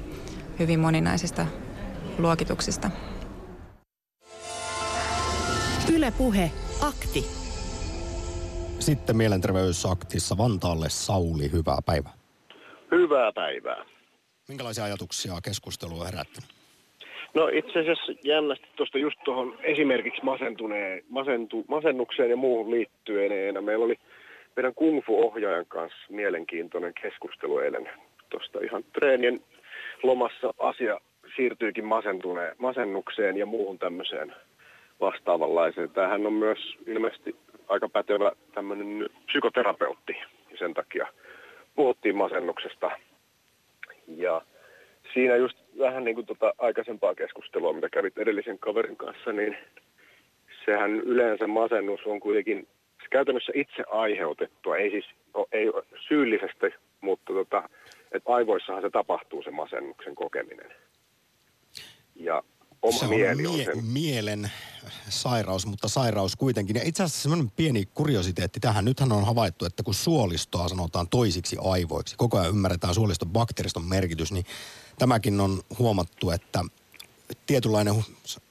hyvin 0.58 0.80
moninaisista 0.80 1.46
luokituksista. 2.18 2.90
Yle 5.94 6.12
Puhe, 6.18 6.50
akti. 6.82 7.24
Sitten 8.78 9.16
mielenterveysaktissa 9.16 10.38
Vantaalle 10.38 10.88
Sauli, 10.88 11.52
hyvää 11.52 11.78
päivää. 11.86 12.12
Hyvää 12.90 13.32
päivää. 13.32 13.84
Minkälaisia 14.48 14.84
ajatuksia 14.84 15.32
keskustelua 15.42 16.00
on 16.00 16.06
herättänyt? 16.06 16.50
No 17.34 17.48
itse 17.48 17.78
asiassa 17.78 18.12
jännästi 18.24 18.66
tuosta 18.76 18.98
just 18.98 19.18
tuohon 19.24 19.58
esimerkiksi 19.62 20.24
masentuneen, 20.24 21.02
masentu, 21.08 21.64
masennukseen 21.68 22.30
ja 22.30 22.36
muuhun 22.36 22.70
liittyen. 22.70 23.64
Meillä 23.64 23.84
oli 23.84 23.96
meidän 24.56 24.74
kung 24.74 25.02
fu-ohjaajan 25.04 25.66
kanssa 25.66 25.98
mielenkiintoinen 26.08 26.94
keskustelu 27.02 27.58
eilen 27.58 27.88
tuosta 28.28 28.58
ihan 28.60 28.84
treenien 28.92 29.40
lomassa 30.02 30.54
asia 30.58 31.00
siirtyykin 31.36 31.84
masentuneen, 31.84 32.56
masennukseen 32.58 33.36
ja 33.36 33.46
muuhun 33.46 33.78
tämmöiseen 33.78 34.34
vastaavanlaiseen. 35.00 35.90
Tämähän 35.90 36.26
on 36.26 36.32
myös 36.32 36.58
ilmeisesti 36.86 37.36
aika 37.68 37.88
pätevä 37.88 38.32
tämmöinen 38.54 39.08
psykoterapeutti 39.26 40.16
ja 40.50 40.58
sen 40.58 40.74
takia 40.74 41.06
puhuttiin 41.74 42.16
masennuksesta. 42.16 42.90
Ja 44.06 44.42
siinä 45.14 45.36
just 45.36 45.58
vähän 45.78 46.04
niin 46.04 46.14
kuin 46.14 46.26
tota 46.26 46.54
aikaisempaa 46.58 47.14
keskustelua, 47.14 47.72
mitä 47.72 47.88
kävit 47.88 48.18
edellisen 48.18 48.58
kaverin 48.58 48.96
kanssa, 48.96 49.32
niin 49.32 49.56
sehän 50.64 50.90
yleensä 50.90 51.46
masennus 51.46 52.00
on 52.06 52.20
kuitenkin 52.20 52.68
käytännössä 53.10 53.52
itse 53.54 53.84
aiheutettua, 53.90 54.76
ei 54.76 54.90
siis 54.90 55.04
ei 55.52 55.66
syyllisesti, 56.08 56.66
mutta 57.00 57.32
tota, 57.32 57.68
että 58.12 58.32
aivoissahan 58.32 58.82
se 58.82 58.90
tapahtuu 58.90 59.42
se 59.42 59.50
masennuksen 59.50 60.14
kokeminen. 60.14 60.72
Ja 62.14 62.42
oma 62.82 62.98
se 62.98 63.06
mieli 63.06 63.46
on, 63.46 63.52
on 63.52 63.56
mie- 63.56 63.64
sen. 63.64 63.84
mielen 63.84 64.50
sairaus, 65.08 65.66
mutta 65.66 65.88
sairaus 65.88 66.36
kuitenkin. 66.36 66.76
Ja 66.76 66.82
itse 66.84 67.02
asiassa 67.02 67.22
semmoinen 67.22 67.50
pieni 67.56 67.84
kuriositeetti 67.94 68.60
tähän. 68.60 68.84
Nythän 68.84 69.12
on 69.12 69.26
havaittu, 69.26 69.64
että 69.64 69.82
kun 69.82 69.94
suolistoa 69.94 70.68
sanotaan 70.68 71.08
toisiksi 71.08 71.56
aivoiksi, 71.64 72.16
koko 72.16 72.38
ajan 72.38 72.50
ymmärretään 72.50 72.94
suoliston 72.94 73.28
bakteeriston 73.28 73.84
merkitys, 73.84 74.32
niin 74.32 74.44
tämäkin 74.98 75.40
on 75.40 75.62
huomattu, 75.78 76.30
että 76.30 76.64
tietynlainen 77.46 77.94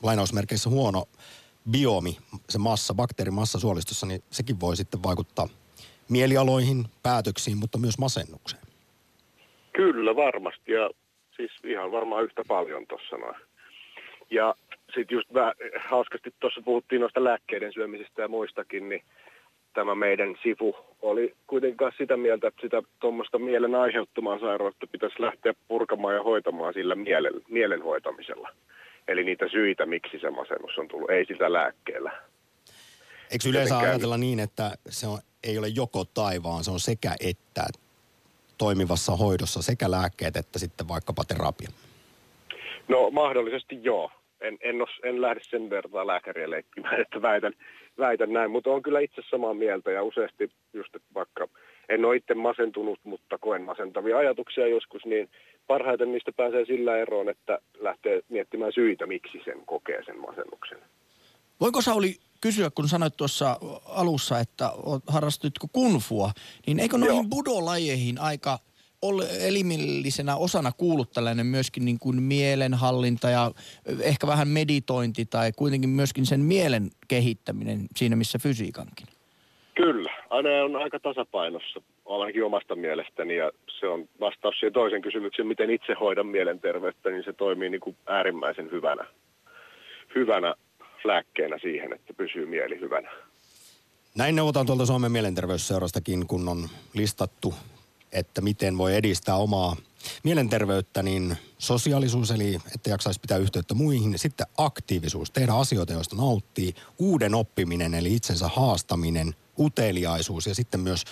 lainausmerkeissä 0.04 0.70
huono 0.70 1.06
biomi, 1.72 2.18
se 2.50 2.60
massa, 2.60 2.94
bakteerimassa 2.94 3.60
suolistossa, 3.60 4.06
niin 4.06 4.24
sekin 4.30 4.60
voi 4.60 4.76
sitten 4.76 5.04
vaikuttaa 5.04 5.48
mielialoihin, 6.10 6.86
päätöksiin, 7.04 7.58
mutta 7.58 7.78
myös 7.78 7.98
masennukseen. 7.98 8.64
Kyllä 9.74 10.16
varmasti 10.16 10.72
ja 10.72 10.90
siis 11.36 11.52
ihan 11.64 11.92
varmaan 11.92 12.24
yhtä 12.24 12.44
paljon 12.48 12.88
tuossa 12.88 13.18
noin. 13.18 13.36
Ja 14.32 14.56
sitten 14.96 15.16
just 15.16 15.34
vähän 15.34 15.54
hauskasti 15.80 16.34
tuossa 16.40 16.62
puhuttiin 16.66 17.02
noista 17.02 17.24
lääkkeiden 17.24 17.74
syömisestä 17.74 18.22
ja 18.22 18.28
muistakin, 18.28 18.90
niin 18.90 19.04
tämä 19.74 19.96
meidän 19.96 20.36
sifu 20.44 20.76
oli 21.02 21.36
kuitenkaan 21.48 21.92
sitä 21.98 22.18
mieltä, 22.18 22.48
että 22.48 22.62
sitä 22.62 22.82
tuommoista 23.00 23.40
mielen 23.40 23.76
aiheuttamaa 23.76 24.40
sairautta 24.40 24.88
pitäisi 24.88 25.22
lähteä 25.22 25.54
purkamaan 25.68 26.16
ja 26.16 26.24
hoitamaan 26.24 26.74
sillä 26.74 26.96
mielen, 26.96 27.34
mielen 27.50 27.82
hoitamisella. 27.82 28.50
Eli 29.08 29.24
niitä 29.24 29.48
syitä, 29.48 29.86
miksi 29.86 30.20
se 30.20 30.30
masennus 30.30 30.78
on 30.78 30.88
tullut, 30.88 31.10
ei 31.10 31.26
sitä 31.26 31.54
lääkkeellä. 31.54 32.12
Eikö 33.32 33.50
yleensä 33.50 33.74
Jotenkään- 33.74 33.92
ajatella 33.92 34.18
niin, 34.18 34.40
että 34.40 34.72
se 34.90 35.08
on, 35.08 35.20
ei 35.44 35.58
ole 35.58 35.68
joko 35.68 36.06
tai, 36.14 36.44
vaan 36.44 36.64
se 36.64 36.72
on 36.72 36.80
sekä 36.80 37.16
että 37.20 37.66
toimivassa 38.58 39.16
hoidossa 39.16 39.62
sekä 39.62 39.92
lääkkeet 39.92 40.36
että 40.36 40.60
sitten 40.60 40.88
vaikkapa 40.88 41.24
terapia? 41.24 41.70
No 42.88 43.10
mahdollisesti 43.10 43.80
joo. 43.84 44.12
En, 44.42 44.58
en, 44.62 44.82
os, 44.82 44.90
en 45.04 45.22
lähde 45.22 45.42
sen 45.44 45.70
vertaa 45.70 46.08
lääkäriä 46.08 46.50
leikkimään, 46.50 47.02
että 47.02 47.22
väitän, 47.22 47.54
väitän 47.98 48.34
näin, 48.34 48.52
mutta 48.52 48.70
on 48.70 48.82
kyllä 48.84 49.00
itse 49.00 49.22
samaa 49.30 49.54
mieltä 49.54 49.92
ja 49.92 50.04
useasti 50.04 50.52
just, 50.74 50.96
vaikka 51.14 51.48
en 51.90 52.06
ole 52.06 52.16
itse 52.16 52.34
masentunut, 52.34 53.00
mutta 53.04 53.38
koen 53.38 53.62
masentavia 53.62 54.18
ajatuksia 54.18 54.68
joskus, 54.68 55.06
niin 55.06 55.30
parhaiten 55.68 56.12
niistä 56.12 56.32
pääsee 56.32 56.66
sillä 56.66 56.98
eroon, 56.98 57.30
että 57.30 57.60
lähtee 57.80 58.22
miettimään 58.30 58.72
syitä, 58.74 59.06
miksi 59.06 59.42
sen 59.46 59.66
kokee 59.66 60.04
sen 60.06 60.20
masennuksen. 60.20 60.78
Voinko 61.62 61.82
Sauli 61.82 62.16
kysyä, 62.42 62.70
kun 62.70 62.88
sanoit 62.88 63.18
tuossa 63.18 63.58
alussa, 63.86 64.40
että 64.40 64.72
harrastitko 65.08 65.68
kunfua, 65.74 66.32
niin 66.68 66.80
eikö 66.80 66.98
noihin 66.98 67.16
Joo. 67.16 67.30
budolajeihin 67.30 68.22
aika 68.22 68.60
ole 69.02 69.26
elimillisenä 69.40 70.36
osana 70.36 70.72
kuullut 70.72 71.12
tällainen 71.12 71.46
myöskin 71.46 71.86
niin 71.86 72.00
kuin 72.00 72.24
mielenhallinta 72.24 73.30
ja 73.30 73.52
ehkä 74.02 74.28
vähän 74.28 74.48
meditointi 74.48 75.26
tai 75.26 75.52
kuitenkin 75.56 75.90
myöskin 75.90 76.26
sen 76.26 76.40
mielen 76.40 76.90
kehittäminen 77.08 77.86
siinä 77.96 78.16
missä 78.16 78.40
fysiikankin? 78.40 79.08
Kyllä, 79.76 80.14
aina 80.36 80.50
on 80.64 80.76
aika 80.76 81.00
tasapainossa, 81.00 81.82
ainakin 82.06 82.44
omasta 82.44 82.76
mielestäni, 82.76 83.36
ja 83.36 83.52
se 83.80 83.88
on 83.88 84.10
vastaus 84.20 84.56
siihen 84.60 84.74
toisen 84.74 85.02
kysymykseen, 85.02 85.48
miten 85.48 85.70
itse 85.70 85.94
hoidan 86.00 86.28
mielenterveyttä, 86.28 87.10
niin 87.10 87.24
se 87.24 87.34
toimii 87.34 87.70
niin 87.70 87.82
kuin 87.82 87.98
äärimmäisen 88.08 88.72
hyvänä, 88.72 89.06
hyvänä 90.16 90.56
lääkkeenä 91.04 91.58
siihen, 91.62 91.94
että 91.94 92.14
pysyy 92.14 92.46
mieli 92.46 92.80
hyvänä. 92.80 93.12
Näin 94.16 94.36
neuvotaan 94.36 94.66
tuolta 94.66 94.86
Suomen 94.86 95.12
mielenterveysseurastakin, 95.12 96.28
kun 96.28 96.50
on 96.50 96.70
listattu, 96.94 97.54
että 98.12 98.42
miten 98.42 98.78
voi 98.78 98.96
edistää 98.96 99.36
omaa 99.36 99.76
mielenterveyttä, 100.24 101.04
niin 101.04 101.38
sosiaalisuus, 101.58 102.32
eli 102.32 102.56
että 102.76 102.90
jaksaisi 102.90 103.20
pitää 103.20 103.38
yhteyttä 103.38 103.74
muihin. 103.74 104.20
Sitten 104.20 104.48
aktiivisuus, 104.58 105.32
tehdä 105.32 105.54
asioita, 105.54 105.94
joista 105.94 106.16
nauttii. 106.16 106.74
Uuden 107.00 107.36
oppiminen, 107.36 107.94
eli 107.94 108.16
itsensä 108.16 108.48
haastaminen, 108.48 109.36
uteliaisuus 109.60 110.48
ja 110.48 110.56
sitten 110.56 110.80
myös 110.80 111.04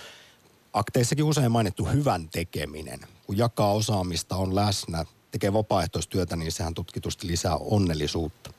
akteissakin 0.73 1.25
usein 1.25 1.51
mainittu 1.51 1.85
hyvän 1.85 2.29
tekeminen. 2.29 2.99
Kun 3.27 3.37
jakaa 3.37 3.73
osaamista, 3.73 4.35
on 4.35 4.55
läsnä, 4.55 5.05
tekee 5.31 5.53
vapaaehtoistyötä, 5.53 6.35
niin 6.35 6.51
sehän 6.51 6.73
tutkitusti 6.73 7.27
lisää 7.27 7.57
onnellisuutta. 7.57 8.49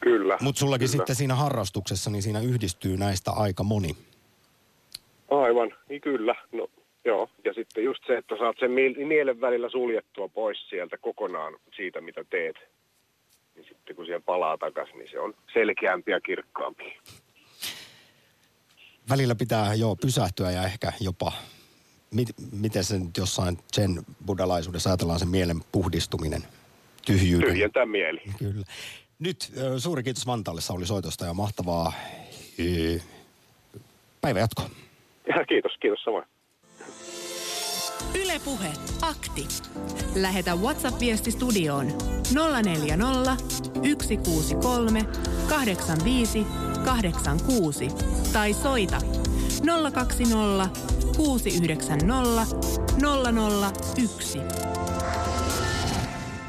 Kyllä. 0.00 0.38
Mutta 0.40 0.58
sullakin 0.58 0.88
kyllä. 0.88 0.96
sitten 0.96 1.16
siinä 1.16 1.34
harrastuksessa, 1.34 2.10
niin 2.10 2.22
siinä 2.22 2.40
yhdistyy 2.40 2.96
näistä 2.96 3.30
aika 3.30 3.62
moni. 3.62 3.96
Aivan, 5.30 5.74
niin 5.88 6.00
kyllä. 6.00 6.34
No, 6.52 6.68
joo. 7.04 7.28
Ja 7.44 7.54
sitten 7.54 7.84
just 7.84 8.06
se, 8.06 8.16
että 8.16 8.36
saat 8.38 8.56
sen 8.60 8.70
miel- 8.70 9.06
mielen 9.06 9.40
välillä 9.40 9.70
suljettua 9.70 10.28
pois 10.28 10.68
sieltä 10.68 10.96
kokonaan 10.98 11.56
siitä, 11.76 12.00
mitä 12.00 12.24
teet. 12.30 12.56
Niin 13.54 13.66
sitten 13.68 13.96
kun 13.96 14.06
siellä 14.06 14.22
palaa 14.26 14.58
takaisin, 14.58 14.98
niin 14.98 15.10
se 15.10 15.20
on 15.20 15.34
selkeämpi 15.52 16.10
ja 16.10 16.20
kirkkaampi. 16.20 16.96
Välillä 19.08 19.34
pitää 19.34 19.74
jo 19.74 19.96
pysähtyä 19.96 20.50
ja 20.50 20.62
ehkä 20.62 20.92
jopa, 21.00 21.32
mit, 22.10 22.28
miten 22.52 22.84
se 22.84 22.98
nyt 22.98 23.16
jossain 23.16 23.58
sen 23.72 24.02
buddhalaisuudessa 24.26 24.90
ajatellaan 24.90 25.18
se 25.18 25.26
mielen 25.26 25.60
puhdistuminen, 25.72 26.42
tyhjyyden. 27.06 27.48
Tyhjentää 27.48 27.86
mieli. 27.86 28.20
Kyllä. 28.38 28.64
Nyt 29.18 29.52
suuri 29.78 30.02
kiitos 30.02 30.26
Vantaalle 30.26 30.60
Sauli 30.60 30.86
soitosta 30.86 31.24
ja 31.24 31.34
mahtavaa 31.34 31.92
päivänjatkoa. 34.20 34.70
Ja 35.28 35.44
kiitos, 35.44 35.72
kiitos 35.80 36.02
samoin. 36.04 36.24
Ylepuhe 38.24 38.72
akti. 39.02 39.48
Lähetä 40.14 40.54
WhatsApp-viesti 40.54 41.30
studioon 41.30 41.86
040 42.64 43.36
163 44.02 45.00
85 45.48 46.46
86 46.84 47.94
tai 48.32 48.54
soita 48.54 48.98
020 49.62 50.64
690 51.16 52.46
001. 53.00 54.42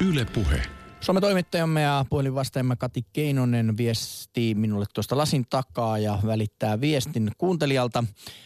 Yle 0.00 0.24
Puhe. 0.24 0.75
Suomen 1.06 1.22
toimittajamme 1.22 1.82
ja 1.82 2.04
puhelinvastaajamme 2.10 2.76
Kati 2.76 3.06
Keinonen 3.12 3.76
viestii 3.76 4.54
minulle 4.54 4.84
tuosta 4.94 5.16
lasin 5.16 5.46
takaa 5.50 5.98
ja 5.98 6.18
välittää 6.26 6.80
viestin 6.80 7.30
kuuntelijalta. 7.38 8.04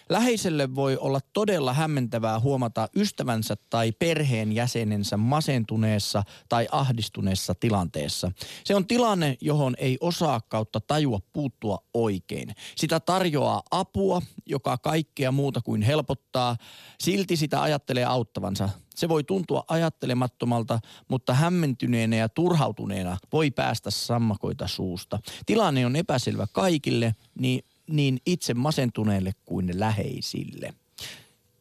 Läheiselle 0.08 0.74
voi 0.74 0.96
olla 0.96 1.20
todella 1.32 1.72
hämmentävää 1.72 2.40
huomata 2.40 2.88
ystävänsä 2.96 3.56
tai 3.70 3.92
perheen 3.92 4.52
jäsenensä 4.52 5.16
masentuneessa 5.16 6.22
tai 6.48 6.68
ahdistuneessa 6.72 7.54
tilanteessa. 7.54 8.32
Se 8.64 8.74
on 8.74 8.86
tilanne, 8.86 9.36
johon 9.40 9.74
ei 9.78 9.98
osaa 10.00 10.40
kautta 10.40 10.80
tajua 10.80 11.18
puuttua 11.32 11.78
oikein. 11.94 12.54
Sitä 12.76 13.00
tarjoaa 13.00 13.62
apua, 13.70 14.22
joka 14.46 14.78
kaikkea 14.78 15.32
muuta 15.32 15.61
kuin 15.61 15.82
helpottaa. 15.82 16.56
Silti 17.00 17.36
sitä 17.36 17.62
ajattelee 17.62 18.04
auttavansa. 18.04 18.68
Se 19.01 19.09
voi 19.09 19.24
tuntua 19.24 19.64
ajattelemattomalta, 19.68 20.78
mutta 21.09 21.34
hämmentyneenä 21.34 22.16
ja 22.16 22.28
turhautuneena 22.28 23.16
voi 23.32 23.51
päästä 23.51 23.90
sammakoita 23.90 24.68
suusta. 24.68 25.18
Tilanne 25.46 25.86
on 25.86 25.96
epäselvä 25.96 26.46
kaikille, 26.53 27.14
niin, 27.38 27.64
niin 27.86 28.20
itse 28.26 28.55
masentuneelle 28.55 29.32
kuin 29.44 29.80
läheisille. 29.80 30.74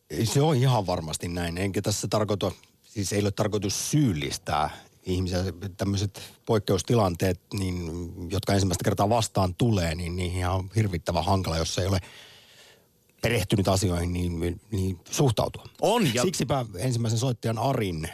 Ei 0.10 0.26
Se 0.26 0.42
on 0.42 0.56
ihan 0.56 0.88
varmasti 0.88 1.28
näin. 1.28 1.58
Enkä 1.58 1.82
tässä 1.82 2.08
tarkoita, 2.08 2.52
siis 2.84 3.14
ei 3.14 3.22
ole 3.22 3.32
tarkoitus 3.32 3.92
syyllistää 3.92 4.70
ihmisiä. 5.06 5.40
Tämmöiset 5.78 6.22
poikkeustilanteet, 6.46 7.40
niin, 7.54 7.92
jotka 8.32 8.54
ensimmäistä 8.54 8.84
kertaa 8.84 9.10
vastaan 9.10 9.56
tulee, 9.56 9.96
niin 9.96 10.16
niihin 10.16 10.48
on 10.48 10.70
hirvittävän 10.76 11.26
hankala, 11.26 11.58
jos 11.58 11.80
ei 11.80 11.88
ole 11.88 12.00
perehtynyt 13.22 13.68
asioihin, 13.68 14.14
niin, 14.14 14.62
niin 14.72 15.00
suhtautua. 15.12 15.64
On, 15.82 16.14
ja- 16.14 16.22
Siksipä 16.22 16.66
ensimmäisen 16.78 17.20
soittajan 17.20 17.58
Arin 17.60 18.10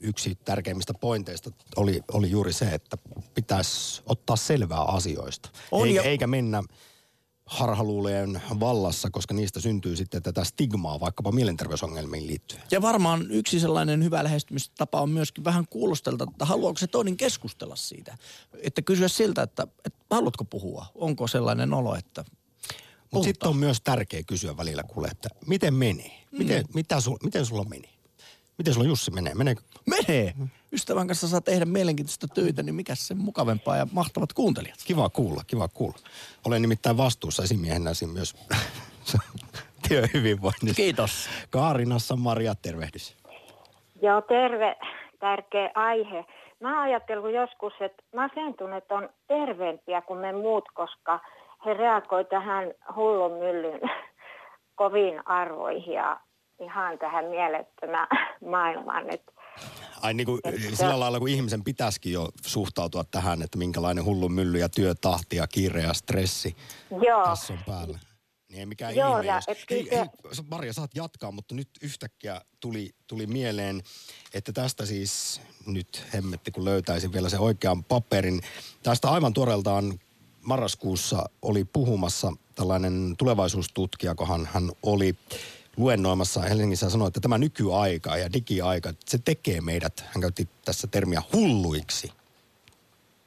yksi 0.00 0.38
tärkeimmistä 0.44 0.94
pointeista 0.94 1.50
oli, 1.76 2.00
oli 2.12 2.30
juuri 2.30 2.52
se, 2.52 2.64
että 2.74 2.98
pitäisi 3.34 4.02
ottaa 4.06 4.36
selvää 4.36 4.82
asioista. 4.82 5.48
On, 5.72 5.88
eikä, 5.88 6.00
ja- 6.00 6.08
eikä 6.10 6.26
mennä 6.26 6.62
harhaluuleen 7.46 8.42
vallassa, 8.60 9.10
koska 9.10 9.34
niistä 9.34 9.60
syntyy 9.60 9.96
sitten 9.96 10.22
tätä 10.22 10.44
stigmaa 10.44 11.00
vaikkapa 11.00 11.32
mielenterveysongelmiin 11.32 12.26
liittyen. 12.26 12.62
Ja 12.70 12.82
varmaan 12.82 13.26
yksi 13.30 13.60
sellainen 13.60 14.04
hyvä 14.04 14.24
lähestymistapa 14.24 15.00
on 15.00 15.10
myöskin 15.10 15.44
vähän 15.44 15.66
kuulostelta, 15.70 16.26
että 16.30 16.44
haluaako 16.44 16.78
se 16.78 16.86
toinen 16.86 17.16
keskustella 17.16 17.76
siitä. 17.76 18.18
Että 18.62 18.82
kysyä 18.82 19.08
siltä, 19.08 19.42
että, 19.42 19.66
että 19.84 19.98
haluatko 20.10 20.44
puhua? 20.44 20.86
Onko 20.94 21.26
sellainen 21.26 21.74
olo, 21.74 21.94
että 21.96 22.24
Mutta 23.14 23.24
sitten 23.28 23.48
on 23.48 23.56
myös 23.56 23.80
tärkeä 23.80 24.22
kysyä 24.26 24.56
välillä 24.56 24.82
kuule, 24.82 25.08
että 25.08 25.28
miten 25.46 25.74
menee? 25.74 26.10
Miten, 26.30 26.62
Mm. 26.62 26.68
mitä 26.74 27.00
sul, 27.00 27.16
miten 27.24 27.46
sulla 27.46 27.64
meni? 27.64 27.88
Miten 28.58 28.74
sulla 28.74 28.86
Jussi 28.86 29.10
menee? 29.10 29.34
Meneekö? 29.34 29.62
menee. 29.86 30.34
Ystävän 30.72 31.06
kanssa 31.06 31.28
saa 31.28 31.40
tehdä 31.40 31.64
mielenkiintoista 31.64 32.28
töitä, 32.28 32.62
niin 32.62 32.74
mikä 32.74 32.94
se 32.94 33.14
mukavempaa 33.14 33.76
ja 33.76 33.86
mahtavat 33.92 34.32
kuuntelijat. 34.32 34.78
Kiva 34.84 35.08
kuulla, 35.08 35.42
kiva 35.46 35.68
kuulla. 35.68 35.98
Olen 36.46 36.62
nimittäin 36.62 36.96
vastuussa 36.96 37.42
esimiehenä 37.42 37.94
siinä 37.94 38.12
myös 38.14 38.34
työhyvinvoinnista. 39.88 40.76
Kiitos. 40.76 41.28
Kaarinassa 41.50 42.16
Maria, 42.16 42.54
tervehdys. 42.54 43.16
Joo, 44.02 44.20
terve. 44.22 44.76
Tärkeä 45.20 45.70
aihe. 45.74 46.24
Mä 46.60 46.68
oon 46.74 46.82
ajatellut 46.88 47.32
joskus, 47.32 47.72
että 47.80 48.02
masentuneet 48.16 48.92
on 48.92 49.08
terveempiä 49.28 50.02
kuin 50.02 50.20
me 50.20 50.32
muut, 50.32 50.64
koska 50.74 51.20
he 51.66 51.74
reagoi 51.74 52.24
tähän 52.24 52.72
hullun 52.96 53.32
myllyn 53.32 53.80
koviin 54.80 55.28
arvoihin 55.28 55.94
ja 55.94 56.20
ihan 56.60 56.98
tähän 56.98 57.24
mielettömään 57.24 58.08
maailmaan. 58.50 59.10
Että 59.10 59.32
Ai 60.02 60.14
niin 60.14 60.26
kuin, 60.26 60.40
Että- 60.44 60.76
sillä 60.76 61.00
lailla, 61.00 61.18
kun 61.18 61.28
ihmisen 61.28 61.64
pitäisikin 61.64 62.12
jo 62.12 62.28
suhtautua 62.46 63.04
tähän, 63.10 63.42
että 63.42 63.58
minkälainen 63.58 64.04
hullu 64.04 64.28
mylly 64.28 64.58
ja 64.58 64.68
työtahti 64.68 65.36
ja 65.36 65.46
kiire 65.46 65.82
ja 65.82 65.94
stressi 65.94 66.56
joo, 67.06 67.24
tässä 67.24 67.52
on 67.52 67.58
päällä. 67.66 67.98
Niin 68.48 68.60
ei 68.60 68.66
mikään 68.66 68.96
Joo, 68.96 69.16
ihme. 69.18 69.26
ja 69.26 69.34
Jos... 69.34 69.44
et 69.48 69.58
Hei, 69.70 69.84
kyllä 69.84 69.96
hei, 69.96 70.08
Maria, 70.50 70.72
saat 70.72 70.90
jatkaa, 70.94 71.32
mutta 71.32 71.54
nyt 71.54 71.68
yhtäkkiä 71.82 72.40
tuli, 72.60 72.90
tuli 73.06 73.26
mieleen, 73.26 73.82
että 74.34 74.52
tästä 74.52 74.86
siis 74.86 75.40
nyt 75.66 76.06
hemmetti, 76.14 76.50
kun 76.50 76.64
löytäisin 76.64 77.12
vielä 77.12 77.28
sen 77.28 77.40
oikean 77.40 77.84
paperin. 77.84 78.40
Tästä 78.82 79.10
aivan 79.10 79.32
tuoreeltaan 79.34 79.98
marraskuussa 80.44 81.24
oli 81.42 81.64
puhumassa 81.64 82.32
tällainen 82.54 83.14
tulevaisuustutkija, 83.18 84.14
kohan 84.14 84.48
hän 84.52 84.70
oli 84.82 85.14
luennoimassa 85.76 86.40
Helsingissä 86.40 86.90
sanoi, 86.90 87.08
että 87.08 87.20
tämä 87.20 87.38
nykyaika 87.38 88.16
ja 88.16 88.32
digiaika, 88.32 88.92
se 89.06 89.18
tekee 89.24 89.60
meidät, 89.60 90.04
hän 90.06 90.20
käytti 90.20 90.48
tässä 90.64 90.86
termiä 90.86 91.22
hulluiksi. 91.32 92.12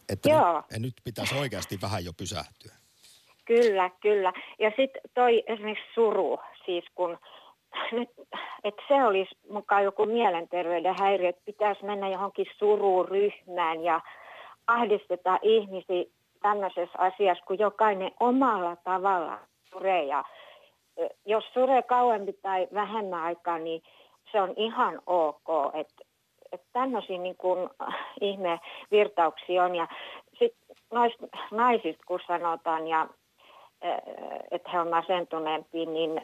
Että 0.09 0.30
Joo. 0.30 0.63
nyt, 0.72 0.82
nyt 0.82 0.93
pitäisi 1.03 1.36
oikeasti 1.36 1.82
vähän 1.82 2.05
jo 2.05 2.13
pysähtyä. 2.13 2.74
kyllä, 3.45 3.89
kyllä. 4.01 4.34
Ja 4.59 4.70
sitten 4.70 5.01
toi 5.13 5.43
esimerkiksi 5.47 5.93
suru, 5.93 6.39
siis 6.65 6.86
kun 6.95 7.18
nyt, 7.91 8.09
että 8.63 8.82
se 8.88 9.03
olisi 9.03 9.36
mukaan 9.49 9.84
joku 9.84 10.05
mielenterveyden 10.05 10.95
häiriö, 10.99 11.30
että 11.30 11.41
pitäisi 11.45 11.86
mennä 11.86 12.09
johonkin 12.09 12.45
sururyhmään 12.59 13.84
ja 13.84 14.01
ahdistetaan 14.68 15.39
ihmisiä 15.41 16.03
tämmöisessä 16.41 16.97
asiassa, 16.97 17.45
kun 17.45 17.59
jokainen 17.59 18.11
omalla 18.19 18.75
tavalla 18.75 19.39
suree. 19.69 20.03
Ja 20.03 20.23
jos 21.25 21.43
suree 21.53 21.81
kauempi 21.81 22.33
tai 22.33 22.67
vähemmän 22.73 23.23
aikaa, 23.23 23.59
niin 23.59 23.83
se 24.31 24.41
on 24.41 24.53
ihan 24.55 25.01
ok. 25.07 25.47
Että 25.73 26.03
et 26.51 26.61
tämmöisiä 26.73 27.17
niin 27.17 27.38
kuin 27.38 27.69
ihme 28.21 28.59
virtauksia 28.91 29.63
on. 29.63 29.75
Ja 29.75 29.88
sitten 30.39 30.75
noista 30.91 31.27
naisista, 31.51 32.03
kun 32.07 32.19
sanotaan, 32.27 32.88
ja 32.88 33.07
että 34.51 34.69
he 34.71 34.79
on 34.79 34.89
masentuneempia, 34.89 35.85
niin 35.85 36.21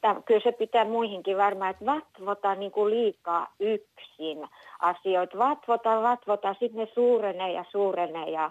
täm, 0.00 0.22
kyllä 0.22 0.40
se 0.40 0.52
pitää 0.52 0.84
muihinkin 0.84 1.36
varmaan, 1.36 1.70
että 1.70 1.86
vatvota 1.86 2.54
niin 2.54 2.72
kuin 2.72 2.90
liikaa 2.90 3.46
yksin 3.60 4.48
asioita. 4.80 5.38
Vatvota, 5.38 6.02
vatvota, 6.02 6.54
sitten 6.58 6.80
ne 6.80 6.88
suurenee 6.94 7.52
ja 7.52 7.64
suurenee 7.70 8.30
ja 8.30 8.50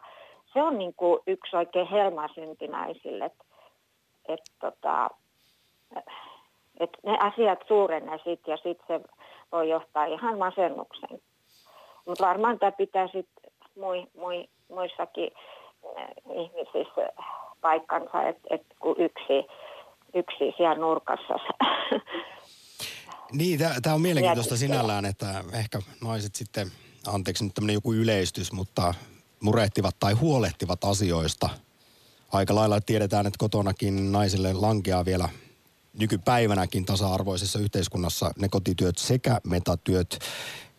se 0.54 0.64
on 0.64 0.78
niin 0.78 0.94
kuin 0.94 1.20
yksi 1.28 1.56
oikein 1.56 1.88
helmasynti 1.88 2.68
naisille, 2.68 3.26
että 3.26 3.46
et, 4.30 4.40
tota, 4.60 5.10
et 6.80 6.90
ne 7.04 7.18
asiat 7.20 7.60
suurenee 7.68 8.18
sitten 8.18 8.52
ja 8.52 8.58
sitten 8.58 8.88
se 8.88 9.02
voi 9.52 9.70
johtaa 9.70 10.06
ihan 10.06 10.38
masennukseen. 10.38 11.22
Mutta 12.06 12.26
varmaan 12.26 12.60
tämä 12.60 12.72
pitää 12.72 13.08
sitten 13.08 13.52
mui, 13.76 14.08
mui, 14.18 14.50
muissakin 14.70 15.32
äh, 15.98 16.08
ihmisissä 16.36 17.10
paikkansa, 17.62 18.24
että 18.24 18.48
et 18.50 18.66
kun 18.80 18.96
yksi, 19.00 19.48
yksi 20.14 20.54
siellä 20.58 20.76
nurkassa 20.76 21.34
Niin, 23.32 23.60
tämä 23.82 23.96
on 23.96 24.02
mielenkiintoista 24.02 24.58
sinällään, 24.58 25.06
että 25.06 25.44
ehkä 25.54 25.80
naiset 26.04 26.36
sitten, 26.36 26.68
anteeksi 27.08 27.44
nyt 27.44 27.54
tämmöinen 27.54 27.74
joku 27.74 27.94
yleistys, 27.94 28.52
mutta 28.52 28.94
murehtivat 29.42 30.00
tai 30.00 30.14
huolehtivat 30.14 30.84
asioista. 30.84 31.50
Aika 32.32 32.56
lailla 32.56 32.82
tiedetään, 32.82 33.28
että 33.28 33.38
kotonakin 33.38 34.12
naisille 34.12 34.54
lankeaa 34.54 35.06
vielä 35.06 35.30
nykypäivänäkin 36.00 36.86
tasa-arvoisessa 36.86 37.60
yhteiskunnassa 37.60 38.32
ne 38.40 38.50
kotityöt 38.50 38.98
sekä 38.98 39.42
metatyöt. 39.48 40.20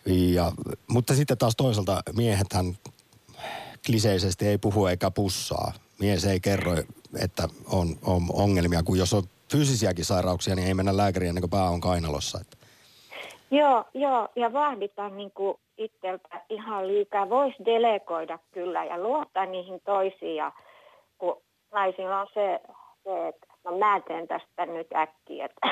Ja, 0.07 0.53
mutta 0.89 1.15
sitten 1.15 1.39
taas 1.39 1.57
toisaalta 1.57 2.03
miehethän 2.17 2.79
kliseisesti 3.87 4.47
ei 4.47 4.59
puhu 4.59 4.87
eikä 4.87 5.11
pussaa. 5.11 5.73
Mies 5.99 6.25
ei 6.25 6.41
kerro, 6.41 6.77
että 7.19 7.49
on, 7.67 7.99
on 8.03 8.27
ongelmia, 8.33 8.83
kun 8.83 8.99
jos 8.99 9.13
on 9.13 9.23
fyysisiäkin 9.51 10.05
sairauksia, 10.05 10.55
niin 10.55 10.69
ei 10.69 10.75
mennä 10.75 10.97
lääkäriin 10.97 11.29
ennen 11.29 11.43
kuin 11.43 11.51
pää 11.51 11.71
on 11.71 11.81
kainalossa. 11.81 12.41
Että. 12.41 12.57
Joo, 13.53 13.85
joo, 13.95 14.29
ja 14.37 14.53
vahditaan 14.53 15.17
niin 15.17 15.31
kuin 15.31 15.59
itseltä 15.79 16.29
ihan 16.51 16.87
liikaa. 16.89 17.31
Voisi 17.31 17.65
delegoida 17.65 18.39
kyllä 18.53 18.85
ja 18.85 18.99
luottaa 18.99 19.47
niihin 19.47 19.81
toisiin. 19.85 20.37
Ja 20.37 20.53
kun 21.19 21.43
naisilla 21.73 22.21
on 22.21 22.27
se, 22.35 22.61
se 23.05 23.29
että 23.29 23.47
no 23.65 23.79
mä 23.79 24.01
teen 24.01 24.29
tästä 24.29 24.67
nyt 24.67 24.87
äkkiä, 24.97 25.45
että 25.45 25.69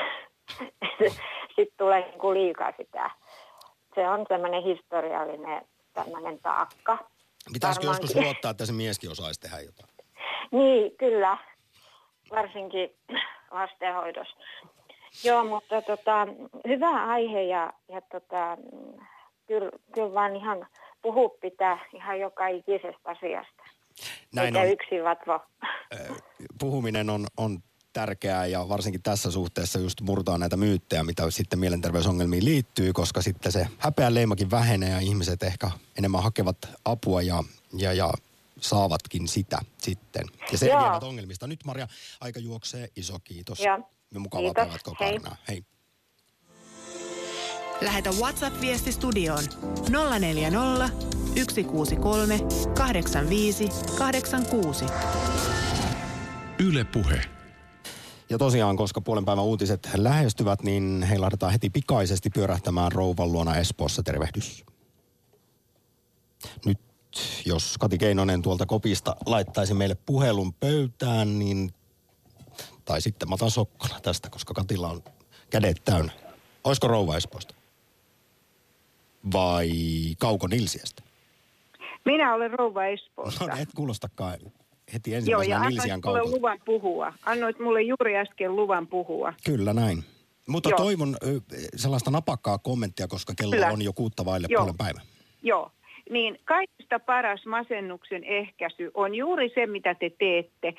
sitten 1.55 1.77
tulee 1.77 2.01
niin 2.01 2.19
kuin 2.19 2.39
liikaa 2.39 2.73
sitä. 2.77 3.09
Se 3.95 4.09
on 4.09 4.25
tämmöinen 4.25 4.63
historiallinen 4.63 5.61
tämmöinen 5.93 6.39
taakka. 6.39 6.97
Pitäisikö 7.53 7.87
Varmaankin. 7.87 8.07
joskus 8.07 8.23
luottaa, 8.25 8.51
että 8.51 8.65
se 8.65 8.73
mieskin 8.73 9.11
osaisi 9.11 9.39
tehdä 9.39 9.59
jotain? 9.59 9.89
Niin, 10.51 10.97
kyllä. 10.97 11.37
Varsinkin 12.31 12.95
lastenhoidossa. 13.51 14.37
Joo, 15.23 15.43
mutta 15.43 15.81
tota, 15.81 16.27
hyvä 16.67 17.05
aihe 17.05 17.43
ja, 17.43 17.73
ja 17.89 18.01
tota, 18.01 18.57
kyllä, 19.47 19.71
kyllä 19.93 20.13
vaan 20.13 20.35
ihan 20.35 20.67
puhu 21.01 21.29
pitää 21.29 21.85
ihan 21.93 22.19
joka 22.19 22.47
ikisestä 22.47 23.09
asiasta. 23.09 23.63
Näin 24.35 24.45
Eikä 24.45 24.59
on. 24.59 24.67
yksin 24.67 25.03
vatvo. 25.03 25.39
Puhuminen 26.59 27.09
on, 27.09 27.25
on 27.37 27.59
tärkeää 27.93 28.45
ja 28.45 28.69
varsinkin 28.69 29.03
tässä 29.03 29.31
suhteessa 29.31 29.79
just 29.79 30.01
murtaa 30.01 30.37
näitä 30.37 30.57
myyttejä, 30.57 31.03
mitä 31.03 31.31
sitten 31.31 31.59
mielenterveysongelmiin 31.59 32.45
liittyy, 32.45 32.93
koska 32.93 33.21
sitten 33.21 33.51
se 33.51 33.67
häpeän 33.77 34.13
leimakin 34.13 34.51
vähenee 34.51 34.89
ja 34.89 34.99
ihmiset 34.99 35.43
ehkä 35.43 35.71
enemmän 35.97 36.23
hakevat 36.23 36.57
apua 36.85 37.21
ja, 37.21 37.43
ja, 37.73 37.93
ja 37.93 38.09
saavatkin 38.59 39.27
sitä 39.27 39.59
sitten. 39.77 40.25
Ja 40.51 40.57
selviävät 40.57 41.03
ongelmista. 41.03 41.47
Nyt 41.47 41.65
Maria, 41.65 41.87
aika 42.21 42.39
juoksee. 42.39 42.87
Iso 42.95 43.19
kiitos. 43.23 43.59
Joo. 43.59 43.79
Me 44.13 44.19
mukavaa 44.19 44.53
päivät 44.53 44.83
koko 44.83 45.05
Hei. 45.05 45.19
Hei. 45.47 45.63
Lähetä 47.81 48.09
WhatsApp-viesti 48.09 48.91
studioon 48.91 49.43
040 50.19 50.89
163 51.35 52.39
85 52.77 53.69
86. 53.97 54.85
Yle 56.59 56.83
Puhe. 56.83 57.21
Ja 58.29 58.37
tosiaan, 58.37 58.77
koska 58.77 59.01
puolen 59.01 59.25
päivän 59.25 59.43
uutiset 59.43 59.89
lähestyvät, 59.95 60.63
niin 60.63 61.03
heilahdetaan 61.09 61.51
heti 61.51 61.69
pikaisesti 61.69 62.29
pyörähtämään 62.29 62.91
rouvan 62.91 63.31
luona 63.31 63.55
Espoossa. 63.55 64.03
Tervehdys. 64.03 64.65
Nyt 66.65 66.79
jos 67.45 67.77
Kati 67.79 67.97
Keinonen 67.97 68.41
tuolta 68.41 68.65
kopista 68.65 69.15
laittaisi 69.25 69.73
meille 69.73 69.95
puhelun 69.95 70.53
pöytään, 70.53 71.39
niin... 71.39 71.73
Tai 72.85 73.01
sitten 73.01 73.29
mä 73.29 73.35
otan 73.35 73.51
Sokkola 73.51 73.99
tästä, 73.99 74.29
koska 74.29 74.53
Katilla 74.53 74.89
on 74.89 75.03
kädet 75.49 75.81
täynnä. 75.85 76.11
Olisiko 76.63 76.87
rouva 76.87 77.17
Espoosta? 77.17 77.55
Vai 79.33 79.69
Kauko 80.19 80.47
Nilsiästä? 80.47 81.03
Minä 82.05 82.33
olen 82.33 82.51
rouva 82.51 82.85
Espoosta. 82.85 83.47
No 83.47 83.55
et 83.57 83.69
kuulostakaan 83.75 84.37
heti 84.93 85.15
ensimmäisenä 85.15 85.55
Joo, 85.55 85.63
ja 85.63 85.69
Nilsiän 85.69 86.01
kautta. 86.01 86.23
mulle 86.23 86.37
luvan 86.37 86.59
puhua. 86.65 87.13
Annoit 87.25 87.59
mulle 87.59 87.81
juuri 87.81 88.17
äsken 88.17 88.55
luvan 88.55 88.87
puhua. 88.87 89.33
Kyllä 89.45 89.73
näin. 89.73 90.03
Mutta 90.47 90.69
Joo. 90.69 90.77
toivon 90.77 91.17
sellaista 91.75 92.11
napakkaa 92.11 92.57
kommenttia, 92.57 93.07
koska 93.07 93.33
kello 93.37 93.51
Kyllä. 93.51 93.67
on 93.67 93.81
jo 93.81 93.93
kuutta 93.93 94.25
vaille 94.25 94.47
puolen 94.57 94.77
päivän. 94.77 95.03
Joo 95.43 95.71
niin 96.11 96.39
kaikista 96.45 96.99
paras 96.99 97.45
masennuksen 97.45 98.23
ehkäisy 98.23 98.91
on 98.93 99.15
juuri 99.15 99.49
se, 99.49 99.65
mitä 99.65 99.95
te 99.95 100.11
teette. 100.19 100.73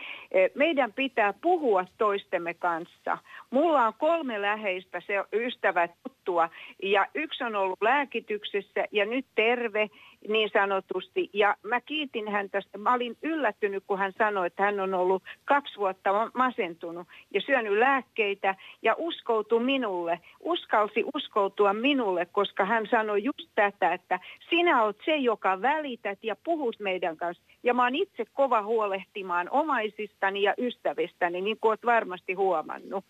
Meidän 0.54 0.92
pitää 0.92 1.32
puhua 1.32 1.84
toistemme 1.98 2.54
kanssa. 2.54 3.18
Mulla 3.50 3.86
on 3.86 3.94
kolme 3.98 4.42
läheistä 4.42 5.02
se 5.06 5.14
ystävät 5.32 5.90
tuttua 6.02 6.48
ja 6.82 7.06
yksi 7.14 7.44
on 7.44 7.56
ollut 7.56 7.82
lääkityksessä 7.82 8.84
ja 8.92 9.04
nyt 9.04 9.26
terve 9.34 9.90
niin 10.28 10.50
sanotusti. 10.52 11.30
Ja 11.32 11.56
mä 11.62 11.80
kiitin 11.80 12.28
häntä, 12.28 12.60
mä 12.78 12.94
olin 12.94 13.16
yllättynyt, 13.22 13.84
kun 13.86 13.98
hän 13.98 14.12
sanoi, 14.18 14.46
että 14.46 14.62
hän 14.62 14.80
on 14.80 14.94
ollut 14.94 15.22
kaksi 15.44 15.76
vuotta 15.76 16.30
masentunut 16.34 17.08
ja 17.30 17.40
syönyt 17.40 17.78
lääkkeitä 17.78 18.54
ja 18.82 18.94
uskoutui 18.98 19.64
minulle, 19.64 20.20
uskalsi 20.40 21.04
uskoutua 21.14 21.72
minulle, 21.72 22.26
koska 22.26 22.64
hän 22.64 22.86
sanoi 22.90 23.24
just 23.24 23.48
tätä, 23.54 23.92
että 23.92 24.20
sinä 24.50 24.82
olet 24.82 24.96
se, 25.04 25.16
joka 25.16 25.62
välität 25.62 26.18
ja 26.22 26.36
puhut 26.44 26.76
meidän 26.80 27.16
kanssa. 27.16 27.42
Ja 27.62 27.74
mä 27.74 27.82
oon 27.82 27.94
itse 27.94 28.24
kova 28.32 28.62
huolehtimaan 28.62 29.50
omaisistani 29.50 30.42
ja 30.42 30.54
ystävistäni, 30.58 31.40
niin 31.40 31.56
kuin 31.60 31.70
olet 31.70 31.84
varmasti 31.86 32.32
huomannut. 32.32 33.04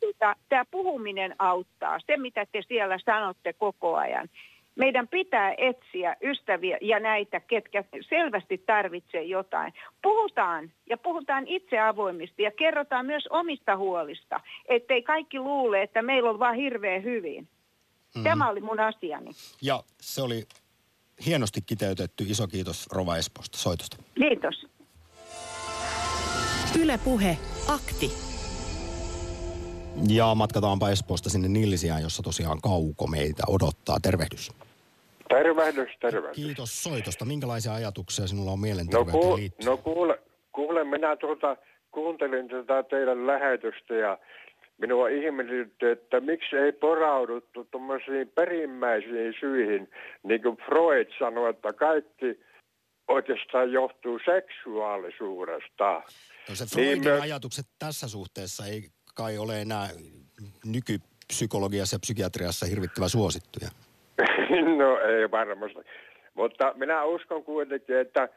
Tota, 0.00 0.36
Tämä 0.48 0.64
puhuminen 0.70 1.34
auttaa, 1.38 1.98
se 2.06 2.16
mitä 2.16 2.46
te 2.52 2.62
siellä 2.68 2.98
sanotte 3.04 3.52
koko 3.52 3.96
ajan 3.96 4.28
meidän 4.76 5.08
pitää 5.08 5.54
etsiä 5.58 6.16
ystäviä 6.22 6.78
ja 6.80 7.00
näitä, 7.00 7.40
ketkä 7.40 7.84
selvästi 8.08 8.58
tarvitsee 8.58 9.22
jotain. 9.22 9.72
Puhutaan 10.02 10.72
ja 10.90 10.96
puhutaan 10.96 11.46
itse 11.46 11.78
avoimesti 11.80 12.42
ja 12.42 12.50
kerrotaan 12.50 13.06
myös 13.06 13.26
omista 13.30 13.76
huolista, 13.76 14.40
ettei 14.68 15.02
kaikki 15.02 15.38
luule, 15.38 15.82
että 15.82 16.02
meillä 16.02 16.30
on 16.30 16.38
vaan 16.38 16.54
hirveän 16.54 17.02
hyvin. 17.02 17.48
Mm. 18.14 18.22
Tämä 18.22 18.48
oli 18.48 18.60
mun 18.60 18.80
asiani. 18.80 19.30
Ja 19.62 19.82
se 20.00 20.22
oli 20.22 20.44
hienosti 21.26 21.60
kiteytetty. 21.66 22.24
Iso 22.24 22.46
kiitos 22.46 22.86
Rova 22.92 23.16
Espoosta 23.16 23.58
soitosta. 23.58 23.96
Kiitos. 24.14 24.66
Yle 26.80 26.98
Puhe, 27.04 27.38
akti. 27.68 28.10
Ja 30.08 30.34
matkataanpa 30.34 30.90
Espoosta 30.90 31.30
sinne 31.30 31.48
Nillisiään, 31.48 32.02
jossa 32.02 32.22
tosiaan 32.22 32.60
Kauko 32.60 33.06
meitä 33.06 33.42
odottaa. 33.48 34.00
Tervehdys. 34.00 34.61
Tervehdys, 35.36 35.90
tervehdys. 36.00 36.36
Kiitos 36.36 36.82
soitosta. 36.82 37.24
Minkälaisia 37.24 37.74
ajatuksia 37.74 38.26
sinulla 38.26 38.50
on 38.50 38.60
mielenterveyteen 38.60 39.22
no, 39.22 39.30
ku, 39.30 39.36
liittyen? 39.36 39.70
No 39.70 39.76
kuule, 39.76 40.18
kuule 40.52 40.84
minä 40.84 41.16
tuota, 41.16 41.56
kuuntelin 41.90 42.48
tätä 42.48 42.82
teidän 42.82 43.26
lähetystä 43.26 43.94
ja 43.94 44.18
minua 44.78 45.08
ihmetytti, 45.08 45.86
että 45.86 46.20
miksi 46.20 46.56
ei 46.56 46.72
porauduttu 46.72 47.64
tuommoisiin 47.70 48.28
perimmäisiin 48.28 49.34
syihin, 49.40 49.90
niin 50.22 50.42
kuin 50.42 50.56
Freud 50.56 51.06
sanoi, 51.18 51.50
että 51.50 51.72
kaikki 51.72 52.40
oikeastaan 53.08 53.72
johtuu 53.72 54.18
seksuaalisuudesta. 54.24 56.02
No 56.48 56.54
se 56.54 56.66
Freudin 56.66 56.92
niin 56.92 57.04
me... 57.04 57.20
ajatukset 57.20 57.66
tässä 57.78 58.08
suhteessa 58.08 58.66
ei 58.66 58.88
kai 59.14 59.38
ole 59.38 59.62
enää 59.62 59.88
nykypsykologiassa 60.64 61.94
ja 61.94 62.00
psykiatriassa 62.00 62.66
hirvittävän 62.66 63.10
suosittuja. 63.10 63.70
no 64.78 65.00
ei 65.00 65.30
varmasti. 65.30 65.78
Mutta 66.34 66.72
minä 66.76 67.04
uskon 67.04 67.44
kuitenkin, 67.44 67.96
että 67.96 68.28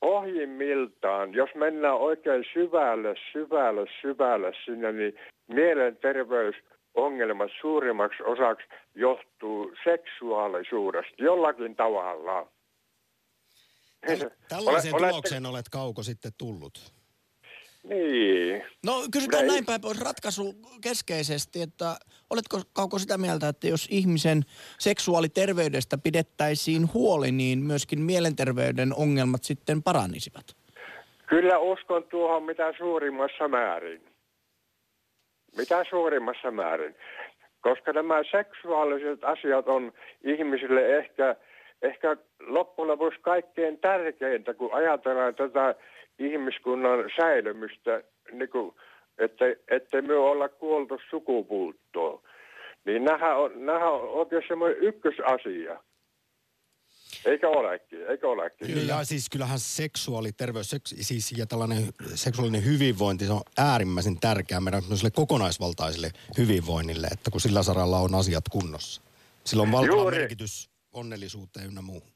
ohjimmiltaan, 0.00 1.34
jos 1.34 1.50
mennään 1.54 1.96
oikein 1.96 2.44
syvälle, 2.52 3.14
syvälle, 3.32 3.86
syvälle 4.00 4.52
sinne, 4.64 4.92
niin 4.92 5.14
mielenterveysongelmat 5.48 7.50
suurimmaksi 7.60 8.22
osaksi 8.22 8.66
johtuu 8.94 9.72
seksuaalisuudesta 9.84 11.14
jollakin 11.18 11.76
tavalla. 11.76 12.46
Tällaiseen 14.48 14.94
tulokseen 14.96 15.46
olet 15.46 15.68
Kauko 15.68 16.02
sitten 16.02 16.32
tullut. 16.38 16.97
Niin. 17.82 18.64
No 18.86 18.92
kysytään 19.12 19.46
näin 19.46 19.66
päin 19.66 19.80
pois 19.80 20.00
ratkaisu 20.00 20.54
keskeisesti, 20.82 21.62
että 21.62 21.96
oletko 22.30 22.60
Kauko 22.72 22.98
sitä 22.98 23.18
mieltä, 23.18 23.48
että 23.48 23.66
jos 23.68 23.88
ihmisen 23.90 24.42
seksuaaliterveydestä 24.78 25.98
pidettäisiin 25.98 26.94
huoli, 26.94 27.32
niin 27.32 27.58
myöskin 27.58 28.00
mielenterveyden 28.00 28.94
ongelmat 28.96 29.44
sitten 29.44 29.82
paranisivat? 29.82 30.44
Kyllä 31.26 31.58
uskon 31.58 32.04
tuohon 32.04 32.42
mitä 32.42 32.72
suurimmassa 32.78 33.48
määrin. 33.48 34.02
Mitä 35.56 35.84
suurimmassa 35.90 36.50
määrin. 36.50 36.94
Koska 37.60 37.92
nämä 37.92 38.22
seksuaaliset 38.30 39.24
asiat 39.24 39.68
on 39.68 39.92
ihmisille 40.24 40.96
ehkä, 40.98 41.36
ehkä 41.82 42.16
loppujen 42.40 42.88
lopuksi 42.88 43.20
kaikkein 43.20 43.78
tärkeintä, 43.78 44.54
kun 44.54 44.74
ajatellaan 44.74 45.34
tätä 45.34 45.74
ihmiskunnan 46.18 47.10
säilymistä, 47.16 48.02
niin 48.32 48.48
kuin, 48.48 48.74
että, 49.18 49.44
ettei 49.68 50.02
me 50.02 50.14
olla 50.14 50.48
kuoltu 50.48 51.00
sukupuuttoon. 51.10 52.22
niin 52.84 53.04
nämähän 53.04 53.38
on, 53.38 53.66
nämähän 53.66 53.92
on 53.92 54.08
oikein 54.08 54.42
semmoinen 54.48 54.78
ykkösasia. 54.78 55.82
Eikä 57.24 57.48
olekin, 57.48 58.06
eikä 58.06 58.28
olekin. 58.28 58.66
Kyllä. 58.66 58.92
Ja 58.92 59.04
siis 59.04 59.30
kyllähän 59.30 59.58
seksuaaliterveys 59.58 60.70
seks, 60.70 60.94
siis 61.00 61.32
ja 61.38 61.46
tällainen 61.46 61.78
seksuaalinen 62.14 62.64
hyvinvointi, 62.64 63.26
se 63.26 63.32
on 63.32 63.40
äärimmäisen 63.58 64.20
tärkeää 64.20 64.60
meidän 64.60 64.82
kokonaisvaltaiselle 65.14 66.10
hyvinvoinnille, 66.38 67.06
että 67.06 67.30
kun 67.30 67.40
sillä 67.40 67.62
saralla 67.62 67.98
on 67.98 68.14
asiat 68.14 68.44
kunnossa. 68.50 69.02
Sillä 69.44 69.62
on 69.62 69.72
valtava 69.72 69.96
Juuri. 69.96 70.18
merkitys 70.18 70.70
onnellisuuteen 70.92 71.66
ynnä 71.66 71.82
muuhun. 71.82 72.10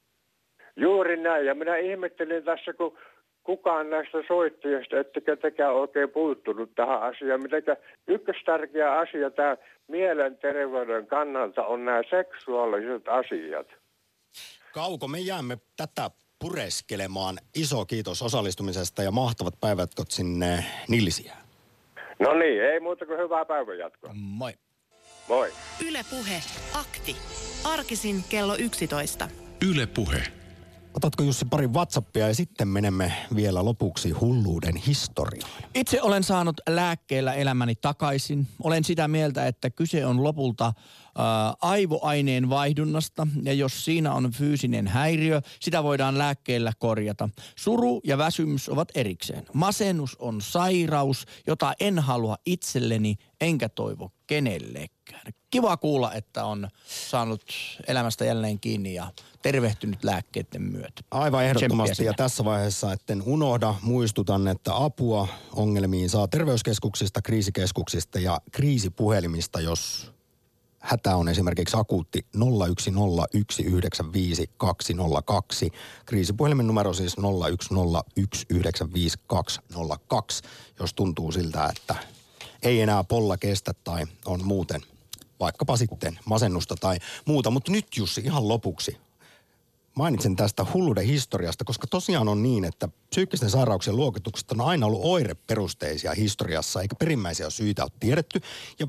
Juuri 0.75 1.17
näin, 1.17 1.45
ja 1.45 1.55
minä 1.55 1.77
ihmettelin 1.77 2.43
tässä, 2.43 2.73
kun 2.73 2.97
kukaan 3.43 3.89
näistä 3.89 4.17
soittajista, 4.27 4.99
ettekä 4.99 5.35
tekään 5.35 5.73
oikein 5.73 6.09
puuttunut 6.09 6.75
tähän 6.75 7.03
asiaan. 7.03 7.41
Mitenkä 7.41 7.77
tärkeä 8.45 8.99
asia 8.99 9.31
tämä 9.31 9.57
mielenterveyden 9.87 11.07
kannalta 11.07 11.65
on 11.65 11.85
nämä 11.85 12.01
seksuaaliset 12.09 13.07
asiat. 13.07 13.67
Kauko, 14.73 15.07
me 15.07 15.19
jäämme 15.19 15.57
tätä 15.77 16.09
pureskelemaan. 16.39 17.37
Iso 17.55 17.85
kiitos 17.85 18.21
osallistumisesta 18.21 19.03
ja 19.03 19.11
mahtavat 19.11 19.53
päivätkot 19.61 20.11
sinne 20.11 20.65
Nillisiä. 20.87 21.35
No 22.19 22.33
niin, 22.33 22.63
ei 22.63 22.79
muuta 22.79 23.05
kuin 23.05 23.19
hyvää 23.19 23.45
päivänjatkoa. 23.45 24.11
Moi. 24.13 24.53
Moi. 25.27 25.51
Ylepuhe 25.87 26.41
akti. 26.79 27.15
Arkisin 27.63 28.15
kello 28.29 28.55
11. 28.55 29.27
Ylepuhe. 29.71 30.42
Otatko 30.93 31.23
Jussi 31.23 31.45
pari 31.45 31.67
WhatsAppia 31.67 32.27
ja 32.27 32.35
sitten 32.35 32.67
menemme 32.67 33.13
vielä 33.35 33.65
lopuksi 33.65 34.11
hulluuden 34.11 34.75
historiaan. 34.75 35.51
Itse 35.75 36.01
olen 36.01 36.23
saanut 36.23 36.61
lääkkeellä 36.69 37.33
elämäni 37.33 37.75
takaisin. 37.75 38.47
Olen 38.63 38.83
sitä 38.83 39.07
mieltä, 39.07 39.47
että 39.47 39.69
kyse 39.69 40.05
on 40.05 40.23
lopulta 40.23 40.73
aivoaineen 41.61 42.49
vaihdunnasta 42.49 43.27
ja 43.43 43.53
jos 43.53 43.85
siinä 43.85 44.13
on 44.13 44.31
fyysinen 44.31 44.87
häiriö, 44.87 45.41
sitä 45.59 45.83
voidaan 45.83 46.17
lääkkeellä 46.17 46.73
korjata. 46.79 47.29
Suru 47.55 48.01
ja 48.03 48.17
väsymys 48.17 48.69
ovat 48.69 48.89
erikseen. 48.95 49.45
Masennus 49.53 50.15
on 50.19 50.41
sairaus, 50.41 51.25
jota 51.47 51.73
en 51.79 51.99
halua 51.99 52.37
itselleni 52.45 53.15
enkä 53.41 53.69
toivo 53.69 54.11
kenellekään. 54.27 55.33
Kiva 55.49 55.77
kuulla, 55.77 56.13
että 56.13 56.45
on 56.45 56.67
saanut 56.85 57.43
elämästä 57.87 58.25
jälleen 58.25 58.59
kiinni 58.59 58.93
ja 58.93 59.11
tervehtynyt 59.41 60.03
lääkkeiden 60.03 60.61
myötä. 60.61 61.01
Aivan 61.11 61.45
ehdottomasti 61.45 62.05
ja 62.05 62.13
tässä 62.13 62.45
vaiheessa, 62.45 62.93
etten 62.93 63.23
unohda, 63.25 63.75
muistutan, 63.81 64.47
että 64.47 64.83
apua 64.83 65.27
ongelmiin 65.55 66.09
saa 66.09 66.27
terveyskeskuksista, 66.27 67.21
kriisikeskuksista 67.21 68.19
ja 68.19 68.41
kriisipuhelimista, 68.51 69.61
jos 69.61 70.12
hätä 70.83 71.15
on 71.15 71.29
esimerkiksi 71.29 71.77
akuutti 71.77 72.25
0101952202. 72.37 72.41
Kriisipuhelimen 76.05 76.67
numero 76.67 76.93
siis 76.93 77.15
0101952202, 77.17 77.23
jos 80.79 80.93
tuntuu 80.93 81.31
siltä, 81.31 81.65
että 81.77 81.95
ei 82.63 82.81
enää 82.81 83.03
polla 83.03 83.37
kestä 83.37 83.73
tai 83.83 84.05
on 84.25 84.45
muuten 84.45 84.81
vaikkapa 85.39 85.77
sitten 85.77 86.19
masennusta 86.25 86.75
tai 86.75 86.97
muuta. 87.25 87.51
Mutta 87.51 87.71
nyt 87.71 87.97
Jussi 87.97 88.21
ihan 88.21 88.47
lopuksi 88.47 88.97
mainitsen 89.95 90.35
tästä 90.35 90.65
hulluuden 90.73 91.05
historiasta, 91.05 91.63
koska 91.63 91.87
tosiaan 91.87 92.27
on 92.27 92.43
niin, 92.43 92.65
että 92.65 92.89
psyykkisten 93.09 93.49
sairauksien 93.49 93.95
luokitukset 93.95 94.51
on 94.51 94.61
aina 94.61 94.85
ollut 94.85 95.01
oireperusteisia 95.03 96.13
historiassa, 96.13 96.81
eikä 96.81 96.95
perimmäisiä 96.95 97.49
syitä 97.49 97.83
ole 97.83 97.91
tiedetty. 97.99 98.41
Ja 98.79 98.87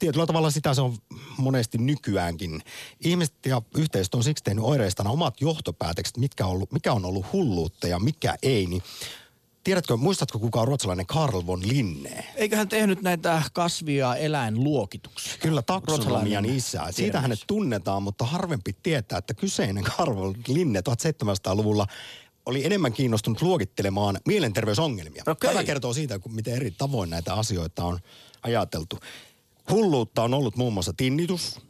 tietyllä 0.00 0.26
tavalla 0.26 0.50
sitä 0.50 0.74
se 0.74 0.80
on 0.80 0.96
monesti 1.36 1.78
nykyäänkin. 1.78 2.62
Ihmiset 3.00 3.34
ja 3.46 3.62
yhteisöt 3.76 4.14
on 4.14 4.24
siksi 4.24 4.44
tehnyt 4.44 4.64
oireistaan 4.64 5.10
omat 5.10 5.40
johtopäätökset, 5.40 6.16
mitkä 6.16 6.46
on 6.46 6.52
ollut, 6.52 6.72
mikä 6.72 6.92
on 6.92 7.04
ollut 7.04 7.32
hulluutta 7.32 7.88
ja 7.88 7.98
mikä 7.98 8.34
ei. 8.42 8.66
Niin 8.66 8.82
Tiedätkö, 9.64 9.96
muistatko 9.96 10.38
kuka 10.38 10.60
on 10.60 10.68
ruotsalainen 10.68 11.06
Karl 11.06 11.46
von 11.46 11.68
Linne? 11.68 12.24
Eiköhän 12.36 12.68
tehnyt 12.68 13.02
näitä 13.02 13.42
kasvia 13.52 14.16
eläinluokituksia. 14.16 15.38
Kyllä, 15.40 15.62
taksonomian 15.62 16.44
isä. 16.44 16.86
Siitä 16.90 17.20
hänet 17.20 17.38
tunnetaan, 17.46 18.02
mutta 18.02 18.24
harvempi 18.24 18.76
tietää, 18.82 19.18
että 19.18 19.34
kyseinen 19.34 19.84
Karl 19.84 20.16
von 20.16 20.36
Linne 20.48 20.80
1700-luvulla 20.80 21.86
oli 22.46 22.66
enemmän 22.66 22.92
kiinnostunut 22.92 23.42
luokittelemaan 23.42 24.20
mielenterveysongelmia. 24.26 25.22
Okay. 25.26 25.50
Tämä 25.50 25.64
kertoo 25.64 25.92
siitä, 25.92 26.20
miten 26.28 26.54
eri 26.54 26.70
tavoin 26.70 27.10
näitä 27.10 27.34
asioita 27.34 27.84
on 27.84 27.98
ajateltu. 28.42 28.98
Hulluutta 29.70 30.22
on 30.22 30.34
ollut 30.34 30.56
muun 30.56 30.72
muassa 30.72 30.92
tinnitus, 30.96 31.60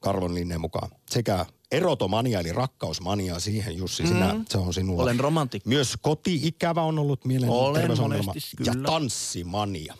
Karvon 0.00 0.34
Linneen 0.34 0.60
mukaan, 0.60 0.90
sekä 1.10 1.46
erotomania 1.72 2.40
eli 2.40 2.52
rakkausmania 2.52 3.40
siihen 3.40 3.76
Jussi, 3.76 4.02
mm. 4.02 4.08
sinä, 4.08 4.40
se 4.48 4.58
on 4.58 4.74
sinulla. 4.74 5.02
Olen 5.02 5.20
romantikko. 5.20 5.68
Myös 5.68 5.94
koti-ikävä 6.02 6.82
on 6.82 6.98
ollut 6.98 7.24
mielenterveysongelma 7.24 8.34
ja 8.66 8.72
tanssimania. 8.86 9.94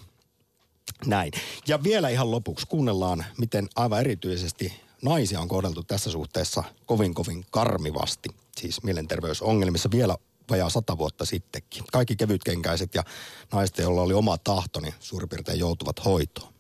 Näin. 1.07 1.33
Ja 1.69 1.83
vielä 1.83 2.09
ihan 2.09 2.31
lopuksi 2.31 2.67
kuunnellaan, 2.67 3.25
miten 3.39 3.69
aivan 3.77 4.01
erityisesti 4.01 4.73
naisia 5.03 5.41
on 5.41 5.49
kohdeltu 5.49 5.83
tässä 5.83 6.11
suhteessa 6.11 6.65
kovin 6.87 7.15
kovin 7.15 7.45
karmivasti. 7.51 8.29
Siis 8.57 8.83
mielenterveysongelmissa 8.83 9.91
vielä 9.91 10.17
vajaa 10.51 10.71
sata 10.71 10.99
vuotta 10.99 11.25
sittenkin. 11.25 11.85
Kaikki 11.93 12.17
kevytkenkäiset 12.17 12.95
ja 12.95 13.05
naiset, 13.53 13.79
joilla 13.79 14.03
oli 14.03 14.15
oma 14.15 14.39
tahto, 14.39 14.81
niin 14.81 14.95
suurin 15.01 15.29
piirtein 15.29 15.59
joutuvat 15.59 16.05
hoitoon. 16.05 16.56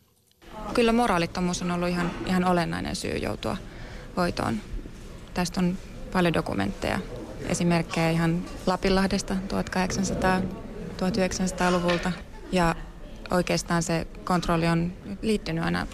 Kyllä 0.74 0.92
moraalittomuus 0.92 1.62
on 1.62 1.70
ollut 1.70 1.88
ihan, 1.88 2.10
ihan 2.26 2.44
olennainen 2.44 2.96
syy 2.96 3.16
joutua 3.16 3.56
hoitoon. 4.16 4.56
Tästä 5.34 5.60
on 5.60 5.78
paljon 6.12 6.34
dokumentteja, 6.34 6.98
esimerkkejä 7.48 8.10
ihan 8.10 8.42
Lapinlahdesta 8.66 9.34
1800-1900-luvulta. 9.34 12.12
Ja 12.52 12.74
oikeastaan 13.30 13.82
se 13.82 14.06
kontrolli 14.24 14.66
on 14.66 14.92
liittynyt 15.22 15.64
aina 15.64 15.86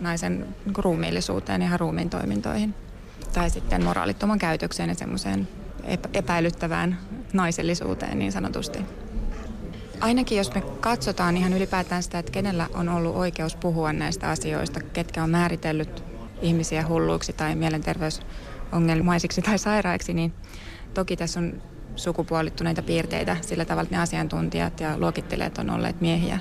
naisen 0.00 0.46
ruumiillisuuteen 0.76 1.60
ja 1.60 1.66
ihan 1.66 1.80
ruumiin 1.80 2.10
toimintoihin. 2.10 2.74
Tai 3.32 3.50
sitten 3.50 3.84
moraalittoman 3.84 4.38
käytökseen 4.38 4.88
ja 4.88 4.94
semmoiseen 4.94 5.48
epäilyttävään 6.14 6.98
naisellisuuteen 7.32 8.18
niin 8.18 8.32
sanotusti. 8.32 8.78
Ainakin 10.00 10.38
jos 10.38 10.54
me 10.54 10.60
katsotaan 10.60 11.36
ihan 11.36 11.52
ylipäätään 11.52 12.02
sitä, 12.02 12.18
että 12.18 12.32
kenellä 12.32 12.66
on 12.74 12.88
ollut 12.88 13.16
oikeus 13.16 13.56
puhua 13.56 13.92
näistä 13.92 14.30
asioista, 14.30 14.80
ketkä 14.80 15.22
on 15.22 15.30
määritellyt 15.30 16.04
ihmisiä 16.42 16.86
hulluiksi 16.88 17.32
tai 17.32 17.54
mielenterveysongelmaisiksi 17.54 19.42
tai 19.42 19.58
sairaiksi, 19.58 20.14
niin 20.14 20.32
toki 20.94 21.16
tässä 21.16 21.40
on 21.40 21.62
sukupuolittuneita 21.96 22.82
piirteitä 22.82 23.36
sillä 23.40 23.64
tavalla, 23.64 23.82
että 23.82 23.96
ne 23.96 24.02
asiantuntijat 24.02 24.80
ja 24.80 24.98
luokittelijat 24.98 25.58
on 25.58 25.70
olleet 25.70 26.00
miehiä. 26.00 26.38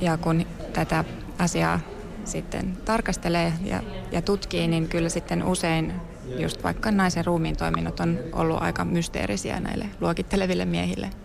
Ja 0.00 0.16
kun 0.16 0.46
tätä 0.72 1.04
asiaa 1.38 1.80
sitten 2.24 2.76
tarkastelee 2.84 3.52
ja, 3.64 3.82
ja 4.12 4.22
tutkii, 4.22 4.68
niin 4.68 4.88
kyllä 4.88 5.08
sitten 5.08 5.44
usein 5.44 5.92
just 6.38 6.62
vaikka 6.64 6.90
naisen 6.90 7.24
ruumiin 7.24 7.56
toiminnot 7.56 8.00
on 8.00 8.18
ollut 8.32 8.62
aika 8.62 8.84
mysteerisiä 8.84 9.60
näille 9.60 9.86
luokitteleville 10.00 10.64
miehille. 10.64 11.10